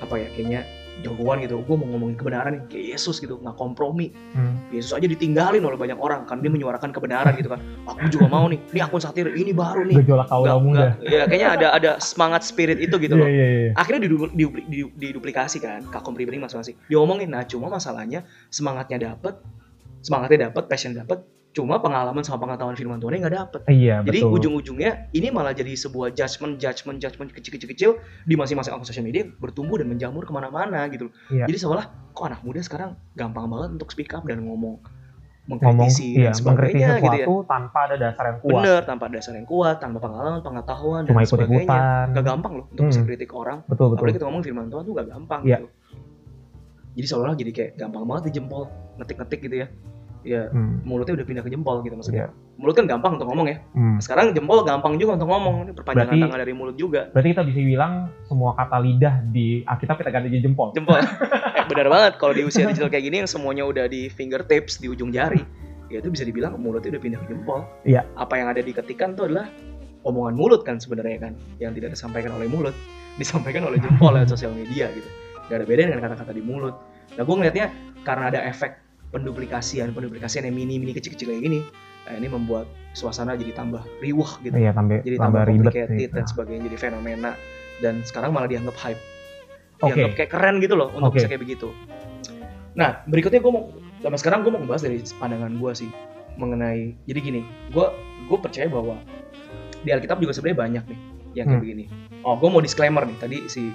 apa 0.00 0.14
ya 0.16 0.28
kayaknya 0.36 0.60
jagoan 1.00 1.40
gitu. 1.40 1.60
Gue 1.64 1.76
mau 1.76 1.88
ngomongin 1.90 2.16
kebenaran 2.16 2.50
nih. 2.54 2.62
Kayak 2.68 2.86
Yesus 2.96 3.16
gitu 3.18 3.36
nggak 3.36 3.56
kompromi. 3.56 4.12
Hmm. 4.32 4.60
Yesus 4.70 4.92
aja 4.92 5.04
ditinggalin 5.04 5.60
oleh 5.60 5.76
banyak 5.76 5.96
orang 5.96 6.24
kan. 6.24 6.40
Dia 6.40 6.48
menyuarakan 6.48 6.90
kebenaran 6.90 7.32
gitu 7.34 7.50
kan. 7.50 7.60
Aku 7.86 8.08
juga 8.08 8.26
mau 8.28 8.46
nih. 8.46 8.60
Ini 8.70 8.80
akun 8.84 9.00
satir 9.00 9.28
ini 9.32 9.50
baru 9.50 9.84
nih. 9.84 9.96
Gejolak 10.04 10.28
kaula 10.28 10.46
Nggak- 10.46 10.62
muda. 10.62 10.78
nggak- 10.78 10.96
ya 11.06 11.22
kayaknya 11.26 11.48
ada 11.50 11.66
ada 11.72 11.90
semangat 11.98 12.42
spirit 12.42 12.78
itu 12.78 12.94
gitu 12.96 13.14
loh. 13.14 13.26
Iya 13.26 13.46
iya 13.46 13.70
akhirnya 13.74 14.06
didu- 14.06 14.32
didu- 14.32 14.64
didu- 14.66 14.92
diduplikasi 14.94 15.58
kan 15.58 15.82
ke 15.84 15.96
akun 15.96 16.12
pribadi 16.12 16.36
masing-masing. 16.36 16.76
Diomongin 16.86 17.30
nah 17.30 17.44
cuma 17.44 17.66
masalahnya 17.66 18.22
semangatnya 18.48 19.12
dapet 19.12 19.34
semangatnya 20.00 20.48
dapet 20.48 20.64
passion 20.66 20.92
dapet 20.92 21.20
cuma 21.50 21.82
pengalaman 21.82 22.22
sama 22.22 22.46
pengetahuan 22.46 22.78
firman 22.78 22.98
Tuhan 22.98 23.18
nggak 23.18 23.34
dapet. 23.34 23.60
Iya 23.66 24.00
jadi 24.00 24.22
betul. 24.22 24.34
ujung-ujungnya 24.38 25.10
ini 25.10 25.28
malah 25.28 25.50
jadi 25.50 25.74
sebuah 25.74 26.14
judgement 26.14 26.56
judgement 26.56 26.96
judgement 26.96 27.26
kecil-kecil 27.28 27.98
di 28.22 28.34
masing-masing 28.38 28.70
akun 28.70 28.86
sosial 28.86 29.02
media 29.02 29.26
bertumbuh 29.36 29.74
dan 29.74 29.90
menjamur 29.90 30.22
ke 30.22 30.30
mana-mana 30.30 30.86
gitu 30.86 31.10
Iya. 31.26 31.50
jadi 31.50 31.58
seolah 31.58 31.84
kok 32.10 32.24
anak 32.24 32.40
muda 32.40 32.60
sekarang 32.60 32.94
gampang 33.12 33.46
banget 33.46 33.70
untuk 33.74 33.90
speak 33.90 34.14
up 34.14 34.22
dan 34.24 34.40
ngomong 34.40 34.78
ngomong 35.42 35.82
mengkritisi 35.82 36.14
iya 36.14 36.30
dan 36.30 36.34
sebagainya 36.38 36.86
sesuatu 36.94 37.02
gitu 37.02 37.18
ya. 37.34 37.42
tanpa 37.44 37.78
ada 37.82 37.96
dasar 37.98 38.24
yang 38.24 38.38
kuat. 38.38 38.54
Bener 38.54 38.80
tanpa 38.86 39.04
dasar 39.10 39.32
yang 39.34 39.48
kuat 39.48 39.76
tanpa 39.76 39.98
pengalaman 39.98 40.40
pengetahuan 40.40 41.02
cuma 41.02 41.10
dan 41.12 41.18
ikut 41.18 41.32
sebagainya. 41.34 41.66
ikutan. 41.66 42.06
Gak 42.14 42.24
gampang 42.24 42.52
loh 42.54 42.66
untuk 42.70 42.84
bisa 42.86 43.00
Hmm. 43.00 43.08
kritik 43.10 43.30
orang. 43.34 43.58
Betul 43.66 43.86
betul. 43.88 43.98
Apalagi 43.98 44.14
kita 44.14 44.24
ngomong 44.24 44.42
firman 44.46 44.66
Tuhan 44.70 44.82
tuh 44.86 44.94
gak 44.94 45.08
gampang 45.10 45.40
Iya. 45.42 45.56
gitu. 45.56 45.66
Jadi 46.92 47.06
seolah-olah 47.06 47.34
jadi 47.34 47.50
kayak 47.50 47.70
gampang 47.76 48.02
banget 48.04 48.22
di 48.22 48.32
jempol 48.32 48.62
ngetik-ngetik 48.98 49.40
gitu 49.42 49.56
ya 49.56 49.68
ya 50.22 50.48
Hmm. 50.48 50.80
mulutnya 50.82 51.14
udah 51.14 51.24
pindah 51.24 51.40
ke 51.40 51.48
jempol 51.48 51.80
gitu 51.80 51.94
maksudnya 51.94 52.26
Iya. 52.26 52.30
mulut 52.54 52.74
kan 52.74 52.84
gampang 52.84 53.12
untuk 53.14 53.26
ngomong 53.26 53.46
ya 53.46 53.56
Hmm. 53.72 53.96
sekarang 53.98 54.30
jempol 54.30 54.60
gampang 54.62 54.94
juga 54.94 55.16
untuk 55.16 55.28
ngomong 55.28 55.54
ini 55.62 55.72
perpanjangan 55.72 56.10
Berarti- 56.10 56.24
tangan 56.26 56.40
dari 56.40 56.52
mulut 56.52 56.76
juga 56.76 57.00
berarti 57.08 57.28
kita 57.30 57.42
bisa 57.42 57.60
bilang 57.62 57.92
semua 58.22 58.50
kata 58.52 58.76
lidah 58.78 59.14
di 59.26 59.46
Alkitab 59.62 59.96
kita 59.96 60.10
ganti 60.10 60.28
jadi 60.28 60.42
jempol 60.42 60.68
jempol 60.70 60.96
eh, 61.00 61.08
benar 61.64 61.88
banget 61.88 62.12
kalau 62.16 62.32
di 62.32 62.42
usia 62.42 62.64
digital 62.64 62.88
kayak 62.88 63.02
gini 63.02 63.16
yang 63.18 63.30
semuanya 63.30 63.64
udah 63.64 63.84
di 63.86 64.08
fingertips 64.08 64.76
di 64.76 64.86
ujung 64.86 65.08
jari 65.08 65.40
ya 65.88 65.98
itu 65.98 66.08
bisa 66.08 66.22
dibilang 66.22 66.54
mulutnya 66.54 66.92
udah 66.92 67.02
pindah 67.02 67.18
ke 67.18 67.26
jempol 67.28 67.60
Iya. 67.82 68.04
apa 68.14 68.34
yang 68.34 68.48
ada 68.48 68.60
di 68.60 68.70
ketikan 68.70 69.12
tuh 69.12 69.26
adalah 69.26 69.48
omongan 70.02 70.32
mulut 70.32 70.62
kan 70.62 70.76
sebenarnya 70.76 71.18
kan 71.20 71.32
yang 71.58 71.72
tidak 71.72 71.92
disampaikan 71.92 72.32
oleh 72.32 72.44
mulut 72.44 72.76
disampaikan 73.20 73.64
oleh 73.64 73.76
jempol 73.76 74.12
lewat 74.12 74.28
sosial 74.28 74.52
media 74.52 74.88
gitu 74.90 75.08
gak 75.46 75.56
ada 75.56 75.66
beda 75.66 75.82
dengan 75.86 76.00
kata-kata 76.02 76.30
di 76.30 76.40
mulut 76.40 76.76
nah 77.10 77.22
gue 77.22 77.34
ngeliatnya 77.34 77.66
karena 78.00 78.28
ada 78.28 78.40
efek 78.44 78.78
penduplikasian 79.10 79.90
penduplikasian 79.90 80.46
yang 80.46 80.54
mini 80.54 80.78
mini 80.78 80.94
kecil-kecil 80.94 81.30
kayak 81.30 81.42
gini 81.42 81.60
eh, 82.06 82.14
ini 82.16 82.26
membuat 82.26 82.66
suasana 82.92 83.34
jadi 83.34 83.52
tambah 83.52 83.82
riuh 84.00 84.30
gitu. 84.42 84.54
Iya 84.54 84.70
tambah 84.72 85.02
jadi 85.02 85.16
tambah 85.18 85.40
tambah 85.42 85.52
complicated 85.52 85.98
sih 85.98 86.08
dan 86.10 86.24
sebagainya 86.26 86.62
jadi 86.70 86.78
fenomena. 86.78 87.30
Dan 87.80 88.04
sekarang 88.04 88.30
malah 88.30 88.46
dianggap 88.46 88.76
hype. 88.76 89.00
Oke. 89.80 89.96
dianggap 89.96 90.12
kayak 90.14 90.30
keren 90.30 90.56
gitu 90.60 90.76
loh 90.76 90.92
untuk 90.92 91.16
Oke. 91.16 91.22
bisa 91.22 91.26
kayak 91.26 91.42
begitu. 91.42 91.72
Nah 92.76 93.00
berikutnya 93.04 93.40
gue 93.40 93.48
mau 93.48 93.72
sampai 93.98 94.18
sekarang 94.18 94.44
gue 94.44 94.52
mau 94.52 94.60
ngebahas 94.60 94.82
dari 94.84 95.00
pandangan 95.16 95.52
gue 95.56 95.72
sih 95.74 95.90
mengenai 96.36 96.94
jadi 97.04 97.18
gini 97.20 97.40
gue 97.68 97.86
gue 98.28 98.38
percaya 98.38 98.68
bahwa 98.68 98.96
di 99.80 99.90
Alkitab 99.90 100.20
juga 100.20 100.32
sebenarnya 100.32 100.58
banyak 100.60 100.84
nih 100.86 100.98
yang 101.32 101.46
kayak 101.46 101.56
Hmm. 101.56 101.64
begini. 101.64 101.84
Oh 102.20 102.36
gue 102.36 102.48
mau 102.48 102.60
disclaimer 102.60 103.02
nih. 103.02 103.16
Tadi 103.16 103.36
si 103.48 103.72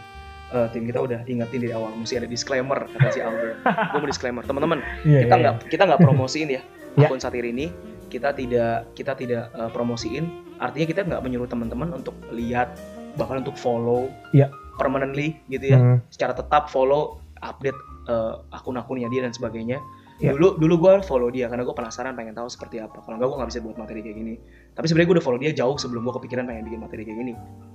eh, 0.55 0.67
tim 0.71 0.83
kita 0.83 0.99
udah 0.99 1.19
ingetin 1.25 1.59
dari 1.59 1.71
awal 1.71 1.91
mesti 1.93 2.15
ada 2.15 2.25
disclaimer 2.25 2.87
kata 2.87 3.11
si 3.11 3.19
Albert 3.19 3.59
gue 3.91 3.99
mau 3.99 4.07
disclaimer 4.07 4.41
teman-teman 4.41 4.79
Iya, 5.03 5.19
kita 5.21 5.35
iya, 5.35 5.41
nggak 5.43 5.55
kita 5.67 5.83
nggak 5.85 6.01
promosiin 6.07 6.49
ya 6.51 6.61
Ya. 6.95 7.11
akun 7.11 7.19
satir 7.19 7.43
ini 7.43 7.75
kita 8.07 8.31
tidak 8.31 8.87
kita 8.95 9.11
tidak 9.13 9.51
eh, 9.51 9.67
promosiin 9.69 10.23
artinya 10.57 10.87
kita 10.87 10.99
nggak 11.03 11.19
menyuruh 11.19 11.43
teman-teman 11.45 11.91
untuk 11.93 12.15
lihat 12.31 12.71
bahkan 13.13 13.43
untuk 13.43 13.55
follow 13.55 14.07
Ya. 14.31 14.47
permanently 14.75 15.35
gitu 15.45 15.65
iya. 15.65 15.75
ya 15.75 15.79
Hmm. 15.83 15.97
secara 16.07 16.31
tetap 16.31 16.71
follow 16.71 17.19
update 17.37 17.75
eh, 18.07 18.33
akun-akunnya 18.49 19.11
dia 19.11 19.21
dan 19.21 19.31
sebagainya 19.31 19.83
Yeah. 20.15 20.32
Dulu 20.32 20.56
dulu 20.56 20.75
gue 20.80 20.93
follow 21.04 21.28
dia 21.28 21.51
karena 21.51 21.67
gue 21.67 21.75
penasaran 21.75 22.15
pengen 22.15 22.32
tahu 22.32 22.47
seperti 22.47 22.80
apa. 22.80 23.04
Kalau 23.04 23.19
enggak 23.19 23.36
gue 23.36 23.38
nggak 23.43 23.49
bisa 23.51 23.60
buat 23.60 23.75
materi 23.75 23.99
kayak 23.99 24.15
gini. 24.15 24.36
Tapi 24.71 24.86
sebenarnya 24.88 25.08
gue 25.12 25.15
udah 25.19 25.25
follow 25.28 25.39
dia 25.43 25.51
jauh 25.51 25.75
sebelum 25.75 26.08
gue 26.08 26.13
kepikiran 26.15 26.47
pengen 26.47 26.63
bikin 26.71 26.80
materi 26.80 27.01
kayak 27.04 27.19
gini. 27.19 27.34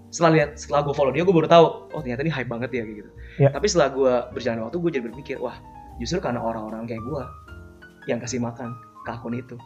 Setelah 0.09 0.31
lihat 0.41 0.51
setelah 0.57 0.81
gue 0.89 0.95
follow 0.97 1.13
dia 1.13 1.23
gue 1.29 1.35
baru 1.37 1.49
tahu 1.53 1.67
oh 1.93 2.01
ternyata 2.01 2.25
ini 2.25 2.33
hype 2.33 2.49
banget 2.49 2.71
ya 2.73 2.83
kayak 2.89 2.97
gitu. 3.05 3.11
Yeah. 3.45 3.53
Tapi 3.53 3.67
setelah 3.69 3.89
gue 3.93 4.13
berjalan 4.33 4.59
waktu 4.65 4.77
gue 4.81 4.91
jadi 4.97 5.05
berpikir 5.13 5.37
wah 5.37 5.57
justru 6.01 6.17
karena 6.25 6.41
orang-orang 6.41 6.89
kayak 6.89 7.05
gue 7.05 7.23
yang 8.09 8.19
kasih 8.25 8.41
makan 8.41 8.73
ke 9.05 9.11
akun 9.13 9.37
itu. 9.37 9.61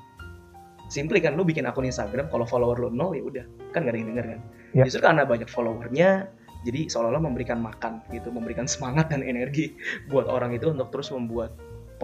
Simply 0.91 1.23
kan 1.23 1.39
lu 1.39 1.47
bikin 1.47 1.71
akun 1.71 1.87
Instagram 1.87 2.27
kalau 2.27 2.43
follower 2.43 2.77
lu 2.83 2.91
nol 2.91 3.15
ya 3.15 3.23
udah 3.23 3.45
kan 3.71 3.87
gak 3.87 3.95
ada 3.95 3.99
yang 4.03 4.09
denger 4.11 4.27
kan. 4.35 4.41
Yeah. 4.75 4.85
Justru 4.91 5.01
karena 5.07 5.23
banyak 5.23 5.47
followernya 5.47 6.27
jadi 6.65 6.89
seolah-olah 6.91 7.23
memberikan 7.23 7.61
makan 7.61 8.01
gitu, 8.11 8.33
memberikan 8.33 8.67
semangat 8.67 9.13
dan 9.15 9.23
energi 9.23 9.79
buat 10.11 10.27
orang 10.27 10.59
itu 10.59 10.75
untuk 10.75 10.91
terus 10.91 11.15
membuat 11.15 11.55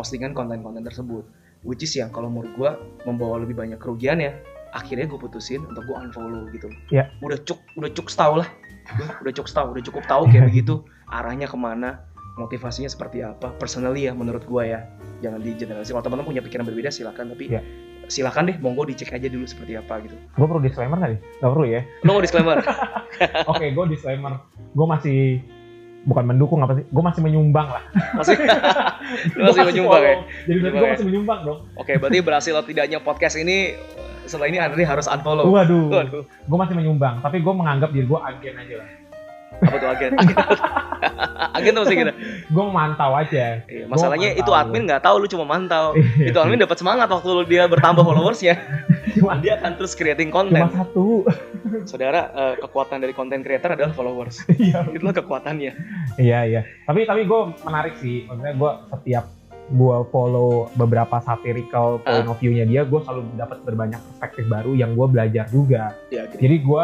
postingan 0.00 0.32
konten-konten 0.32 0.80
tersebut. 0.80 1.28
Which 1.60 1.84
is 1.84 1.92
yang 1.92 2.08
kalau 2.08 2.32
menurut 2.32 2.56
gue 2.56 2.70
membawa 3.04 3.44
lebih 3.44 3.52
banyak 3.52 3.76
kerugian 3.76 4.16
ya. 4.24 4.32
Akhirnya 4.72 5.04
gue 5.04 5.20
putusin 5.20 5.60
untuk 5.68 5.84
gue 5.84 5.92
unfollow 5.92 6.48
gitu. 6.56 6.72
Ya. 6.88 7.12
udah 7.20 7.36
cuk 7.44 7.60
udah 7.76 7.90
cuk 7.92 8.08
tahu 8.08 8.40
lah. 8.40 8.48
Udah 9.20 9.32
cuk 9.36 9.48
tahu 9.52 9.76
udah 9.76 9.82
cukup 9.84 10.04
tahu 10.08 10.22
kayak 10.32 10.48
begitu. 10.48 10.80
Arahnya 11.12 11.44
ke 11.44 11.58
mana 11.60 12.00
motivasinya 12.40 12.88
seperti 12.88 13.20
apa 13.20 13.52
personally 13.60 14.08
ya 14.08 14.16
menurut 14.16 14.40
gue 14.48 14.62
ya. 14.72 14.88
Jangan 15.20 15.44
di 15.44 15.52
generasi 15.52 15.92
kalau 15.92 16.00
teman-teman 16.08 16.32
punya 16.32 16.40
pikiran 16.40 16.64
berbeda 16.64 16.88
silakan. 16.88 17.36
Tapi 17.36 17.44
ya. 17.52 17.60
silakan 18.08 18.50
deh 18.50 18.56
monggo 18.58 18.88
dicek 18.88 19.12
aja 19.12 19.28
dulu 19.28 19.44
seperti 19.44 19.76
apa 19.76 20.00
gitu. 20.00 20.16
Gue 20.16 20.46
perlu 20.48 20.64
disclaimer 20.64 20.96
nggak 20.96 21.10
nih? 21.12 21.20
Nggak 21.44 21.52
perlu 21.52 21.66
ya. 21.68 21.80
Lo 22.08 22.10
mau 22.16 22.22
disclaimer? 22.24 22.58
Oke 22.64 22.88
okay, 23.52 23.68
gue 23.76 23.84
disclaimer. 23.92 24.32
Gue 24.72 24.86
masih 24.88 25.18
bukan 26.00 26.24
mendukung 26.24 26.64
apa 26.64 26.80
sih 26.80 26.84
gue 26.88 27.02
masih 27.04 27.20
menyumbang 27.20 27.68
lah. 27.68 27.82
Masih? 28.16 28.36
Masih 29.50 29.62
menyumbang 29.66 30.02
ya? 30.06 30.14
jadi 30.46 30.58
berarti 30.62 30.78
gue 30.78 30.90
masih 30.94 31.06
menyumbang 31.10 31.40
dong. 31.44 31.58
Oke 31.76 31.98
berarti 31.98 32.18
berhasil 32.22 32.52
atau 32.54 32.68
tidaknya 32.68 32.98
podcast 33.02 33.36
ini 33.36 33.74
setelah 34.24 34.48
ini 34.48 34.62
Andri 34.62 34.86
harus 34.86 35.10
unfollow. 35.10 35.50
Waduh, 35.50 35.90
waduh. 35.90 36.22
gue 36.24 36.58
masih 36.58 36.74
menyumbang 36.78 37.18
tapi 37.20 37.42
gue 37.42 37.52
menganggap 37.52 37.90
diri 37.90 38.06
gue 38.06 38.20
agen 38.22 38.54
aja 38.56 38.74
lah. 38.80 38.88
Apa 39.60 39.76
tuh 39.76 39.88
agen? 39.92 40.10
Agen, 41.56 41.72
tuh 41.72 41.84
sih 41.88 41.96
gitu 41.96 42.12
gue 42.50 42.64
mantau 42.68 43.16
aja. 43.16 43.64
Iya, 43.64 43.84
masalahnya 43.88 44.36
itu 44.36 44.48
admin 44.52 44.84
nggak 44.84 45.00
tahu 45.04 45.24
lu 45.24 45.26
cuma 45.28 45.44
mantau. 45.48 45.96
Iya, 45.96 46.32
itu 46.32 46.38
admin 46.38 46.60
dapat 46.60 46.76
semangat 46.76 47.08
waktu 47.08 47.28
lu 47.28 47.44
dia 47.48 47.64
bertambah 47.66 48.04
followersnya 48.08 48.56
cuma 49.16 49.38
dia 49.38 49.58
akan 49.58 49.72
terus 49.78 49.92
creating 49.98 50.30
konten 50.30 50.60
cuma 50.60 50.72
satu. 50.72 51.24
Saudara 51.86 52.30
uh, 52.32 52.54
kekuatan 52.60 53.02
dari 53.02 53.14
konten 53.14 53.40
creator 53.44 53.74
adalah 53.74 53.92
followers. 53.94 54.42
Iya. 54.60 54.92
Itulah 54.92 55.16
kekuatannya. 55.16 55.72
Iya 56.20 56.40
iya. 56.46 56.60
Tapi 56.84 57.08
tapi 57.08 57.24
gue 57.24 57.40
menarik 57.64 57.94
sih. 57.98 58.28
Maksudnya 58.28 58.54
gue 58.54 58.72
setiap 58.92 59.24
gue 59.70 59.96
follow 60.10 60.66
beberapa 60.74 61.22
satirical 61.22 62.02
point 62.02 62.26
uh. 62.26 62.32
of 62.34 62.38
view-nya 62.42 62.66
dia, 62.66 62.82
gue 62.82 63.00
selalu 63.06 63.22
dapat 63.38 63.62
berbanyak 63.62 64.00
perspektif 64.02 64.44
baru 64.50 64.74
yang 64.74 64.98
gue 64.98 65.06
belajar 65.06 65.46
juga. 65.48 65.94
Ya, 66.10 66.26
gitu. 66.28 66.42
Jadi 66.42 66.56
gue 66.60 66.82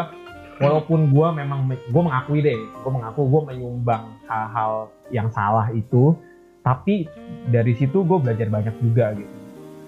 walaupun 0.57 1.13
gue 1.13 1.27
memang 1.37 1.69
gue 1.69 2.01
mengakui 2.01 2.41
deh 2.41 2.57
gue 2.57 2.91
mengaku 2.91 3.29
gue 3.29 3.41
menyumbang 3.53 4.17
hal-hal 4.25 4.89
yang 5.13 5.29
salah 5.29 5.69
itu 5.69 6.17
tapi 6.65 7.05
dari 7.53 7.77
situ 7.77 8.01
gue 8.03 8.17
belajar 8.17 8.49
banyak 8.49 8.75
juga 8.81 9.13
gitu 9.15 9.36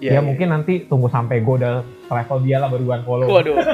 yeah, 0.00 0.16
ya 0.16 0.18
yeah. 0.18 0.22
mungkin 0.24 0.48
nanti 0.50 0.88
tunggu 0.88 1.12
sampai 1.12 1.44
gue 1.44 1.54
udah 1.60 1.84
level 2.08 2.38
dia 2.42 2.56
lah 2.58 2.68
baru 2.72 2.82
gue 2.88 2.98
follow 3.04 3.26
waduh 3.28 3.56
oke 3.60 3.70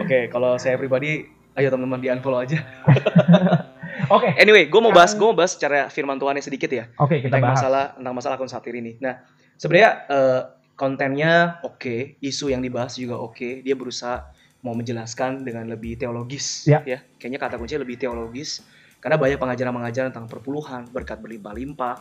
okay, 0.00 0.26
kalau 0.32 0.56
saya 0.56 0.80
pribadi 0.80 1.28
ayo 1.54 1.68
teman-teman 1.70 2.00
di 2.02 2.08
unfollow 2.10 2.42
aja 2.42 2.58
Oke. 4.12 4.28
okay. 4.28 4.32
Anyway, 4.36 4.68
gue 4.68 4.80
mau 4.82 4.92
bahas, 4.92 5.16
gue 5.16 5.24
mau 5.24 5.32
bahas 5.32 5.56
secara 5.56 5.88
firman 5.88 6.20
Tuhan 6.20 6.36
sedikit 6.42 6.68
ya. 6.68 6.90
Oke, 7.00 7.16
okay, 7.16 7.18
kita 7.24 7.38
tentang 7.38 7.46
bahas. 7.46 7.56
masalah 7.62 7.84
tentang 7.96 8.14
masalah 8.14 8.34
akun 8.36 8.50
satir 8.50 8.74
ini. 8.76 9.00
Nah, 9.00 9.22
sebenarnya 9.56 9.90
uh, 10.10 10.40
kontennya 10.76 11.62
oke, 11.64 11.78
okay, 11.80 12.00
isu 12.20 12.52
yang 12.52 12.60
dibahas 12.60 13.00
juga 13.00 13.16
oke. 13.16 13.38
Okay. 13.38 13.52
Dia 13.64 13.72
berusaha 13.78 14.28
mau 14.60 14.76
menjelaskan 14.76 15.44
dengan 15.46 15.68
lebih 15.72 15.96
teologis, 15.96 16.68
ya. 16.68 16.84
ya. 16.84 17.00
Kayaknya 17.16 17.40
kata 17.40 17.54
kuncinya 17.56 17.80
lebih 17.84 17.96
teologis, 17.96 18.60
karena 19.00 19.16
banyak 19.16 19.38
pengajaran-pengajaran 19.40 20.08
tentang 20.12 20.28
perpuluhan, 20.28 20.88
berkat 20.88 21.20
berlimpah-limpah, 21.20 21.94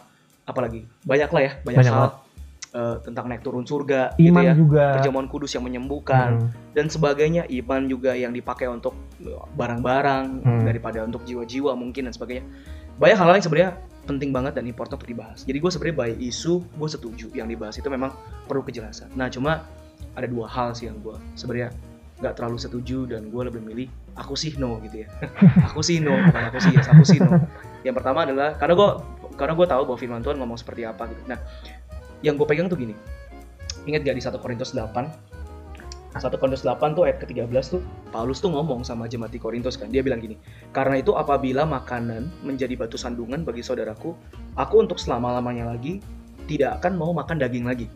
apalagi 0.44 0.84
banyak 1.08 1.30
lah 1.32 1.42
ya, 1.42 1.52
banyak, 1.64 1.80
banyak 1.84 1.94
hal 1.94 2.10
uh, 2.76 2.98
tentang 3.06 3.26
naik 3.32 3.42
turun 3.46 3.64
surga, 3.64 4.18
gitu 4.18 4.34
iman 4.34 4.44
gitu 4.44 4.50
ya, 4.50 4.54
juga, 4.58 4.86
perjamuan 5.00 5.28
kudus 5.30 5.56
yang 5.56 5.64
menyembuhkan 5.64 6.30
hmm. 6.42 6.76
dan 6.76 6.86
sebagainya, 6.90 7.48
iman 7.48 7.88
juga 7.88 8.12
yang 8.18 8.36
dipakai 8.36 8.68
untuk 8.68 8.98
barang-barang 9.56 10.44
hmm. 10.44 10.64
daripada 10.68 11.06
untuk 11.06 11.24
jiwa-jiwa 11.24 11.78
mungkin 11.78 12.10
dan 12.10 12.14
sebagainya. 12.14 12.44
Banyak 13.00 13.18
hal 13.18 13.28
lain 13.34 13.44
sebenarnya 13.44 13.72
penting 14.04 14.36
banget 14.36 14.60
dan 14.60 14.68
important 14.68 15.00
untuk 15.00 15.10
dibahas. 15.10 15.48
Jadi 15.48 15.58
gue 15.64 15.72
sebenarnya 15.72 15.98
by 15.98 16.12
isu 16.20 16.60
gue 16.60 16.90
setuju 16.92 17.28
yang 17.32 17.48
dibahas 17.48 17.80
itu 17.80 17.88
memang 17.88 18.12
perlu 18.46 18.62
kejelasan. 18.62 19.08
Nah 19.16 19.32
cuma 19.32 19.64
ada 20.14 20.28
dua 20.28 20.46
hal 20.46 20.76
sih 20.76 20.92
yang 20.92 21.00
gue 21.00 21.16
sebenarnya 21.40 21.72
nggak 22.22 22.40
terlalu 22.40 22.58
setuju 22.62 23.10
dan 23.10 23.28
gue 23.28 23.42
lebih 23.44 23.60
milih 23.64 23.88
aku 24.16 24.36
sih 24.36 24.54
no 24.60 24.80
gitu 24.84 25.08
ya. 25.08 25.08
aku 25.68 25.80
sih 25.82 26.04
no 26.04 26.14
bukan 26.30 26.44
aku 26.52 26.60
sih 26.60 26.72
yes, 26.76 26.88
aku 26.92 27.04
sih 27.08 27.20
no. 27.20 27.48
Yang 27.88 28.04
pertama 28.04 28.28
adalah 28.28 28.56
karena 28.60 28.74
gue 28.76 28.90
karena 29.36 29.54
gue 29.58 29.68
tahu 29.68 29.84
bahwa 29.88 30.00
firman 30.00 30.22
Tuhan 30.22 30.38
ngomong 30.40 30.58
seperti 30.58 30.86
apa 30.88 31.10
gitu. 31.10 31.22
Nah 31.28 31.40
yang 32.24 32.40
gue 32.40 32.48
pegang 32.48 32.72
tuh 32.72 32.80
gini. 32.80 32.96
Ingat 33.84 34.08
gak 34.08 34.16
di 34.16 34.24
1 34.24 34.40
Korintus 34.40 34.72
8 34.72 35.34
1 36.14 36.30
Korintus 36.38 36.62
8 36.62 36.94
tuh 36.94 37.10
ayat 37.10 37.18
ke-13 37.26 37.66
tuh 37.74 37.82
Paulus 38.14 38.38
tuh 38.38 38.54
ngomong 38.54 38.86
sama 38.86 39.10
jemaat 39.10 39.34
di 39.34 39.42
Korintus 39.42 39.76
kan. 39.82 39.90
Dia 39.90 40.06
bilang 40.06 40.22
gini, 40.22 40.38
"Karena 40.70 41.02
itu 41.02 41.18
apabila 41.18 41.66
makanan 41.66 42.30
menjadi 42.46 42.78
batu 42.78 43.02
sandungan 43.02 43.42
bagi 43.42 43.66
saudaraku, 43.66 44.14
aku 44.54 44.76
untuk 44.78 45.02
selama-lamanya 45.02 45.74
lagi 45.74 46.00
tidak 46.46 46.80
akan 46.80 47.02
mau 47.02 47.12
makan 47.12 47.42
daging 47.42 47.66
lagi." 47.66 47.90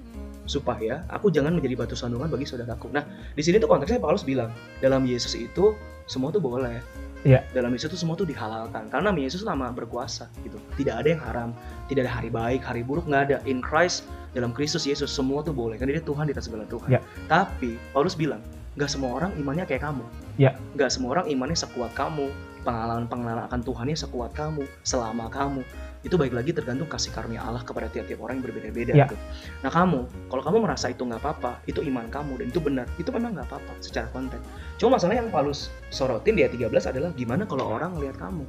supaya 0.47 1.04
aku 1.12 1.28
jangan 1.28 1.52
menjadi 1.54 1.76
batu 1.76 1.93
sandungan 1.93 2.32
bagi 2.32 2.47
saudaraku. 2.47 2.88
Nah, 2.95 3.04
di 3.36 3.43
sini 3.43 3.60
tuh 3.60 3.67
konteksnya 3.67 4.00
Paulus 4.00 4.23
bilang, 4.23 4.50
dalam 4.80 5.04
Yesus 5.04 5.36
itu 5.36 5.76
semua 6.08 6.32
tuh 6.32 6.39
boleh. 6.39 6.80
Iya. 7.25 7.41
Dalam 7.56 7.73
Yesus 7.73 7.89
itu 7.89 7.97
semua 7.97 8.13
tuh 8.13 8.30
dihalalkan 8.30 8.91
karena 8.93 9.10
Yesus 9.15 9.41
lama 9.41 9.73
berkuasa 9.73 10.30
gitu. 10.45 10.62
Tidak 10.77 10.93
ada 10.93 11.08
yang 11.08 11.21
haram, 11.23 11.49
tidak 11.89 12.06
ada 12.06 12.13
hari 12.13 12.30
baik, 12.30 12.62
hari 12.62 12.86
buruk 12.86 13.10
nggak 13.10 13.23
ada. 13.32 13.38
In 13.49 13.63
Christ 13.63 14.06
dalam 14.38 14.53
Kristus 14.53 14.86
Yesus 14.86 15.10
semua 15.10 15.41
tuh 15.41 15.56
boleh 15.56 15.82
kan 15.82 15.89
dia 15.89 15.97
Tuhan 16.03 16.30
di 16.30 16.34
atas 16.36 16.45
segala 16.45 16.69
Tuhan. 16.69 16.93
Ya. 16.93 17.01
Tapi 17.25 17.80
Paulus 17.95 18.13
bilang 18.13 18.43
nggak 18.77 18.89
semua 18.93 19.17
orang 19.17 19.34
imannya 19.41 19.65
kayak 19.65 19.82
kamu. 19.89 20.06
Ya. 20.38 20.53
Nggak 20.77 20.93
semua 20.93 21.17
orang 21.17 21.25
imannya 21.32 21.58
sekuat 21.58 21.97
kamu. 21.97 22.30
Pengalaman-pengalaman 22.67 23.47
akan 23.47 23.62
Tuhannya 23.63 23.95
sekuat 23.95 24.36
kamu 24.36 24.67
selama 24.84 25.32
kamu. 25.32 25.63
Itu 26.08 26.15
baik 26.15 26.32
lagi 26.32 26.56
tergantung 26.56 26.88
kasih 26.88 27.12
karunia 27.12 27.43
Allah 27.43 27.60
kepada 27.67 27.91
tiap-tiap 27.91 28.24
orang 28.24 28.39
yang 28.39 28.46
berbeda-beda. 28.48 28.93
Ya. 28.96 29.06
Gitu. 29.12 29.20
Nah 29.67 29.72
kamu, 29.72 30.08
kalau 30.32 30.43
kamu 30.48 30.58
merasa 30.63 30.88
itu 30.88 31.04
nggak 31.04 31.20
apa-apa, 31.20 31.60
itu 31.67 31.84
iman 31.84 32.08
kamu 32.08 32.39
dan 32.39 32.48
itu 32.48 32.60
benar, 32.63 32.88
itu 32.96 33.12
memang 33.12 33.36
nggak 33.36 33.52
apa-apa 33.52 33.74
secara 33.84 34.08
konten. 34.15 34.39
Cuma 34.80 34.96
masalah 34.96 35.20
yang 35.20 35.28
Paulus 35.28 35.67
sorotin 35.91 36.39
di 36.39 36.48
ayat 36.48 36.56
13 36.56 36.96
adalah 36.96 37.12
gimana 37.12 37.43
kalau 37.43 37.76
orang 37.76 38.00
ngelihat 38.00 38.15
kamu, 38.15 38.48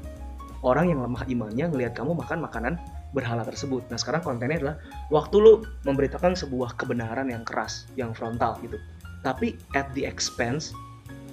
orang 0.62 0.86
yang 0.94 1.02
lemah 1.02 1.26
imannya 1.26 1.66
ngelihat 1.74 1.92
kamu 1.98 2.14
makan 2.14 2.38
makanan 2.46 2.74
berhala 3.16 3.42
tersebut. 3.42 3.82
Nah 3.88 3.98
sekarang 3.98 4.20
kontennya 4.22 4.62
adalah 4.62 4.76
waktu 5.10 5.36
lu 5.40 5.52
memberitakan 5.82 6.38
sebuah 6.38 6.78
kebenaran 6.78 7.26
yang 7.32 7.42
keras, 7.42 7.90
yang 7.98 8.14
frontal 8.14 8.54
gitu. 8.62 8.78
Tapi 9.26 9.58
at 9.74 9.90
the 9.98 10.06
expense 10.06 10.70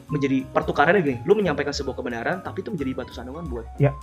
menjadi 0.10 0.46
pertukarannya 0.54 1.02
gini, 1.02 1.18
lu 1.26 1.34
menyampaikan 1.34 1.74
sebuah 1.74 1.98
kebenaran 1.98 2.42
tapi 2.46 2.62
itu 2.62 2.70
menjadi 2.74 2.92
batu 2.94 3.14
sandungan 3.14 3.46
buat 3.50 3.66
ya. 3.82 3.94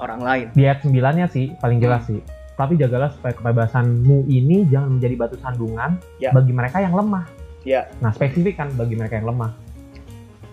Orang 0.00 0.20
lain. 0.22 0.46
Di 0.54 0.66
ayat 0.66 0.82
9-nya 0.82 1.26
sih 1.30 1.54
paling 1.58 1.78
jelas 1.78 2.06
hmm. 2.06 2.10
sih. 2.16 2.20
Tapi 2.54 2.78
jagalah 2.78 3.10
supaya 3.10 3.34
kebebasanmu 3.34 4.30
ini 4.30 4.70
jangan 4.70 4.98
menjadi 4.98 5.14
batu 5.18 5.36
sandungan 5.42 5.98
ya. 6.22 6.30
bagi 6.30 6.54
mereka 6.54 6.78
yang 6.78 6.94
lemah. 6.94 7.26
Ya. 7.66 7.90
Nah 7.98 8.14
spesifik 8.14 8.62
kan 8.62 8.70
bagi 8.78 8.94
mereka 8.94 9.18
yang 9.18 9.26
lemah. 9.26 9.50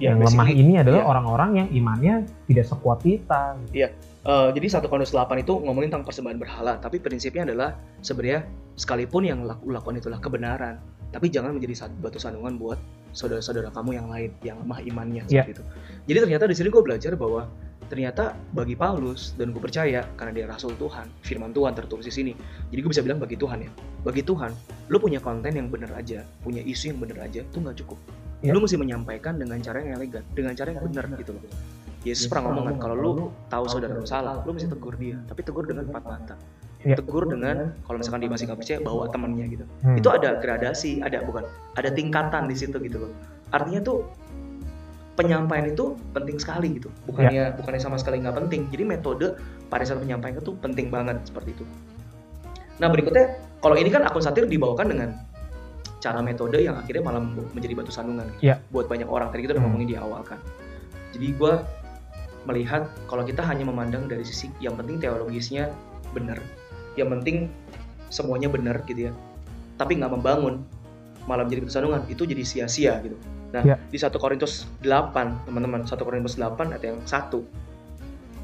Ya, 0.01 0.17
yang 0.17 0.25
lemah 0.25 0.49
ini 0.49 0.81
adalah 0.81 1.05
ya. 1.05 1.05
orang-orang 1.05 1.49
ya. 1.53 1.57
yang 1.61 1.69
imannya 1.77 2.15
tidak 2.49 2.65
sekuat 2.65 3.05
kita. 3.05 3.53
Iya. 3.69 3.93
Uh, 4.21 4.53
jadi 4.53 4.77
satu 4.77 4.85
Korintus 4.85 5.13
8 5.13 5.33
itu 5.41 5.53
ngomongin 5.61 5.93
tentang 5.93 6.05
persembahan 6.05 6.37
berhala, 6.37 6.77
tapi 6.77 7.01
prinsipnya 7.01 7.41
adalah 7.41 7.73
sebenarnya 8.05 8.45
sekalipun 8.77 9.25
yang 9.25 9.41
laku, 9.45 9.73
lakukan 9.73 9.97
itulah 9.97 10.21
kebenaran, 10.21 10.77
tapi 11.09 11.33
jangan 11.33 11.57
menjadi 11.57 11.89
batu 11.97 12.21
sandungan 12.21 12.53
buat 12.61 12.77
saudara-saudara 13.17 13.73
kamu 13.73 13.97
yang 13.97 14.07
lain 14.07 14.29
yang 14.45 14.57
lemah 14.61 14.79
imannya 14.85 15.23
yeah. 15.27 15.43
itu. 15.43 15.65
Jadi 16.05 16.17
ternyata 16.21 16.45
di 16.45 16.55
sini 16.55 16.69
gue 16.69 16.83
belajar 16.85 17.17
bahwa 17.17 17.49
ternyata 17.91 18.39
bagi 18.55 18.79
Paulus 18.79 19.35
dan 19.35 19.51
gue 19.51 19.59
percaya 19.59 20.07
karena 20.15 20.31
dia 20.31 20.45
rasul 20.47 20.71
Tuhan, 20.79 21.11
firman 21.27 21.51
Tuhan 21.51 21.75
tertulis 21.75 22.07
di 22.07 22.13
sini. 22.15 22.31
Jadi 22.71 22.79
gue 22.79 22.91
bisa 22.95 23.03
bilang 23.03 23.19
bagi 23.19 23.35
Tuhan 23.35 23.67
ya, 23.67 23.71
bagi 24.07 24.23
Tuhan, 24.23 24.55
lu 24.87 24.95
punya 24.95 25.19
konten 25.19 25.51
yang 25.51 25.67
benar 25.67 25.91
aja, 25.99 26.23
punya 26.39 26.63
isu 26.63 26.95
yang 26.95 26.99
benar 27.03 27.27
aja, 27.27 27.43
itu 27.43 27.57
nggak 27.59 27.75
cukup. 27.83 27.99
Yeah. 28.39 28.55
Lu 28.55 28.63
mesti 28.63 28.79
menyampaikan 28.79 29.35
dengan 29.35 29.59
cara 29.59 29.83
yang 29.83 29.99
elegan, 29.99 30.23
dengan 30.31 30.55
cara 30.55 30.71
yang 30.71 30.81
benar 30.87 31.05
gitu 31.19 31.35
loh 31.35 31.43
Yesus 32.01 32.25
pernah 32.25 32.49
ngomong 32.49 32.65
kan 32.65 32.75
kalau 32.81 32.95
lu 32.97 33.11
tahu 33.45 33.69
saudara 33.69 33.93
lu 33.93 34.09
salah, 34.09 34.41
lu 34.41 34.57
mesti 34.57 34.65
tegur 34.65 34.97
dia, 34.97 35.21
tapi 35.29 35.45
tegur 35.45 35.69
dengan 35.69 35.85
empat 35.85 36.03
mata. 36.09 36.35
Ya. 36.81 36.97
Tegur 36.97 37.29
dengan 37.29 37.77
kalau 37.85 38.01
misalkan 38.01 38.25
dia 38.25 38.31
masih 38.33 38.49
nggak 38.49 38.57
percaya 38.57 38.79
bawa 38.81 39.05
temannya 39.13 39.45
gitu. 39.53 39.65
Hmm. 39.85 40.01
Itu 40.01 40.09
ada 40.09 40.41
gradasi, 40.41 40.97
ada 41.05 41.21
bukan, 41.21 41.45
ada 41.77 41.93
tingkatan 41.93 42.49
di 42.49 42.57
situ 42.57 42.73
gitu 42.81 43.05
loh. 43.05 43.13
Artinya 43.53 43.85
tuh 43.85 44.09
penyampaian 45.19 45.67
itu 45.67 45.99
penting 46.15 46.37
sekali 46.39 46.79
gitu. 46.79 46.89
Bukannya 47.07 47.51
ya. 47.51 47.55
bukannya 47.55 47.81
sama 47.81 47.97
sekali 47.99 48.23
nggak 48.23 48.35
penting. 48.45 48.71
Jadi 48.71 48.83
metode 48.87 49.35
pada 49.67 49.83
saat 49.83 49.99
penyampaian 49.99 50.39
itu 50.39 50.55
penting 50.59 50.87
banget 50.87 51.19
seperti 51.27 51.55
itu. 51.55 51.65
Nah 52.79 52.87
berikutnya, 52.89 53.37
kalau 53.61 53.75
ini 53.77 53.93
kan 53.93 54.07
akun 54.07 54.23
satir 54.23 54.47
dibawakan 54.47 54.87
dengan 54.89 55.09
cara 56.01 56.17
metode 56.25 56.57
yang 56.57 56.81
akhirnya 56.81 57.05
malah 57.05 57.21
menjadi 57.53 57.77
batu 57.77 57.93
sandungan 57.93 58.25
yeah. 58.41 58.57
buat 58.73 58.89
banyak 58.89 59.05
orang. 59.05 59.29
Tadi 59.29 59.45
kita 59.45 59.53
udah 59.53 59.61
hmm. 59.61 59.69
ngomongin 59.69 59.87
di 59.93 59.97
awal 59.99 60.25
kan. 60.25 60.41
Jadi 61.13 61.37
gue 61.37 61.53
melihat 62.49 62.89
kalau 63.05 63.21
kita 63.21 63.45
hanya 63.45 63.69
memandang 63.69 64.09
dari 64.09 64.25
sisi 64.25 64.49
yang 64.57 64.73
penting 64.73 64.97
teologisnya 64.97 65.69
benar, 66.17 66.41
yang 66.97 67.13
penting 67.13 67.53
semuanya 68.09 68.49
benar 68.49 68.81
gitu 68.89 69.11
ya, 69.11 69.13
tapi 69.77 70.01
nggak 70.01 70.09
membangun 70.09 70.65
malah 71.29 71.45
menjadi 71.45 71.69
batu 71.69 71.73
sandungan 71.77 72.01
itu 72.09 72.25
jadi 72.25 72.41
sia-sia 72.41 72.97
gitu. 73.05 73.13
Nah 73.51 73.63
yeah. 73.67 73.79
di 73.91 73.99
satu 73.99 74.15
Korintus 74.17 74.67
8 74.83 75.47
teman-teman 75.47 75.83
satu 75.83 76.07
Korintus 76.07 76.39
8 76.39 76.71
ayat 76.71 76.83
yang 76.83 76.99
satu 77.03 77.43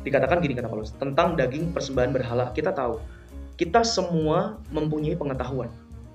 dikatakan 0.04 0.40
gini 0.40 0.56
kata 0.56 0.72
Paulus 0.72 0.96
tentang 0.96 1.36
daging 1.36 1.76
persembahan 1.76 2.12
berhala 2.16 2.52
kita 2.56 2.72
tahu 2.72 3.00
kita 3.58 3.82
semua 3.82 4.62
mempunyai 4.70 5.18
pengetahuan. 5.18 5.68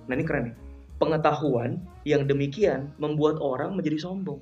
Nah 0.07 0.15
ini 0.15 0.25
keren 0.25 0.53
nih 0.53 0.57
pengetahuan 1.03 1.83
yang 2.07 2.23
demikian 2.31 2.95
membuat 3.03 3.43
orang 3.43 3.75
menjadi 3.75 3.99
sombong. 4.07 4.39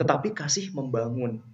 Tetapi 0.00 0.32
kasih 0.32 0.72
membangun. 0.72 1.44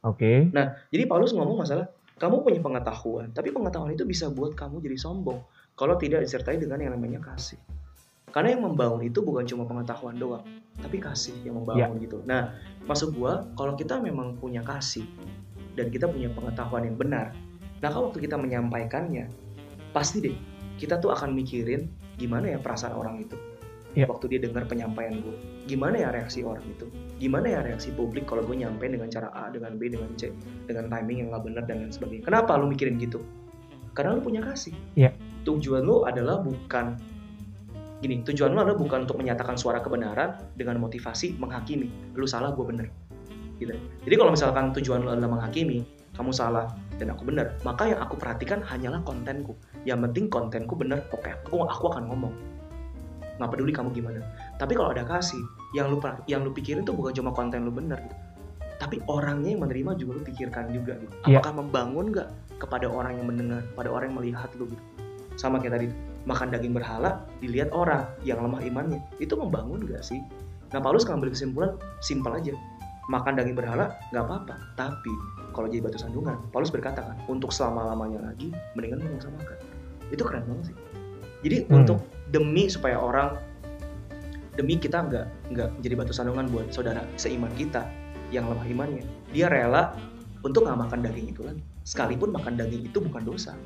Oke. 0.00 0.16
Okay. 0.16 0.38
Nah, 0.56 0.80
jadi 0.88 1.04
Paulus 1.04 1.36
ngomong 1.36 1.60
masalah 1.60 1.92
kamu 2.16 2.40
punya 2.40 2.64
pengetahuan, 2.64 3.28
tapi 3.36 3.52
pengetahuan 3.52 3.92
itu 3.92 4.08
bisa 4.08 4.32
buat 4.32 4.56
kamu 4.56 4.80
jadi 4.80 4.96
sombong 4.96 5.44
kalau 5.76 6.00
tidak 6.00 6.24
disertai 6.24 6.56
dengan 6.56 6.80
yang 6.80 6.96
namanya 6.96 7.20
kasih. 7.20 7.60
Karena 8.30 8.56
yang 8.56 8.62
membangun 8.64 9.02
itu 9.04 9.24
bukan 9.24 9.44
cuma 9.48 9.64
pengetahuan 9.64 10.16
doang, 10.16 10.44
tapi 10.78 11.00
kasih 11.00 11.34
yang 11.42 11.58
membangun 11.60 11.96
yeah. 11.98 12.04
gitu. 12.04 12.18
Nah, 12.28 12.42
maksud 12.84 13.16
gua 13.16 13.48
kalau 13.56 13.74
kita 13.74 13.98
memang 13.98 14.36
punya 14.36 14.60
kasih 14.62 15.04
dan 15.74 15.88
kita 15.88 16.06
punya 16.10 16.28
pengetahuan 16.34 16.86
yang 16.88 16.96
benar, 16.98 17.32
nah 17.80 17.88
kalau 17.88 18.10
waktu 18.10 18.26
kita 18.26 18.34
menyampaikannya, 18.34 19.30
pasti 19.94 20.18
deh 20.22 20.36
kita 20.78 21.02
tuh 21.02 21.10
akan 21.10 21.34
mikirin 21.34 21.90
gimana 22.18 22.54
ya 22.54 22.58
perasaan 22.62 22.94
orang 22.94 23.26
itu 23.26 23.36
ya. 23.98 24.06
waktu 24.06 24.30
dia 24.30 24.40
dengar 24.46 24.64
penyampaian 24.70 25.18
gue 25.18 25.34
gimana 25.66 25.98
ya 25.98 26.08
reaksi 26.14 26.46
orang 26.46 26.62
itu 26.70 26.86
gimana 27.18 27.50
ya 27.50 27.60
reaksi 27.66 27.90
publik 27.94 28.30
kalau 28.30 28.46
gue 28.46 28.56
nyampe 28.62 28.86
dengan 28.86 29.10
cara 29.10 29.28
A 29.34 29.50
dengan 29.50 29.74
B 29.74 29.90
dengan 29.90 30.14
C 30.14 30.30
dengan 30.70 30.86
timing 30.86 31.26
yang 31.26 31.28
nggak 31.34 31.44
benar 31.44 31.62
dan 31.66 31.82
lain 31.82 31.92
sebagainya 31.92 32.24
kenapa 32.24 32.54
lu 32.54 32.70
mikirin 32.70 32.96
gitu 33.02 33.22
karena 33.98 34.14
lu 34.14 34.22
punya 34.22 34.40
kasih 34.46 34.74
ya. 34.94 35.10
tujuan 35.42 35.82
lu 35.82 36.06
adalah 36.06 36.38
bukan 36.38 36.94
gini 37.98 38.22
tujuan 38.22 38.54
lu 38.54 38.62
adalah 38.62 38.78
bukan 38.78 39.10
untuk 39.10 39.18
menyatakan 39.18 39.58
suara 39.58 39.82
kebenaran 39.82 40.38
dengan 40.54 40.78
motivasi 40.78 41.34
menghakimi. 41.38 41.90
Lu 42.14 42.26
salah 42.30 42.54
gue 42.54 42.62
bener. 42.62 42.86
Gitu. 43.58 43.74
Jadi 44.06 44.14
kalau 44.14 44.30
misalkan 44.30 44.70
tujuan 44.70 45.02
lu 45.02 45.10
adalah 45.10 45.30
menghakimi 45.38 45.82
kamu 46.14 46.30
salah 46.34 46.66
dan 46.98 47.14
aku 47.14 47.30
benar 47.30 47.54
maka 47.62 47.90
yang 47.90 47.98
aku 48.02 48.14
perhatikan 48.14 48.62
hanyalah 48.62 49.02
kontenku. 49.02 49.58
Yang 49.82 50.10
penting 50.10 50.24
kontenku 50.30 50.78
benar 50.78 51.02
oke 51.10 51.26
okay, 51.26 51.34
aku 51.34 51.66
aku 51.66 51.84
akan 51.90 52.06
ngomong. 52.06 52.34
Nggak 53.42 53.50
peduli 53.50 53.72
kamu 53.74 53.90
gimana. 53.90 54.22
Tapi 54.62 54.78
kalau 54.78 54.94
ada 54.94 55.02
kasih 55.02 55.42
yang 55.74 55.90
lu 55.90 55.98
yang 56.30 56.46
lu 56.46 56.54
pikirin 56.54 56.86
tuh 56.86 56.94
bukan 56.94 57.14
cuma 57.18 57.34
konten 57.34 57.66
lu 57.66 57.74
benar 57.74 57.98
gitu. 58.02 58.16
tapi 58.78 59.02
orangnya 59.10 59.58
yang 59.58 59.66
menerima 59.66 59.98
juga 59.98 60.10
lu 60.14 60.22
pikirkan 60.22 60.70
juga 60.70 60.94
gitu. 61.02 61.10
Yeah. 61.26 61.42
apakah 61.42 61.66
membangun 61.66 62.14
nggak 62.14 62.30
kepada 62.62 62.86
orang 62.86 63.18
yang 63.18 63.26
mendengar 63.26 63.66
pada 63.74 63.90
orang 63.90 64.14
yang 64.14 64.22
melihat 64.22 64.50
lu 64.54 64.70
gitu? 64.70 64.84
Sama 65.34 65.58
kayak 65.58 65.82
tadi 65.82 65.86
makan 66.28 66.52
daging 66.52 66.76
berhala 66.76 67.24
dilihat 67.40 67.72
orang 67.72 68.04
yang 68.20 68.44
lemah 68.44 68.60
imannya. 68.60 69.00
Itu 69.16 69.40
membangun 69.40 69.88
gak 69.88 70.04
sih? 70.04 70.20
Nah 70.76 70.80
Paulus 70.84 71.08
mengambil 71.08 71.32
kesimpulan 71.32 71.72
simpel 72.04 72.36
aja. 72.36 72.52
Makan 73.08 73.40
daging 73.40 73.56
berhala 73.56 73.96
nggak 74.12 74.20
apa-apa 74.20 74.54
tapi 74.76 75.08
kalau 75.56 75.64
jadi 75.64 75.80
batu 75.80 75.96
sandungan 75.96 76.36
Paulus 76.52 76.68
berkata 76.68 77.00
kan 77.00 77.16
untuk 77.24 77.48
selama 77.56 77.88
lamanya 77.88 78.20
lagi 78.20 78.52
mendingan 78.76 79.00
lu 79.00 79.16
sama 79.16 79.40
makan. 79.40 79.58
Itu 80.12 80.22
keren 80.28 80.44
banget 80.44 80.64
sih. 80.68 80.76
Jadi 81.40 81.56
hmm. 81.64 81.72
untuk 81.72 82.04
demi 82.28 82.68
supaya 82.68 83.00
orang 83.00 83.40
demi 84.60 84.76
kita 84.76 85.08
nggak 85.08 85.26
nggak 85.56 85.68
jadi 85.80 85.94
batu 85.96 86.12
sandungan 86.12 86.52
buat 86.52 86.68
saudara 86.68 87.00
seiman 87.16 87.48
kita 87.56 87.88
yang 88.28 88.44
lemah 88.44 88.68
imannya 88.68 89.08
dia 89.32 89.48
rela 89.48 89.96
untuk 90.44 90.68
nggak 90.68 90.76
makan 90.76 91.00
daging 91.00 91.32
itu 91.32 91.40
lagi. 91.40 91.64
Sekalipun 91.88 92.28
makan 92.36 92.60
daging 92.60 92.92
itu 92.92 93.00
bukan 93.00 93.24
dosa 93.24 93.56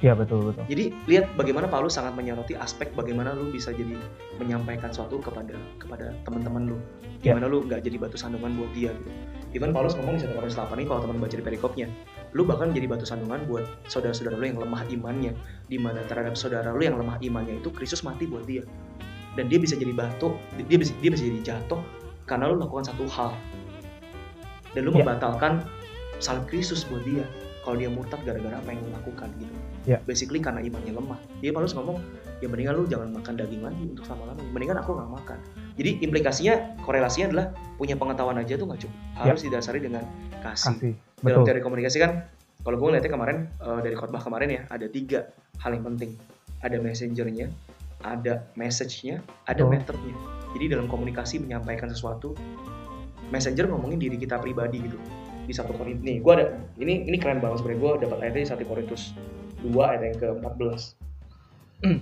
Iya 0.00 0.16
betul 0.16 0.48
betul. 0.48 0.64
Jadi 0.64 0.84
lihat 1.12 1.28
bagaimana 1.36 1.68
Paulus 1.68 2.00
sangat 2.00 2.16
menyoroti 2.16 2.56
aspek 2.56 2.88
bagaimana 2.96 3.36
lu 3.36 3.52
bisa 3.52 3.68
jadi 3.68 4.00
menyampaikan 4.40 4.88
suatu 4.88 5.20
kepada 5.20 5.52
kepada 5.76 6.16
teman-teman 6.24 6.72
lu. 6.72 6.78
Gimana 7.20 7.44
ya. 7.44 7.52
lu 7.52 7.58
nggak 7.68 7.84
jadi 7.84 7.96
batu 8.00 8.16
sandungan 8.16 8.56
buat 8.56 8.72
dia 8.72 8.96
gitu. 8.96 9.12
Even 9.52 9.76
Paulus 9.76 9.92
ngomong 10.00 10.16
di 10.16 10.24
1 10.24 10.32
Korintus 10.32 10.56
8 10.56 10.72
ini 10.80 10.86
kalau 10.88 11.04
teman 11.04 11.20
baca 11.20 11.36
di 11.36 11.44
perikopnya, 11.44 11.86
lu 12.32 12.48
bahkan 12.48 12.72
jadi 12.72 12.88
batu 12.88 13.04
sandungan 13.04 13.44
buat 13.44 13.68
saudara-saudara 13.92 14.40
lu 14.40 14.46
yang 14.48 14.58
lemah 14.62 14.88
imannya. 14.88 15.36
Di 15.68 15.76
mana 15.76 16.00
terhadap 16.08 16.32
saudara 16.32 16.72
lu 16.72 16.80
yang 16.80 16.96
lemah 16.96 17.20
imannya 17.20 17.60
itu 17.60 17.68
Kristus 17.68 18.00
mati 18.00 18.24
buat 18.24 18.48
dia. 18.48 18.64
Dan 19.36 19.52
dia 19.52 19.60
bisa 19.60 19.76
jadi 19.76 19.92
batu, 19.92 20.32
dia 20.64 20.80
bisa 20.80 20.96
dia 21.04 21.12
bisa 21.12 21.28
jadi 21.28 21.40
jatuh 21.44 21.84
karena 22.24 22.48
lu 22.48 22.56
lakukan 22.56 22.88
satu 22.88 23.04
hal. 23.04 23.36
Dan 24.72 24.88
lu 24.88 24.96
ya. 24.96 25.04
membatalkan 25.04 25.60
salib 26.24 26.48
Kristus 26.48 26.88
buat 26.88 27.04
dia 27.04 27.28
kalau 27.60 27.76
dia 27.76 27.88
murtad 27.92 28.20
gara-gara 28.24 28.56
apa 28.56 28.68
yang 28.72 28.80
lu 28.82 28.90
lakukan 28.92 29.28
gitu 29.36 29.54
yeah. 29.84 30.00
basically 30.08 30.40
karena 30.40 30.64
imannya 30.64 30.92
lemah 30.96 31.20
dia 31.44 31.50
Paulus 31.52 31.76
ngomong 31.76 32.00
ya 32.40 32.48
mendingan 32.48 32.74
lu 32.80 32.84
jangan 32.88 33.12
makan 33.12 33.34
daging 33.36 33.62
lagi 33.64 33.84
untuk 33.84 34.04
selama-lamanya 34.08 34.50
mendingan 34.52 34.78
aku 34.80 34.90
nggak 34.96 35.10
makan 35.12 35.38
jadi 35.76 35.90
implikasinya 36.00 36.54
korelasinya 36.84 37.26
adalah 37.32 37.46
punya 37.76 37.94
pengetahuan 38.00 38.36
aja 38.40 38.54
tuh 38.56 38.66
nggak 38.68 38.80
cukup 38.84 38.96
ya. 38.96 39.20
harus 39.28 39.40
yeah. 39.40 39.48
didasari 39.52 39.80
dengan 39.80 40.04
kasih, 40.40 40.76
kasih. 40.76 40.94
dalam 41.20 41.40
teori 41.44 41.60
komunikasi 41.60 41.96
kan 42.00 42.10
kalau 42.60 42.76
gue 42.76 42.86
ngeliatnya 42.92 43.12
kemarin 43.12 43.38
uh, 43.60 43.80
dari 43.80 43.96
khotbah 43.96 44.20
kemarin 44.20 44.48
ya 44.48 44.62
ada 44.68 44.86
tiga 44.88 45.28
hal 45.60 45.76
yang 45.76 45.84
penting 45.84 46.16
ada 46.60 46.76
messengernya 46.80 47.48
ada 48.00 48.48
message-nya 48.56 49.20
ada 49.44 49.64
oh. 49.64 49.68
methodnya 49.68 50.16
jadi 50.56 50.76
dalam 50.76 50.88
komunikasi 50.88 51.40
menyampaikan 51.40 51.92
sesuatu 51.92 52.32
messenger 53.28 53.68
ngomongin 53.70 54.00
diri 54.00 54.16
kita 54.16 54.40
pribadi 54.40 54.82
gitu 54.82 54.98
di 55.50 55.54
satu 55.58 55.74
Korintus 55.74 56.06
nih 56.06 56.22
gue 56.22 56.32
ada 56.38 56.46
ini 56.78 57.10
ini 57.10 57.18
keren 57.18 57.42
banget 57.42 57.58
sebenarnya 57.58 57.82
gue 57.82 57.92
dapat 58.06 58.18
ayatnya 58.22 58.42
di 58.46 58.50
satu 58.54 58.62
Korintus 58.70 59.02
2 59.66 59.74
ayat 59.82 60.02
yang 60.06 60.16
ke-14. 60.22 60.80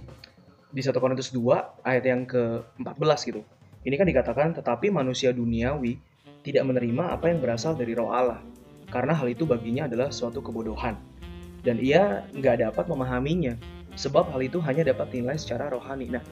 Di 0.76 0.84
1 0.84 0.92
Korintus 1.01 1.32
2 1.32 1.80
ayat 1.80 2.05
yang 2.05 2.22
ke-14 2.28 3.18
gitu. 3.24 3.40
Ini 3.88 3.94
kan 3.96 4.05
dikatakan 4.05 4.49
tetapi 4.53 4.92
manusia 4.92 5.32
duniawi 5.32 5.96
tidak 6.44 6.68
menerima 6.68 7.18
apa 7.18 7.32
yang 7.32 7.40
berasal 7.40 7.72
dari 7.72 7.96
roh 7.96 8.12
Allah 8.12 8.44
karena 8.92 9.16
hal 9.16 9.32
itu 9.32 9.49
baginya 9.49 9.88
adalah 9.88 10.12
suatu 10.12 10.44
kebodohan 10.44 11.01
dan 11.64 11.80
ia 11.80 12.28
nggak 12.36 12.68
dapat 12.68 12.84
memahaminya 12.84 13.57
sebab 13.96 14.28
hal 14.30 14.44
itu 14.44 14.61
hanya 14.61 14.92
dapat 14.92 15.09
dinilai 15.09 15.40
secara 15.40 15.72
rohani. 15.72 16.12
Nah, 16.12 16.22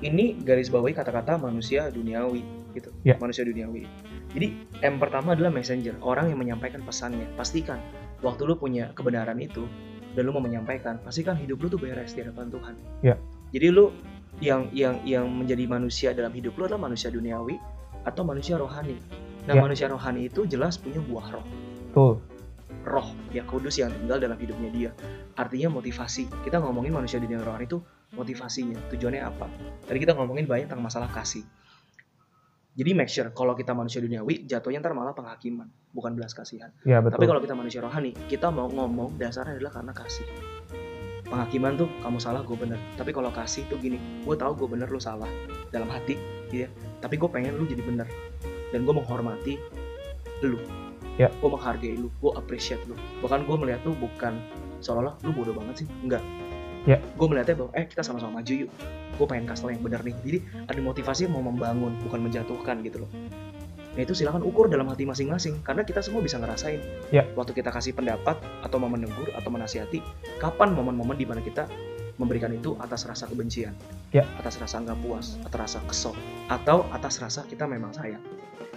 ini 0.00 0.40
garis 0.40 0.72
bawahi 0.72 0.96
kata-kata 0.96 1.36
manusia 1.38 1.92
duniawi 1.92 2.42
gitu. 2.72 2.90
Yeah. 3.06 3.20
Manusia 3.20 3.44
duniawi. 3.44 3.88
Jadi 4.32 4.48
yang 4.80 4.96
pertama 4.96 5.36
adalah 5.36 5.52
messenger, 5.52 5.96
orang 6.00 6.32
yang 6.32 6.40
menyampaikan 6.40 6.80
pesannya. 6.82 7.28
Pastikan 7.36 7.78
waktu 8.24 8.48
lu 8.48 8.56
punya 8.56 8.90
kebenaran 8.96 9.38
itu, 9.38 9.68
dan 10.12 10.28
lu 10.28 10.32
mau 10.36 10.44
menyampaikan 10.44 11.00
pasti 11.00 11.24
kan 11.24 11.36
hidup 11.40 11.60
lu 11.60 11.66
tuh 11.72 11.80
beres 11.80 12.12
di 12.12 12.20
hadapan 12.24 12.52
Tuhan 12.52 12.74
ya 13.00 13.16
jadi 13.52 13.66
lu 13.72 13.92
yang 14.40 14.68
yang 14.72 15.00
yang 15.04 15.28
menjadi 15.28 15.64
manusia 15.68 16.08
dalam 16.12 16.32
hidup 16.32 16.56
lu 16.56 16.68
adalah 16.68 16.88
manusia 16.88 17.08
duniawi 17.08 17.56
atau 18.04 18.22
manusia 18.24 18.60
rohani 18.60 18.96
nah 19.48 19.56
ya. 19.56 19.60
manusia 19.60 19.86
rohani 19.88 20.28
itu 20.28 20.44
jelas 20.46 20.76
punya 20.76 21.00
buah 21.00 21.26
roh 21.32 21.46
tuh 21.92 22.14
roh 22.82 23.08
yang 23.32 23.46
kudus 23.48 23.80
yang 23.80 23.92
tinggal 23.92 24.20
dalam 24.20 24.36
hidupnya 24.36 24.70
dia 24.72 24.90
artinya 25.36 25.80
motivasi 25.80 26.28
kita 26.44 26.60
ngomongin 26.60 26.92
manusia 26.92 27.16
dunia 27.20 27.40
rohani 27.40 27.68
itu 27.68 27.80
motivasinya 28.12 28.76
tujuannya 28.92 29.22
apa 29.24 29.48
tadi 29.88 29.98
kita 30.02 30.12
ngomongin 30.12 30.44
banyak 30.44 30.68
tentang 30.68 30.84
masalah 30.84 31.08
kasih 31.08 31.44
jadi 32.72 32.90
make 32.96 33.12
sure 33.12 33.28
kalau 33.36 33.52
kita 33.52 33.76
manusia 33.76 34.00
duniawi 34.00 34.48
jatuhnya 34.48 34.80
ntar 34.80 34.96
malah 34.96 35.12
penghakiman, 35.12 35.68
bukan 35.92 36.16
belas 36.16 36.32
kasihan. 36.32 36.72
Ya, 36.88 37.04
betul. 37.04 37.20
Tapi 37.20 37.24
kalau 37.28 37.40
kita 37.44 37.52
manusia 37.52 37.84
rohani, 37.84 38.16
kita 38.32 38.48
mau 38.48 38.64
ngomong 38.72 39.20
dasarnya 39.20 39.60
adalah 39.60 39.76
karena 39.76 39.92
kasih. 39.92 40.24
Penghakiman 41.28 41.76
tuh 41.76 41.88
kamu 42.00 42.16
salah, 42.16 42.40
gue 42.40 42.56
bener. 42.56 42.80
Tapi 42.96 43.12
kalau 43.12 43.28
kasih 43.28 43.68
tuh 43.68 43.76
gini, 43.76 44.00
gue 44.24 44.36
tahu 44.36 44.56
gue 44.56 44.68
bener, 44.72 44.88
lu 44.88 44.96
salah 44.96 45.28
dalam 45.68 45.88
hati, 45.92 46.16
ya. 46.48 46.68
Tapi 47.04 47.20
gue 47.20 47.28
pengen 47.28 47.60
lu 47.60 47.68
jadi 47.68 47.84
bener. 47.84 48.08
Dan 48.72 48.88
gue 48.88 48.94
menghormati 48.96 49.60
lu. 50.40 50.56
Ya. 51.20 51.28
Gue 51.44 51.52
menghargai 51.52 52.00
lu, 52.00 52.08
gue 52.24 52.32
appreciate 52.32 52.80
lu. 52.88 52.96
Bahkan 53.20 53.44
gue 53.44 53.56
melihat 53.60 53.84
lu 53.84 53.92
bukan 54.00 54.40
seolah-olah 54.80 55.20
lu 55.28 55.30
bodoh 55.36 55.52
banget 55.52 55.84
sih, 55.84 55.88
enggak. 56.00 56.24
Ya. 56.82 56.98
Gue 57.14 57.26
melihatnya 57.30 57.54
bahwa, 57.62 57.70
eh 57.78 57.86
kita 57.86 58.02
sama-sama 58.02 58.42
maju 58.42 58.52
yuk. 58.66 58.70
Gue 59.14 59.26
pengen 59.30 59.46
kasih 59.46 59.70
yang 59.70 59.82
benar 59.84 60.02
nih. 60.02 60.16
Jadi 60.26 60.38
ada 60.66 60.80
motivasi 60.82 61.30
mau 61.30 61.44
membangun 61.44 61.94
bukan 62.02 62.20
menjatuhkan 62.26 62.82
gitu 62.82 63.06
loh. 63.06 63.10
Nah 63.92 64.00
itu 64.00 64.16
silahkan 64.16 64.40
ukur 64.40 64.72
dalam 64.72 64.88
hati 64.88 65.04
masing-masing 65.04 65.60
karena 65.60 65.84
kita 65.84 66.00
semua 66.00 66.24
bisa 66.24 66.40
ngerasain. 66.40 66.80
Ya. 67.12 67.28
waktu 67.36 67.52
kita 67.52 67.68
kasih 67.68 67.92
pendapat 67.92 68.40
atau 68.64 68.76
mau 68.80 68.88
menegur 68.88 69.28
atau 69.36 69.52
menasihati 69.52 70.00
kapan 70.40 70.72
momen-momen 70.72 71.12
di 71.12 71.28
mana 71.28 71.44
kita 71.44 71.68
memberikan 72.16 72.56
itu 72.56 72.72
atas 72.80 73.04
rasa 73.04 73.28
kebencian? 73.28 73.76
Ya. 74.16 74.24
atas 74.40 74.56
rasa 74.56 74.80
nggak 74.80 74.96
puas 75.04 75.36
atas 75.44 75.58
rasa 75.60 75.78
kesel 75.84 76.16
atau 76.48 76.88
atas 76.88 77.20
rasa 77.20 77.44
kita 77.44 77.68
memang 77.68 77.92
sayang? 77.92 78.24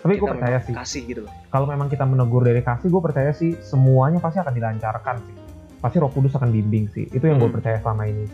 Tapi 0.03 0.19
gue 0.19 0.27
percaya 0.27 0.59
sih. 0.59 0.75
kasih 0.75 1.01
gitu 1.07 1.21
loh. 1.25 1.31
Kalau 1.47 1.65
memang 1.65 1.87
kita 1.87 2.03
menegur 2.03 2.43
dari 2.43 2.59
kasih 2.59 2.91
gue 2.91 3.01
percaya 3.01 3.31
sih 3.31 3.55
semuanya 3.63 4.19
pasti 4.19 4.43
akan 4.43 4.51
dilancarkan 4.51 5.15
sih 5.23 5.44
pasti 5.85 6.01
Roh 6.01 6.09
Kudus 6.09 6.33
akan 6.33 6.49
bimbing 6.49 6.89
sih. 6.89 7.05
Itu 7.07 7.29
yang 7.29 7.37
gue 7.37 7.45
Hmm. 7.45 7.57
percaya 7.61 7.77
selama 7.77 8.09
ini. 8.09 8.25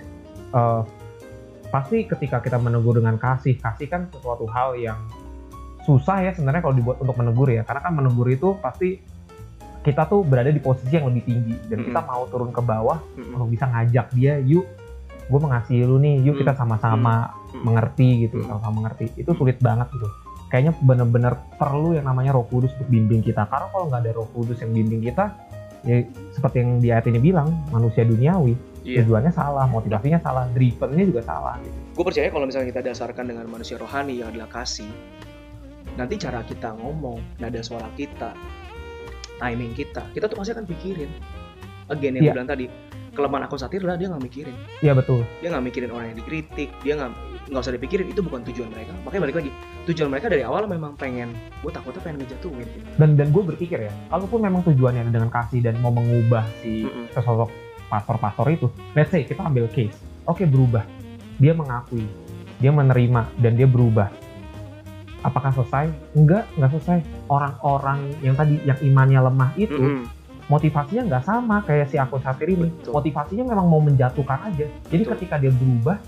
Eh, 0.51 0.81
pasti 1.67 2.07
ketika 2.07 2.39
kita 2.39 2.55
menegur 2.55 2.95
dengan 2.95 3.15
kasih, 3.15 3.59
kasih 3.59 3.87
kan 3.87 4.07
sesuatu 4.07 4.47
hal 4.47 4.79
yang 4.79 4.95
susah 5.81 6.21
ya 6.21 6.31
sebenarnya 6.31 6.61
kalau 6.61 6.71
dibuat 6.71 6.97
untuk 6.99 7.19
menegur 7.19 7.51
ya. 7.51 7.67
Karena 7.67 7.83
kan 7.83 7.91
menegur 7.91 8.27
itu 8.27 8.55
pasti 8.55 9.03
kita 9.81 10.05
tuh 10.05 10.21
berada 10.21 10.47
di 10.47 10.61
posisi 10.61 10.93
yang 10.93 11.09
lebih 11.09 11.25
tinggi 11.25 11.55
dan 11.67 11.81
Mm-mm. 11.81 11.87
kita 11.89 12.01
mau 12.05 12.23
turun 12.29 12.53
ke 12.53 12.61
bawah 12.61 13.01
Mm-mm. 13.17 13.33
untuk 13.33 13.49
bisa 13.49 13.65
ngajak 13.65 14.13
dia, 14.13 14.37
yuk, 14.37 14.63
gue 15.25 15.39
mengasihi 15.41 15.83
lu 15.83 15.97
nih, 15.97 16.21
yuk 16.21 16.37
Hmm. 16.37 16.41
kita 16.45 16.53
sama-sama 16.53 17.33
Hmm. 17.49 17.65
mengerti 17.65 18.29
gitu, 18.29 18.39
Hmm. 18.39 18.47
sama-sama 18.47 18.73
mengerti. 18.79 19.09
Itu 19.17 19.33
sulit 19.33 19.57
banget 19.57 19.89
gitu. 19.89 20.05
Kayaknya 20.47 20.77
bener-bener 20.79 21.33
perlu 21.57 21.95
yang 21.95 22.05
namanya 22.05 22.35
Roh 22.35 22.45
Kudus 22.45 22.75
untuk 22.77 22.87
bimbing 22.87 23.19
kita. 23.19 23.47
Karena 23.47 23.67
kalau 23.67 23.89
nggak 23.89 24.01
ada 24.05 24.11
Roh 24.13 24.29
Kudus 24.29 24.61
yang 24.61 24.69
bimbing 24.69 25.01
kita, 25.01 25.33
ya 25.81 26.05
seperti 26.31 26.61
yang 26.61 26.71
di 26.77 26.87
ayat 26.89 27.05
ini 27.09 27.19
bilang, 27.19 27.49
manusia 27.69 28.05
duniawi, 28.05 28.53
Iya. 28.81 29.05
tujuannya 29.05 29.29
salah, 29.29 29.65
motivasinya 29.69 30.17
salah, 30.17 30.49
drivennya 30.53 31.05
juga 31.05 31.21
salah. 31.21 31.55
Gitu. 31.61 31.77
Gue 31.93 32.05
percaya 32.05 32.27
kalau 32.33 32.45
misalnya 32.49 32.73
kita 32.73 32.81
dasarkan 32.81 33.25
dengan 33.29 33.45
manusia 33.45 33.77
rohani 33.77 34.21
yang 34.21 34.33
adalah 34.33 34.49
kasih, 34.49 34.89
nanti 35.97 36.17
cara 36.17 36.41
kita 36.41 36.73
ngomong, 36.81 37.21
nada 37.37 37.61
suara 37.61 37.85
kita, 37.93 38.33
timing 39.37 39.73
kita, 39.73 40.01
kita 40.13 40.25
tuh 40.25 40.37
pasti 40.37 40.51
akan 40.53 40.65
pikirin. 40.65 41.09
Again 41.89 42.17
yang 42.17 42.23
Iya. 42.25 42.31
gue 42.31 42.37
bilang 42.41 42.49
tadi, 42.49 42.65
kelemahan 43.11 43.45
akun 43.45 43.59
satir 43.59 43.83
lah 43.83 43.99
dia 43.99 44.07
nggak 44.09 44.23
mikirin. 44.23 44.55
Iya 44.81 44.93
betul. 44.95 45.27
Dia 45.43 45.49
nggak 45.51 45.65
mikirin 45.67 45.89
orang 45.91 46.05
yang 46.13 46.17
dikritik, 46.23 46.69
dia 46.81 46.93
nggak 46.97 47.11
nggak 47.49 47.61
usah 47.63 47.73
dipikirin 47.73 48.07
itu 48.11 48.21
bukan 48.21 48.45
tujuan 48.45 48.69
mereka. 48.69 48.93
Makanya 49.01 49.21
balik 49.25 49.37
lagi, 49.41 49.51
tujuan 49.89 50.09
mereka 50.13 50.27
dari 50.29 50.43
awal 50.45 50.69
memang 50.69 50.93
pengen, 50.93 51.33
gue 51.65 51.71
takutnya 51.73 52.01
pengen 52.05 52.17
ngejatuhin. 52.21 52.67
Gitu. 52.67 52.87
Dan 53.01 53.09
dan 53.17 53.27
gue 53.33 53.43
berpikir 53.43 53.79
ya, 53.89 53.93
kalaupun 54.13 54.39
memang 54.45 54.61
tujuannya 54.67 55.09
dengan 55.09 55.33
kasih 55.33 55.65
dan 55.65 55.79
mau 55.81 55.89
mengubah 55.89 56.45
si 56.61 56.85
Mm-mm. 56.85 57.09
sesosok 57.17 57.49
pastor-pastor 57.89 58.45
itu, 58.53 58.67
let's 58.93 59.09
say 59.09 59.25
kita 59.25 59.41
ambil 59.41 59.65
case, 59.67 59.97
oke 60.29 60.45
berubah, 60.45 60.85
dia 61.41 61.51
mengakui, 61.51 62.05
dia 62.61 62.71
menerima 62.71 63.27
dan 63.41 63.57
dia 63.57 63.67
berubah. 63.67 64.07
Apakah 65.21 65.53
selesai? 65.53 65.91
Enggak, 66.17 66.49
enggak 66.57 66.71
selesai. 66.77 66.99
Orang-orang 67.29 68.09
yang 68.25 68.33
tadi 68.33 68.57
yang 68.65 68.79
imannya 68.81 69.19
lemah 69.21 69.51
itu 69.53 69.77
Mm-mm. 69.77 70.09
motivasinya 70.49 71.03
nggak 71.13 71.23
sama 71.27 71.61
kayak 71.61 71.93
si 71.93 72.01
akun 72.01 72.23
satir 72.25 72.49
ini. 72.49 72.73
Betul. 72.73 72.97
Motivasinya 72.97 73.43
memang 73.53 73.67
mau 73.69 73.81
menjatuhkan 73.83 74.49
aja. 74.49 74.65
Jadi 74.89 75.03
Betul. 75.05 75.13
ketika 75.13 75.35
dia 75.37 75.53
berubah, 75.53 76.01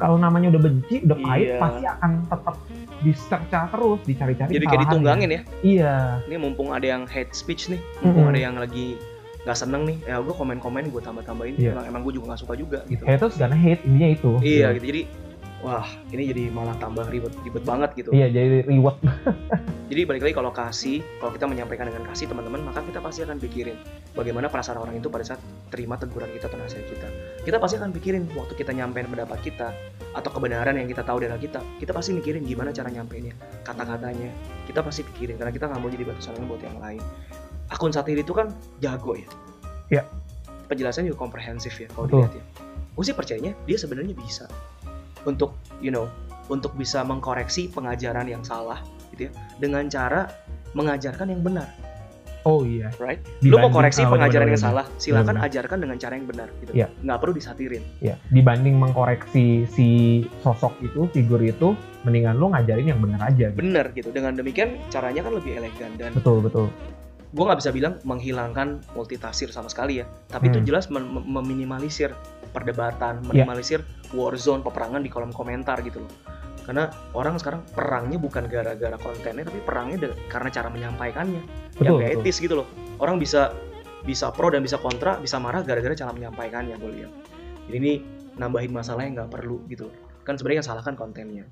kalau 0.00 0.16
namanya 0.16 0.48
udah 0.56 0.62
benci, 0.64 1.04
udah 1.04 1.18
pahit, 1.20 1.46
Iya. 1.46 1.58
pasti 1.60 1.84
akan 1.84 2.10
tetap 2.24 2.54
dicerca 3.00 3.60
terus, 3.68 4.00
dicari-cari 4.08 4.50
Jadi 4.56 4.64
kayak 4.64 4.82
ditunggangin 4.88 5.28
ya. 5.28 5.40
Iya, 5.60 5.94
Ini 6.24 6.36
mumpung 6.40 6.72
ada 6.72 6.86
yang 6.88 7.04
hate 7.04 7.36
speech 7.36 7.68
nih, 7.68 7.80
mumpung 8.00 8.24
Mm-mm. 8.24 8.32
ada 8.32 8.40
yang 8.40 8.56
lagi 8.56 8.96
nggak 9.40 9.56
seneng 9.56 9.88
nih, 9.88 9.96
ya 10.04 10.20
gue 10.20 10.34
komen-komen 10.36 10.88
gue 10.88 11.02
tambah-tambahin. 11.04 11.54
Iya. 11.60 11.76
Emang, 11.76 11.84
emang 11.88 12.00
gue 12.08 12.12
juga 12.16 12.32
nggak 12.32 12.40
suka 12.40 12.54
juga 12.56 12.80
gitu. 12.88 13.04
haters 13.04 13.36
gonna 13.36 13.56
hate 13.56 13.84
intinya 13.84 14.08
itu. 14.12 14.30
Iya 14.40 14.72
gitu. 14.76 14.84
Jadi 14.88 15.02
wah 15.60 15.84
ini 16.08 16.32
jadi 16.32 16.42
malah 16.48 16.76
tambah 16.80 17.04
ribet 17.12 17.32
ribet 17.44 17.64
banget 17.64 17.90
gitu. 17.96 18.10
Iya, 18.16 18.32
jadi 18.32 18.64
reward. 18.64 18.96
Jadi 19.90 20.06
balik 20.06 20.22
lagi 20.22 20.34
kalau 20.38 20.54
kasih, 20.54 21.02
kalau 21.18 21.34
kita 21.34 21.50
menyampaikan 21.50 21.90
dengan 21.90 22.06
kasih 22.06 22.30
teman-teman, 22.30 22.62
maka 22.62 22.78
kita 22.86 23.02
pasti 23.02 23.26
akan 23.26 23.42
pikirin 23.42 23.74
bagaimana 24.14 24.46
perasaan 24.46 24.78
orang 24.78 25.02
itu 25.02 25.10
pada 25.10 25.26
saat 25.26 25.42
terima 25.66 25.98
teguran 25.98 26.30
kita 26.30 26.46
atau 26.46 26.62
nasihat 26.62 26.86
kita. 26.86 27.08
Kita 27.42 27.58
pasti 27.58 27.74
akan 27.82 27.90
pikirin 27.90 28.22
waktu 28.38 28.54
kita 28.54 28.70
nyampein 28.70 29.10
pendapat 29.10 29.42
kita 29.42 29.74
atau 30.14 30.30
kebenaran 30.30 30.78
yang 30.78 30.86
kita 30.86 31.02
tahu 31.02 31.26
dari 31.26 31.34
kita. 31.42 31.58
Kita 31.82 31.90
pasti 31.90 32.14
mikirin 32.14 32.46
gimana 32.46 32.70
cara 32.70 32.86
nyampeinnya, 32.86 33.34
kata-katanya. 33.66 34.30
Kita 34.70 34.78
pasti 34.78 35.02
pikirin 35.10 35.42
karena 35.42 35.50
kita 35.50 35.66
nggak 35.66 35.82
mau 35.82 35.90
jadi 35.90 36.06
batu 36.06 36.22
sandungan 36.22 36.54
buat 36.54 36.62
yang 36.62 36.78
lain. 36.78 37.02
Akun 37.74 37.90
satir 37.90 38.14
itu 38.14 38.30
kan 38.30 38.54
jago 38.78 39.18
ya. 39.18 39.26
Iya. 39.90 40.02
Penjelasannya 40.70 41.10
juga 41.10 41.26
komprehensif 41.26 41.74
ya 41.82 41.90
kalau 41.90 42.06
dilihat 42.06 42.30
ya. 42.38 42.44
Gue 42.94 43.02
sih 43.02 43.14
percayanya 43.18 43.58
dia 43.66 43.74
sebenarnya 43.74 44.14
bisa 44.14 44.46
untuk 45.24 45.54
you 45.78 45.88
know 45.88 46.08
untuk 46.46 46.74
bisa 46.74 47.00
mengkoreksi 47.00 47.68
pengajaran 47.68 48.26
yang 48.26 48.42
salah 48.42 48.82
gitu 49.10 49.28
ya 49.28 49.32
dengan 49.56 49.86
cara 49.86 50.26
mengajarkan 50.70 51.26
yang 51.26 51.42
benar, 51.42 51.66
Oh 52.40 52.62
iya. 52.62 52.88
right? 52.96 53.18
Lu 53.42 53.52
mau 53.52 53.66
Dibanding- 53.66 53.74
koreksi 53.74 54.02
oh, 54.02 54.10
pengajaran 54.14 54.46
bener, 54.46 54.54
yang 54.54 54.62
bener, 54.62 54.70
salah, 54.80 54.86
silakan 54.96 55.34
Bener. 55.34 55.46
ajarkan 55.50 55.78
dengan 55.82 55.96
cara 55.98 56.12
yang 56.14 56.26
benar 56.26 56.48
gitu. 56.56 56.70
Iya. 56.72 56.86
Nggak 57.02 57.18
perlu 57.20 57.32
disatirin. 57.34 57.82
Iya, 58.00 58.14
dibanding 58.30 58.74
mengkoreksi 58.78 59.46
si 59.66 59.88
sosok 60.40 60.78
itu, 60.80 61.10
figur 61.10 61.42
itu, 61.42 61.74
mendingan 62.00 62.38
lu 62.38 62.48
ngajarin 62.48 62.86
yang 62.86 63.02
benar 63.02 63.20
aja. 63.28 63.50
Gitu. 63.50 63.58
Benar 63.58 63.84
gitu. 63.92 64.08
Dengan 64.08 64.32
demikian 64.34 64.78
caranya 64.88 65.20
kan 65.20 65.32
lebih 65.36 65.52
elegan 65.58 65.90
dan 65.98 66.10
Betul, 66.14 66.38
betul. 66.40 66.66
gue 67.30 67.44
nggak 67.44 67.60
bisa 67.60 67.70
bilang 67.70 67.94
menghilangkan 68.02 68.68
multitafsir 68.90 69.50
sama 69.50 69.66
sekali 69.66 70.00
ya. 70.00 70.06
Tapi 70.26 70.48
itu 70.48 70.58
Hmm. 70.62 70.66
jelas 70.66 70.86
mem- 70.86 71.06
mem- 71.10 71.28
meminimalisir 71.30 72.14
perdebatan, 72.50 73.22
Iya. 73.22 73.46
meminimalisir 73.46 73.80
war 74.14 74.34
zone 74.34 74.60
peperangan 74.66 75.00
di 75.02 75.10
kolom 75.10 75.30
komentar 75.30 75.80
gitu 75.86 76.02
loh. 76.02 76.12
Karena 76.66 76.86
orang 77.16 77.40
sekarang 77.40 77.66
perangnya 77.72 78.18
bukan 78.20 78.46
gara-gara 78.46 78.94
kontennya, 79.00 79.42
tapi 79.48 79.58
perangnya 79.64 80.12
karena 80.30 80.48
cara 80.52 80.68
menyampaikannya. 80.70 81.42
yang 81.80 81.96
Betul, 81.96 82.02
gak 82.04 82.10
betul. 82.12 82.22
etis 82.22 82.36
gitu 82.38 82.54
loh. 82.60 82.66
Orang 83.00 83.16
bisa 83.16 83.56
bisa 84.04 84.28
pro 84.32 84.52
dan 84.52 84.60
bisa 84.60 84.76
kontra, 84.76 85.16
bisa 85.20 85.36
marah 85.40 85.64
gara-gara 85.64 85.92
cara 85.96 86.12
menyampaikannya 86.12 86.76
gue 86.76 86.90
lihat. 87.00 87.12
Jadi 87.68 87.76
ini 87.76 87.92
nambahin 88.36 88.72
masalah 88.72 89.04
yang 89.04 89.16
nggak 89.16 89.32
perlu 89.32 89.64
gitu. 89.68 89.88
Kan 90.24 90.36
sebenarnya 90.36 90.64
yang 90.64 90.68
salah 90.68 90.82
kan 90.84 90.96
kontennya. 90.96 91.44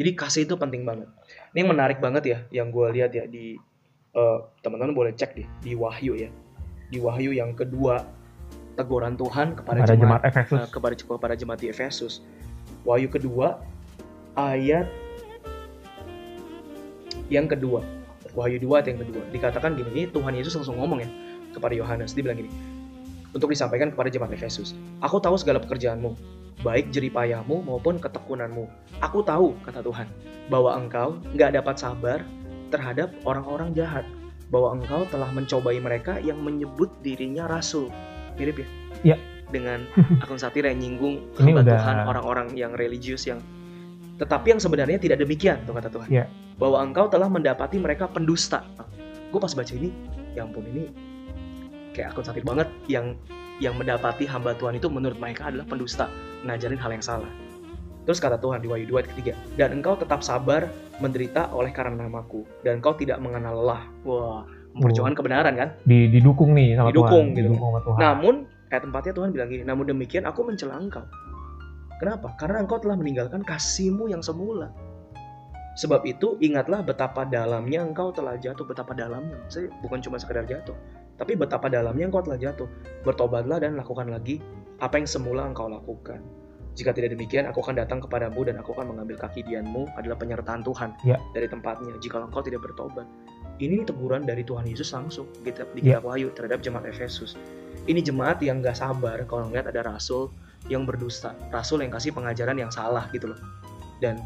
Jadi 0.00 0.10
kasih 0.16 0.42
itu 0.48 0.56
penting 0.56 0.84
banget. 0.88 1.08
Ini 1.52 1.64
yang 1.64 1.70
menarik 1.76 1.98
banget 2.00 2.24
ya, 2.24 2.38
yang 2.52 2.72
gue 2.72 2.86
lihat 2.92 3.12
ya 3.12 3.24
di 3.28 3.56
eh, 4.10 4.38
teman-teman 4.64 4.96
boleh 4.96 5.12
cek 5.14 5.36
deh 5.36 5.48
di 5.60 5.72
Wahyu 5.76 6.16
ya. 6.16 6.30
Di 6.90 6.98
Wahyu 6.98 7.30
yang 7.36 7.52
kedua 7.54 8.00
teguran 8.78 9.14
Tuhan 9.18 9.58
kepada 9.58 9.82
Ada 9.82 9.94
jemaat 9.94 10.22
jemaat 10.22 10.22
Efesus. 10.26 10.58
eh, 10.58 10.68
kepada 10.70 10.94
kepada 10.96 11.34
jemaat 11.34 11.58
di 11.60 11.68
Efesus. 11.70 12.12
Wahyu 12.86 13.08
kedua 13.10 13.60
ayat 14.38 14.88
yang 17.30 17.46
kedua. 17.46 17.82
Wahyu 18.34 18.62
2 18.62 18.78
ayat 18.78 18.88
yang 18.94 19.00
kedua. 19.02 19.22
Dikatakan 19.34 19.74
gini, 19.74 19.90
ini 19.90 20.02
Tuhan 20.06 20.34
Yesus 20.38 20.54
langsung 20.54 20.78
ngomong 20.78 21.02
ya 21.02 21.08
kepada 21.50 21.74
Yohanes. 21.74 22.14
Dia 22.14 22.22
bilang 22.22 22.38
gini, 22.38 22.50
untuk 23.34 23.50
disampaikan 23.50 23.90
kepada 23.94 24.10
jemaat 24.10 24.34
Efesus. 24.34 24.74
Aku 25.02 25.18
tahu 25.18 25.34
segala 25.38 25.58
pekerjaanmu, 25.62 26.14
baik 26.62 26.90
jeripayahmu 26.94 27.66
maupun 27.66 27.98
ketekunanmu. 27.98 28.66
Aku 29.02 29.22
tahu, 29.26 29.54
kata 29.66 29.82
Tuhan, 29.82 30.06
bahwa 30.50 30.78
engkau 30.78 31.18
nggak 31.34 31.58
dapat 31.58 31.76
sabar 31.78 32.18
terhadap 32.70 33.10
orang-orang 33.26 33.74
jahat. 33.74 34.06
Bahwa 34.50 34.74
engkau 34.74 35.06
telah 35.14 35.30
mencobai 35.30 35.78
mereka 35.78 36.18
yang 36.18 36.42
menyebut 36.42 36.90
dirinya 37.06 37.46
rasul. 37.46 37.90
Mirip 38.38 38.62
ya? 38.62 38.68
Iya. 39.02 39.16
Dengan 39.50 39.82
akun 40.22 40.38
satir 40.38 40.66
yang 40.66 40.78
nyinggung 40.78 41.22
hamba 41.38 41.62
udah- 41.64 41.74
Tuhan, 41.74 41.96
orang-orang 42.06 42.46
yang 42.54 42.72
religius 42.76 43.26
yang 43.26 43.42
tetapi 44.20 44.52
yang 44.52 44.60
sebenarnya 44.60 45.00
tidak 45.00 45.16
demikian, 45.24 45.64
tuh 45.64 45.72
kata 45.72 45.88
Tuhan. 45.88 46.08
Iya. 46.12 46.24
Bahwa 46.60 46.84
engkau 46.84 47.08
telah 47.08 47.24
mendapati 47.32 47.80
mereka 47.80 48.04
pendusta. 48.04 48.60
gue 49.30 49.40
pas 49.40 49.54
baca 49.54 49.72
ini, 49.72 49.88
ya 50.36 50.42
ampun 50.44 50.66
ini 50.66 50.90
kayak 51.94 52.14
akun 52.14 52.26
satir 52.26 52.42
banget 52.42 52.66
yang 52.86 53.14
yang 53.60 53.76
mendapati 53.76 54.24
hamba 54.24 54.56
Tuhan 54.56 54.76
itu 54.80 54.88
menurut 54.88 55.20
mereka 55.20 55.48
adalah 55.52 55.68
pendusta, 55.68 56.08
ngajarin 56.48 56.80
hal 56.80 56.90
yang 56.96 57.04
salah. 57.04 57.30
Terus 58.08 58.16
kata 58.18 58.40
Tuhan 58.40 58.64
di 58.64 58.68
Wahyu 58.72 58.88
2 58.88 58.96
ayat 58.96 59.08
ketiga, 59.12 59.32
dan 59.60 59.76
engkau 59.76 59.94
tetap 59.94 60.24
sabar 60.24 60.66
menderita 60.98 61.52
oleh 61.52 61.68
karena 61.70 62.08
namaku, 62.08 62.48
dan 62.64 62.80
engkau 62.80 62.96
tidak 62.96 63.20
mengenal 63.20 63.60
lelah. 63.60 63.82
Wah, 64.08 64.42
memperjuangkan 64.76 65.16
kebenaran 65.18 65.54
kan? 65.56 65.68
Di, 65.82 66.06
didukung 66.08 66.54
nih 66.54 66.78
sama 66.78 66.88
Didukung 66.90 67.26
Tuhan. 67.30 67.36
gitu. 67.36 67.48
Didukung 67.50 67.68
sama 67.74 67.80
Tuhan. 67.82 67.98
Namun 67.98 68.34
ayat 68.70 68.82
tempatnya 68.86 69.12
Tuhan 69.14 69.28
bilang 69.34 69.48
gini, 69.50 69.62
namun 69.66 69.84
demikian 69.86 70.24
aku 70.24 70.40
mencela 70.46 70.78
engkau. 70.78 71.04
Kenapa? 71.98 72.32
Karena 72.40 72.64
engkau 72.64 72.80
telah 72.80 72.96
meninggalkan 72.96 73.44
kasihmu 73.44 74.08
yang 74.08 74.24
semula. 74.24 74.72
Sebab 75.78 76.02
itu 76.04 76.34
ingatlah 76.42 76.82
betapa 76.82 77.22
dalamnya 77.24 77.84
engkau 77.84 78.10
telah 78.10 78.34
jatuh, 78.36 78.66
betapa 78.66 78.92
dalamnya. 78.92 79.38
Saya 79.46 79.70
bukan 79.80 80.02
cuma 80.02 80.18
sekedar 80.18 80.44
jatuh, 80.44 80.74
tapi 81.16 81.38
betapa 81.38 81.70
dalamnya 81.70 82.10
engkau 82.10 82.24
telah 82.24 82.36
jatuh. 82.36 82.66
Bertobatlah 83.06 83.62
dan 83.62 83.78
lakukan 83.78 84.10
lagi 84.10 84.42
apa 84.80 84.98
yang 84.98 85.06
semula 85.08 85.46
engkau 85.46 85.70
lakukan. 85.70 86.20
Jika 86.74 86.94
tidak 86.94 87.18
demikian, 87.18 87.50
aku 87.50 87.60
akan 87.60 87.76
datang 87.82 87.98
kepadamu 87.98 88.46
dan 88.46 88.56
aku 88.62 88.72
akan 88.72 88.94
mengambil 88.94 89.18
kaki 89.18 89.42
dianmu 89.42 89.90
adalah 89.98 90.16
penyertaan 90.16 90.62
Tuhan 90.62 90.94
Ya. 91.02 91.18
dari 91.34 91.50
tempatnya. 91.50 91.92
Jika 91.98 92.22
engkau 92.22 92.40
tidak 92.40 92.62
bertobat, 92.62 93.04
ini 93.60 93.84
teguran 93.84 94.24
dari 94.24 94.40
Tuhan 94.42 94.64
Yesus 94.64 94.90
langsung 94.96 95.28
kitab, 95.44 95.68
di 95.76 95.84
Ya. 95.84 96.00
kitab 96.00 96.08
Wahyu 96.08 96.32
terhadap 96.32 96.64
jemaat 96.64 96.88
Efesus. 96.88 97.36
Ini 97.84 98.00
jemaat 98.00 98.40
yang 98.40 98.64
gak 98.64 98.80
sabar 98.80 99.20
kalau 99.28 99.52
ngeliat 99.52 99.68
ada 99.68 99.84
rasul 99.84 100.32
yang 100.72 100.88
berdusta, 100.88 101.36
rasul 101.52 101.84
yang 101.84 101.92
kasih 101.92 102.16
pengajaran 102.16 102.56
yang 102.56 102.72
salah 102.72 103.08
gitu 103.12 103.32
loh. 103.32 103.40
Dan 104.00 104.16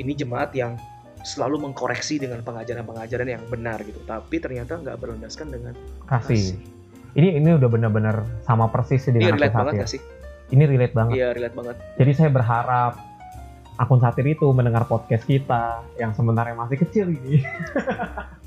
ini 0.00 0.16
jemaat 0.16 0.56
yang 0.56 0.80
selalu 1.24 1.60
mengkoreksi 1.70 2.20
dengan 2.20 2.44
pengajaran-pengajaran 2.44 3.28
yang 3.28 3.44
benar 3.48 3.80
gitu, 3.84 3.96
tapi 4.04 4.36
ternyata 4.40 4.76
nggak 4.76 4.96
berlandaskan 5.00 5.48
dengan 5.52 5.72
kasih. 6.04 6.56
Ini 7.14 7.38
ini 7.40 7.48
udah 7.54 7.70
benar-benar 7.70 8.26
sama 8.44 8.66
persis 8.68 9.06
sih 9.06 9.14
Ini 9.14 9.30
dengan 9.30 9.38
relate 9.38 9.54
banget 9.54 9.72
gak 9.86 9.90
sih? 9.96 10.00
Ini 10.52 10.64
relate 10.68 10.94
banget. 10.98 11.12
Iya 11.14 11.28
relate 11.32 11.56
banget. 11.56 11.76
Jadi 11.96 12.10
saya 12.12 12.30
berharap 12.34 12.92
akun 13.80 13.98
satir 13.98 14.26
itu 14.26 14.46
mendengar 14.54 14.86
podcast 14.86 15.26
kita 15.26 15.82
yang 15.98 16.14
sebenarnya 16.14 16.54
masih 16.54 16.78
kecil 16.78 17.10
ini. 17.10 17.42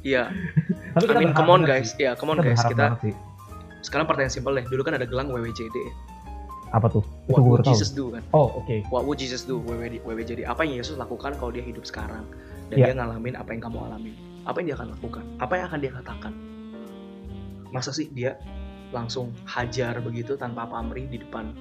Iya. 0.06 0.32
Tapi 0.96 1.04
I 1.12 1.16
mean, 1.20 1.36
come 1.36 1.52
on 1.52 1.68
guys. 1.68 1.92
sih. 1.92 2.08
Ya, 2.08 2.16
come 2.16 2.32
on 2.32 2.40
Kita 2.40 2.48
guys. 2.48 2.64
Kita 2.64 2.86
sih. 3.04 3.14
sekarang 3.86 4.10
pertanyaan 4.10 4.34
simpel 4.34 4.52
deh 4.58 4.66
dulu 4.68 4.84
kan 4.84 5.00
ada 5.00 5.08
gelang 5.08 5.32
WWJD 5.32 5.78
apa 6.76 6.92
tuh 6.92 7.04
What 7.32 7.44
would 7.44 7.64
Jesus 7.64 7.96
do 7.96 8.12
kan 8.12 8.24
oh 8.36 8.60
oke 8.60 8.68
okay. 8.68 8.84
What 8.92 9.08
would 9.08 9.20
Jesus 9.22 9.48
do 9.48 9.64
WWJD 9.64 10.44
apa 10.44 10.68
yang 10.68 10.84
Yesus 10.84 11.00
lakukan 11.00 11.40
kalau 11.40 11.56
dia 11.56 11.64
hidup 11.64 11.88
sekarang 11.88 12.28
dan 12.68 12.76
yeah. 12.76 12.92
dia 12.92 13.00
ngalamin 13.00 13.40
apa 13.40 13.50
yang 13.56 13.62
kamu 13.64 13.78
alami 13.88 14.14
apa 14.44 14.60
yang 14.60 14.68
dia 14.74 14.76
akan 14.76 14.90
lakukan 15.00 15.24
apa 15.40 15.54
yang 15.56 15.66
akan 15.72 15.80
dia 15.80 15.92
katakan 15.96 16.34
masa 17.72 17.92
sih 17.96 18.12
dia 18.12 18.36
langsung 18.92 19.32
hajar 19.48 20.00
begitu 20.04 20.36
tanpa 20.36 20.68
pamrih 20.68 21.08
di 21.08 21.20
depan 21.24 21.52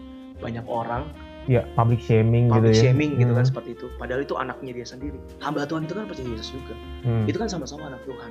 banyak 0.43 0.67
orang 0.67 1.07
ya 1.47 1.63
public 1.79 2.03
shaming 2.03 2.51
public 2.51 2.75
gitu 2.75 2.79
ya. 2.79 2.83
shaming 2.91 3.11
gitu 3.19 3.33
kan 3.33 3.43
hmm. 3.43 3.51
seperti 3.51 3.71
itu. 3.79 3.87
Padahal 3.97 4.21
itu 4.23 4.35
anaknya 4.35 4.73
dia 4.83 4.87
sendiri. 4.87 5.19
Hamba 5.43 5.67
Tuhan 5.67 5.87
itu 5.87 5.95
kan 5.95 6.05
percaya 6.11 6.29
Yesus 6.29 6.51
juga. 6.55 6.75
Hmm. 7.07 7.25
itu 7.27 7.39
kan 7.39 7.49
sama-sama 7.49 7.91
anak 7.91 8.03
Tuhan. 8.05 8.31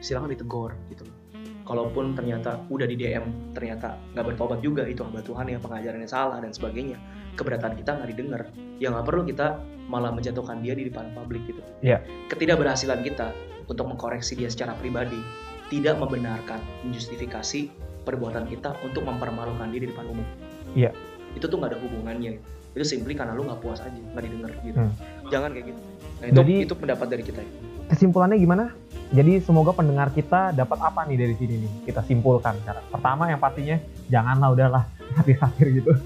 Silakan 0.00 0.32
ditegur 0.32 0.72
gitu. 0.88 1.04
Loh 1.04 1.30
kalaupun 1.70 2.18
ternyata 2.18 2.66
udah 2.66 2.82
di 2.82 2.98
DM 2.98 3.54
ternyata 3.54 3.94
nggak 4.18 4.34
bertobat 4.34 4.58
juga 4.58 4.82
itu 4.90 5.06
hamba 5.06 5.22
Tuhan 5.22 5.54
yang 5.54 5.62
pengajarannya 5.62 6.10
salah 6.10 6.42
dan 6.42 6.50
sebagainya. 6.50 6.98
Keberatan 7.38 7.78
kita 7.78 7.94
nggak 7.94 8.10
didengar. 8.10 8.42
Ya 8.82 8.90
nggak 8.90 9.06
perlu 9.06 9.22
kita 9.22 9.62
malah 9.86 10.10
menjatuhkan 10.10 10.66
dia 10.66 10.74
di 10.74 10.90
depan 10.90 11.14
publik 11.14 11.46
gitu. 11.46 11.62
Ya 11.78 12.02
ketidakberhasilan 12.26 13.06
kita 13.06 13.30
untuk 13.70 13.86
mengkoreksi 13.86 14.34
dia 14.34 14.50
secara 14.50 14.74
pribadi 14.82 15.22
tidak 15.70 15.94
membenarkan 16.02 16.58
menjustifikasi 16.82 17.70
perbuatan 18.02 18.50
kita 18.50 18.74
untuk 18.82 19.06
mempermalukan 19.06 19.70
dia 19.70 19.86
di 19.86 19.88
depan 19.94 20.10
umum. 20.10 20.26
Iya 20.74 20.90
itu 21.34 21.44
tuh 21.46 21.56
nggak 21.58 21.76
ada 21.76 21.78
hubungannya. 21.80 22.40
Itu 22.70 22.86
simply 22.86 23.18
karena 23.18 23.34
lu 23.34 23.46
nggak 23.46 23.60
puas 23.62 23.82
aja 23.82 23.94
nggak 23.94 24.24
didengar 24.24 24.50
gitu. 24.62 24.78
Hmm. 24.78 24.94
jangan 25.30 25.50
kayak 25.54 25.66
gitu. 25.74 25.80
Nah 26.20 26.26
itu 26.26 26.38
Jadi, 26.42 26.54
itu 26.66 26.74
pendapat 26.76 27.06
dari 27.08 27.22
kita. 27.24 27.40
ya. 27.42 27.52
kesimpulannya 27.90 28.38
gimana? 28.38 28.64
Jadi 29.10 29.42
semoga 29.42 29.74
pendengar 29.74 30.14
kita 30.14 30.54
dapat 30.54 30.78
apa 30.78 31.02
nih 31.10 31.18
dari 31.18 31.34
sini 31.34 31.54
nih? 31.66 31.72
Kita 31.90 32.06
simpulkan 32.06 32.54
cara. 32.62 32.78
Pertama 32.86 33.26
yang 33.26 33.42
pastinya 33.42 33.76
janganlah 34.06 34.48
udahlah 34.54 34.84
hati 35.18 35.34
sakit 35.34 35.66
gitu. 35.82 35.92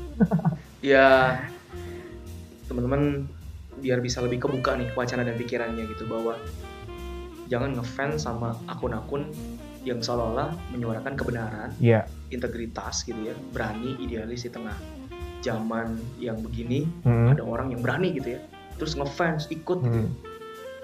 Ya 0.84 1.40
teman-teman 2.68 3.24
biar 3.80 4.04
bisa 4.04 4.20
lebih 4.20 4.44
kebuka 4.44 4.76
nih 4.76 4.92
wacana 4.92 5.24
dan 5.24 5.32
pikirannya 5.40 5.88
gitu 5.88 6.04
bahwa 6.04 6.36
jangan 7.48 7.76
ngefans 7.76 8.24
sama 8.24 8.56
akun-akun 8.68 9.28
yang 9.84 10.00
seolah-olah 10.00 10.56
menyuarakan 10.72 11.12
kebenaran, 11.12 11.70
yeah. 11.76 12.08
integritas 12.32 13.04
gitu 13.04 13.20
ya, 13.20 13.36
berani, 13.52 14.00
idealis 14.00 14.48
di 14.48 14.50
tengah 14.52 14.72
zaman 15.44 16.00
yang 16.16 16.40
begini 16.40 16.88
hmm. 17.04 17.36
ada 17.36 17.44
orang 17.44 17.76
yang 17.76 17.84
berani 17.84 18.16
gitu 18.16 18.34
ya. 18.36 18.40
Terus 18.80 18.96
ngefans 18.96 19.52
ikut 19.52 19.78
gitu. 19.84 20.00
Hmm. 20.08 20.10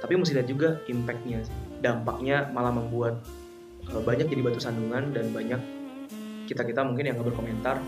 tapi 0.01 0.17
mesti 0.17 0.33
lihat 0.37 0.49
juga 0.49 0.69
impactnya. 0.89 1.45
Dampaknya 1.81 2.49
malah 2.53 2.73
membuat 2.73 3.21
uh, 3.93 4.01
banyak 4.05 4.29
jadi 4.29 4.41
batu 4.45 4.61
sandungan 4.61 5.13
dan 5.17 5.33
banyak 5.33 5.61
kita 6.49 6.65
kita 6.65 6.81
mungkin 6.85 7.09
yang 7.09 7.15
nggak 7.21 7.33
berkomentar 7.33 7.81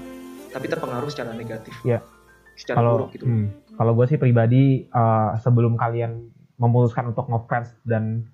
tapi 0.52 0.66
terpengaruh 0.68 1.08
secara 1.08 1.32
negatif. 1.32 1.72
Ya. 1.84 2.04
Secara 2.52 2.84
kalau, 2.84 2.92
buruk 3.00 3.16
gitu. 3.16 3.24
hmm, 3.24 3.46
kalau 3.80 3.92
gue 3.96 4.06
sih 4.12 4.20
pribadi 4.20 4.84
uh, 4.92 5.40
sebelum 5.40 5.80
kalian 5.80 6.28
memutuskan 6.60 7.08
untuk 7.16 7.32
ngefans 7.32 7.72
dan 7.88 8.28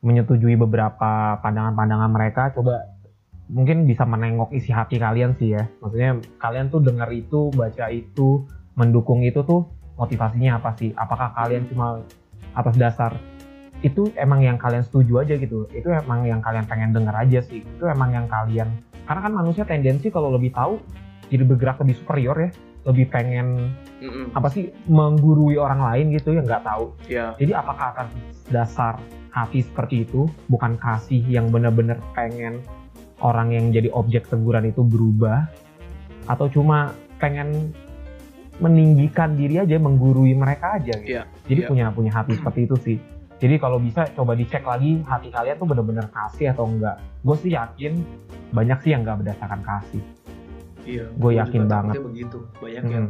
menyetujui 0.00 0.56
beberapa 0.56 1.36
pandangan-pandangan 1.44 2.10
mereka 2.10 2.42
coba 2.56 2.95
mungkin 3.46 3.86
bisa 3.86 4.02
menengok 4.02 4.54
isi 4.54 4.74
hati 4.74 4.98
kalian 4.98 5.34
sih 5.38 5.54
ya. 5.54 5.64
Maksudnya 5.82 6.18
kalian 6.42 6.66
tuh 6.70 6.82
dengar 6.82 7.10
itu, 7.14 7.50
baca 7.54 7.86
itu, 7.90 8.42
mendukung 8.74 9.22
itu 9.22 9.42
tuh 9.46 9.66
motivasinya 9.96 10.58
apa 10.58 10.74
sih? 10.76 10.90
Apakah 10.94 11.32
kalian 11.34 11.66
cuma 11.70 12.02
atas 12.56 12.74
dasar 12.76 13.14
itu 13.84 14.08
emang 14.16 14.40
yang 14.40 14.58
kalian 14.58 14.82
setuju 14.82 15.22
aja 15.22 15.34
gitu? 15.38 15.68
Itu 15.70 15.92
emang 15.92 16.26
yang 16.26 16.42
kalian 16.42 16.66
pengen 16.66 16.90
denger 16.90 17.14
aja 17.14 17.40
sih? 17.44 17.62
Itu 17.62 17.86
emang 17.86 18.12
yang 18.12 18.26
kalian 18.26 18.68
karena 19.06 19.20
kan 19.22 19.32
manusia 19.38 19.62
tendensi 19.62 20.10
kalau 20.10 20.34
lebih 20.34 20.50
tahu 20.50 20.82
jadi 21.30 21.42
bergerak 21.46 21.78
lebih 21.82 21.96
superior 22.02 22.36
ya, 22.38 22.50
lebih 22.86 23.06
pengen 23.10 23.74
Mm-mm. 24.02 24.34
apa 24.34 24.50
sih 24.50 24.70
menggurui 24.90 25.58
orang 25.58 25.82
lain 25.82 26.14
gitu 26.14 26.34
yang 26.34 26.46
nggak 26.46 26.66
tahu. 26.66 26.94
Yeah. 27.06 27.34
Jadi 27.38 27.54
apakah 27.54 27.94
akan 27.94 28.06
dasar 28.50 28.98
hati 29.30 29.62
seperti 29.62 30.06
itu 30.06 30.26
bukan 30.50 30.78
kasih 30.78 31.22
yang 31.26 31.50
benar-benar 31.50 32.02
pengen 32.14 32.62
orang 33.24 33.52
yang 33.54 33.72
jadi 33.72 33.88
objek 33.92 34.28
teguran 34.28 34.68
itu 34.68 34.84
berubah 34.84 35.48
atau 36.28 36.50
cuma 36.50 36.92
pengen 37.16 37.72
meninggikan 38.56 39.36
diri 39.36 39.60
aja, 39.60 39.76
menggurui 39.76 40.32
mereka 40.32 40.80
aja 40.80 40.96
gitu. 41.00 41.20
Yeah, 41.20 41.24
jadi 41.44 41.60
yeah. 41.64 41.70
punya 41.70 41.86
punya 41.92 42.12
hati 42.12 42.32
seperti 42.40 42.60
itu 42.68 42.76
sih. 42.80 42.98
Jadi 43.36 43.60
kalau 43.60 43.76
bisa 43.76 44.08
coba 44.16 44.32
dicek 44.32 44.64
lagi 44.64 45.04
hati 45.04 45.28
kalian 45.28 45.60
tuh 45.60 45.68
bener-bener 45.68 46.08
kasih 46.08 46.56
atau 46.56 46.64
enggak. 46.64 46.96
Gue 47.20 47.36
sih 47.36 47.52
yakin 47.52 48.00
banyak 48.56 48.78
sih 48.80 48.90
yang 48.96 49.04
nggak 49.04 49.20
berdasarkan 49.20 49.60
kasih. 49.60 50.02
Iya. 50.88 51.04
Gue 51.20 51.36
yakin 51.36 51.68
banget. 51.68 52.00
begitu. 52.00 52.48
Banyak 52.64 52.84
hmm. 52.88 52.94
yang 52.96 53.06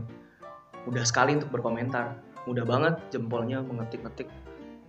mudah 0.82 1.04
sekali 1.06 1.38
untuk 1.38 1.54
berkomentar, 1.54 2.18
mudah 2.50 2.66
banget 2.66 2.94
jempolnya 3.14 3.62
mengetik-ngetik. 3.62 4.26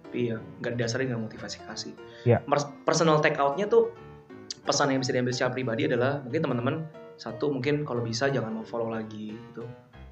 Tapi 0.10 0.34
ya 0.34 0.42
nggak 0.42 0.74
dasarnya 0.74 1.14
nggak 1.14 1.24
motivasi 1.30 1.58
kasih. 1.70 1.94
Iya. 2.26 2.42
Personal 2.82 3.22
take 3.22 3.38
outnya 3.38 3.70
tuh 3.70 3.94
pesan 4.68 4.92
yang 4.92 5.00
bisa 5.00 5.16
diambil 5.16 5.32
secara 5.32 5.52
pribadi 5.56 5.88
adalah 5.88 6.20
mungkin 6.22 6.42
teman-teman 6.44 6.76
satu 7.18 7.50
mungkin 7.50 7.88
kalau 7.88 8.04
bisa 8.04 8.30
jangan 8.30 8.62
mau 8.62 8.66
follow 8.68 8.92
lagi 8.94 9.34
gitu 9.34 9.64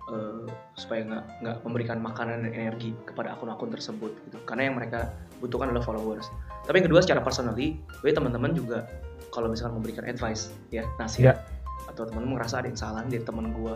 uh, 0.10 0.48
supaya 0.80 1.06
nggak 1.06 1.24
nggak 1.44 1.58
memberikan 1.68 1.98
makanan 2.02 2.48
dan 2.48 2.54
energi 2.56 2.96
kepada 3.06 3.36
akun-akun 3.38 3.70
tersebut 3.70 4.16
gitu 4.26 4.38
karena 4.48 4.72
yang 4.72 4.76
mereka 4.80 5.14
butuhkan 5.44 5.70
adalah 5.70 5.86
followers 5.86 6.32
tapi 6.66 6.82
yang 6.82 6.88
kedua 6.90 7.04
secara 7.04 7.22
personally 7.22 7.78
gue 8.02 8.10
teman-teman 8.10 8.56
juga 8.56 8.90
kalau 9.30 9.52
misalkan 9.52 9.84
memberikan 9.84 10.08
advice 10.08 10.50
ya 10.72 10.88
nasihat 10.98 11.38
yeah. 11.44 11.92
atau 11.92 12.08
teman-teman 12.08 12.42
merasa 12.42 12.64
ada 12.64 12.72
yang 12.72 12.80
salah 12.80 13.04
dari 13.06 13.22
teman 13.22 13.54
gue 13.54 13.76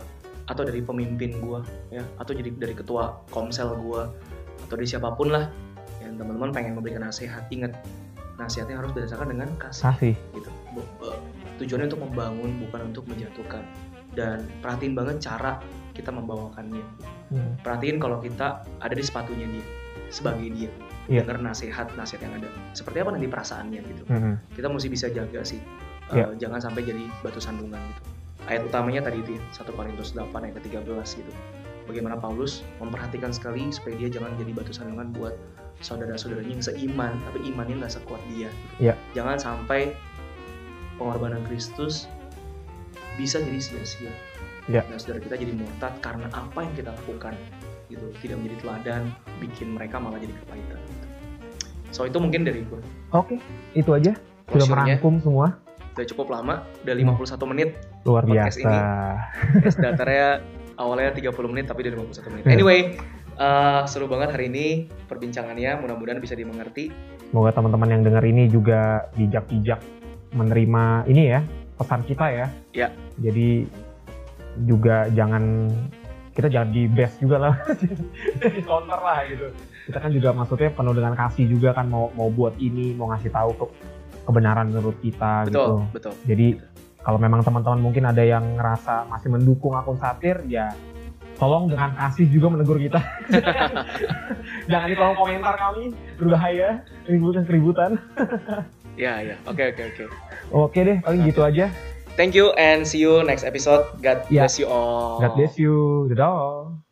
atau 0.50 0.62
dari 0.66 0.82
pemimpin 0.82 1.38
gue 1.38 1.60
ya 1.94 2.02
atau 2.18 2.32
jadi 2.34 2.50
dari 2.58 2.74
ketua 2.74 3.22
komsel 3.30 3.78
gue 3.78 4.02
atau 4.66 4.74
dari 4.74 4.88
siapa 4.88 5.14
pun 5.14 5.30
lah 5.30 5.46
yang 6.02 6.18
teman-teman 6.18 6.50
pengen 6.50 6.74
memberikan 6.74 7.06
nasihat 7.06 7.46
ingat 7.54 7.76
nasihatnya 8.40 8.80
harus 8.80 8.90
berdasarkan 8.96 9.36
dengan 9.36 9.52
kasih, 9.60 9.94
kasih. 9.94 10.14
gitu 10.34 10.50
tujuannya 11.60 11.86
untuk 11.92 12.02
membangun 12.08 12.50
bukan 12.68 12.80
untuk 12.92 13.04
menjatuhkan 13.10 13.64
dan 14.14 14.42
perhatiin 14.62 14.94
banget 14.98 15.22
cara 15.22 15.62
kita 15.94 16.10
membawakannya 16.10 16.82
hmm. 17.30 17.62
perhatiin 17.62 17.98
kalau 18.02 18.18
kita 18.18 18.62
ada 18.82 18.94
di 18.94 19.04
sepatunya 19.04 19.46
dia 19.46 19.66
sebagai 20.10 20.50
dia 20.50 20.70
yeah. 21.06 21.22
dengar 21.22 21.38
nasihat 21.38 21.86
nasihat 21.94 22.26
yang 22.26 22.34
ada 22.42 22.48
seperti 22.74 23.02
apa 23.02 23.14
nanti 23.14 23.30
perasaannya 23.30 23.80
gitu 23.86 24.02
hmm. 24.10 24.34
kita 24.58 24.66
mesti 24.66 24.88
bisa 24.90 25.06
jaga 25.10 25.40
sih 25.46 25.62
yeah. 26.10 26.26
uh, 26.30 26.34
jangan 26.34 26.58
sampai 26.58 26.82
jadi 26.82 27.06
batu 27.22 27.38
sandungan 27.38 27.78
gitu 27.78 28.02
ayat 28.50 28.66
utamanya 28.66 29.06
tadi 29.06 29.22
itu 29.22 29.38
ya 29.38 29.42
1 29.62 29.78
Korintus 29.78 30.10
8 30.16 30.34
ayat 30.34 30.54
ke-13 30.58 31.08
gitu 31.22 31.32
bagaimana 31.86 32.18
Paulus 32.18 32.66
memperhatikan 32.82 33.30
sekali 33.30 33.70
supaya 33.70 33.94
dia 33.98 34.10
jangan 34.10 34.34
jadi 34.38 34.50
batu 34.54 34.74
sandungan 34.74 35.14
buat 35.14 35.34
saudara-saudaranya 35.80 36.60
yang 36.60 36.64
seiman 36.64 37.16
tapi 37.24 37.38
imannya 37.50 37.80
nggak 37.80 37.94
sekuat 37.94 38.20
dia 38.34 38.52
gitu. 38.52 38.90
yeah. 38.90 38.96
jangan 39.16 39.38
sampai 39.40 39.94
pengorbanan 41.00 41.40
Kristus 41.48 42.04
bisa 43.16 43.40
jadi 43.40 43.56
sia-sia. 43.56 44.12
Ya. 44.68 44.84
Dan 44.84 45.00
saudara 45.00 45.24
kita 45.24 45.40
jadi 45.40 45.56
murtad 45.56 45.96
karena 46.04 46.28
apa 46.36 46.62
yang 46.62 46.72
kita 46.76 46.92
lakukan 46.92 47.34
gitu 47.88 48.06
tidak 48.22 48.36
menjadi 48.38 48.56
teladan, 48.62 49.02
bikin 49.42 49.74
mereka 49.74 49.98
malah 49.98 50.20
jadi 50.20 50.30
kepahitan. 50.44 50.78
Gitu. 50.78 51.06
So 51.90 52.06
itu 52.06 52.22
mungkin 52.22 52.46
dari 52.46 52.62
gue. 52.62 52.78
Oke, 53.10 53.42
itu 53.74 53.90
aja. 53.90 54.14
Sudah 54.52 54.66
merangkum 54.70 55.18
semua. 55.18 55.58
Sudah 55.90 56.06
cukup 56.06 56.30
lama, 56.30 56.62
udah 56.86 56.94
51 56.94 57.18
hmm. 57.18 57.48
menit. 57.50 57.70
Luar 58.06 58.22
biasa. 58.28 58.60
Ini. 58.62 58.78
Yes, 59.66 59.74
datarnya 59.74 60.44
awalnya 60.78 61.10
30 61.18 61.34
menit 61.50 61.66
tapi 61.66 61.82
udah 61.90 61.98
51 62.14 62.30
menit. 62.30 62.44
Anyway, 62.46 62.94
uh, 63.42 63.82
seru 63.90 64.06
banget 64.06 64.38
hari 64.38 64.46
ini 64.46 64.66
perbincangannya. 65.10 65.82
Mudah-mudahan 65.82 66.22
bisa 66.22 66.38
dimengerti. 66.38 66.94
Semoga 67.30 67.50
teman-teman 67.58 67.90
yang 67.90 68.02
dengar 68.06 68.22
ini 68.22 68.46
juga 68.46 69.10
bijak-bijak 69.18 69.82
menerima 70.34 71.10
ini 71.10 71.22
ya 71.36 71.40
pesan 71.80 72.04
kita 72.04 72.26
ya. 72.28 72.46
Ya. 72.76 72.88
Jadi 73.18 73.66
juga 74.66 75.08
jangan 75.14 75.72
kita 76.30 76.46
jangan 76.46 76.70
di 76.70 76.86
best 76.86 77.18
juga 77.18 77.36
lah, 77.36 77.54
di 78.54 78.62
counter 78.62 79.00
lah 79.00 79.26
gitu. 79.26 79.46
Kita 79.90 79.98
kan 79.98 80.10
juga 80.14 80.30
maksudnya 80.30 80.70
penuh 80.70 80.94
dengan 80.94 81.14
kasih 81.18 81.44
juga 81.50 81.74
kan 81.74 81.90
mau 81.90 82.08
mau 82.14 82.30
buat 82.30 82.54
ini, 82.60 82.94
mau 82.94 83.10
ngasih 83.10 83.32
tahu 83.34 83.50
ke 83.58 83.64
kebenaran 84.28 84.70
menurut 84.70 84.96
kita 85.02 85.48
betul, 85.48 85.50
gitu. 85.50 85.74
Betul. 85.96 86.12
Jadi 86.30 86.46
kalau 87.00 87.18
memang 87.18 87.40
teman-teman 87.42 87.80
mungkin 87.80 88.04
ada 88.06 88.22
yang 88.22 88.44
ngerasa 88.60 89.08
masih 89.08 89.28
mendukung 89.32 89.72
akun 89.72 89.96
satir 89.96 90.44
ya 90.46 90.70
tolong 91.40 91.72
dengan 91.72 91.96
kasih 91.96 92.28
juga 92.28 92.52
menegur 92.52 92.76
kita. 92.76 93.00
Jangan 94.70 94.88
di 94.92 94.94
kolom 94.94 95.16
komentar 95.16 95.56
kami 95.56 95.96
berbahaya, 96.20 96.84
menimbulkan 97.08 97.48
keributan. 97.48 97.96
Ya, 98.98 99.22
ya. 99.22 99.36
Oke, 99.46 99.70
oke, 99.70 99.82
oke. 99.94 100.04
Oke 100.50 100.80
deh, 100.82 100.98
paling 101.02 101.22
gitu 101.30 101.46
aja. 101.46 101.70
Thank 102.18 102.34
you 102.34 102.50
and 102.58 102.82
see 102.82 102.98
you 102.98 103.22
next 103.22 103.46
episode. 103.46 103.86
God 104.02 104.26
ya. 104.28 104.44
bless 104.44 104.58
you 104.58 104.66
all. 104.66 105.22
God 105.22 105.32
bless 105.38 105.54
you. 105.56 106.10
Dadah. 106.10 106.89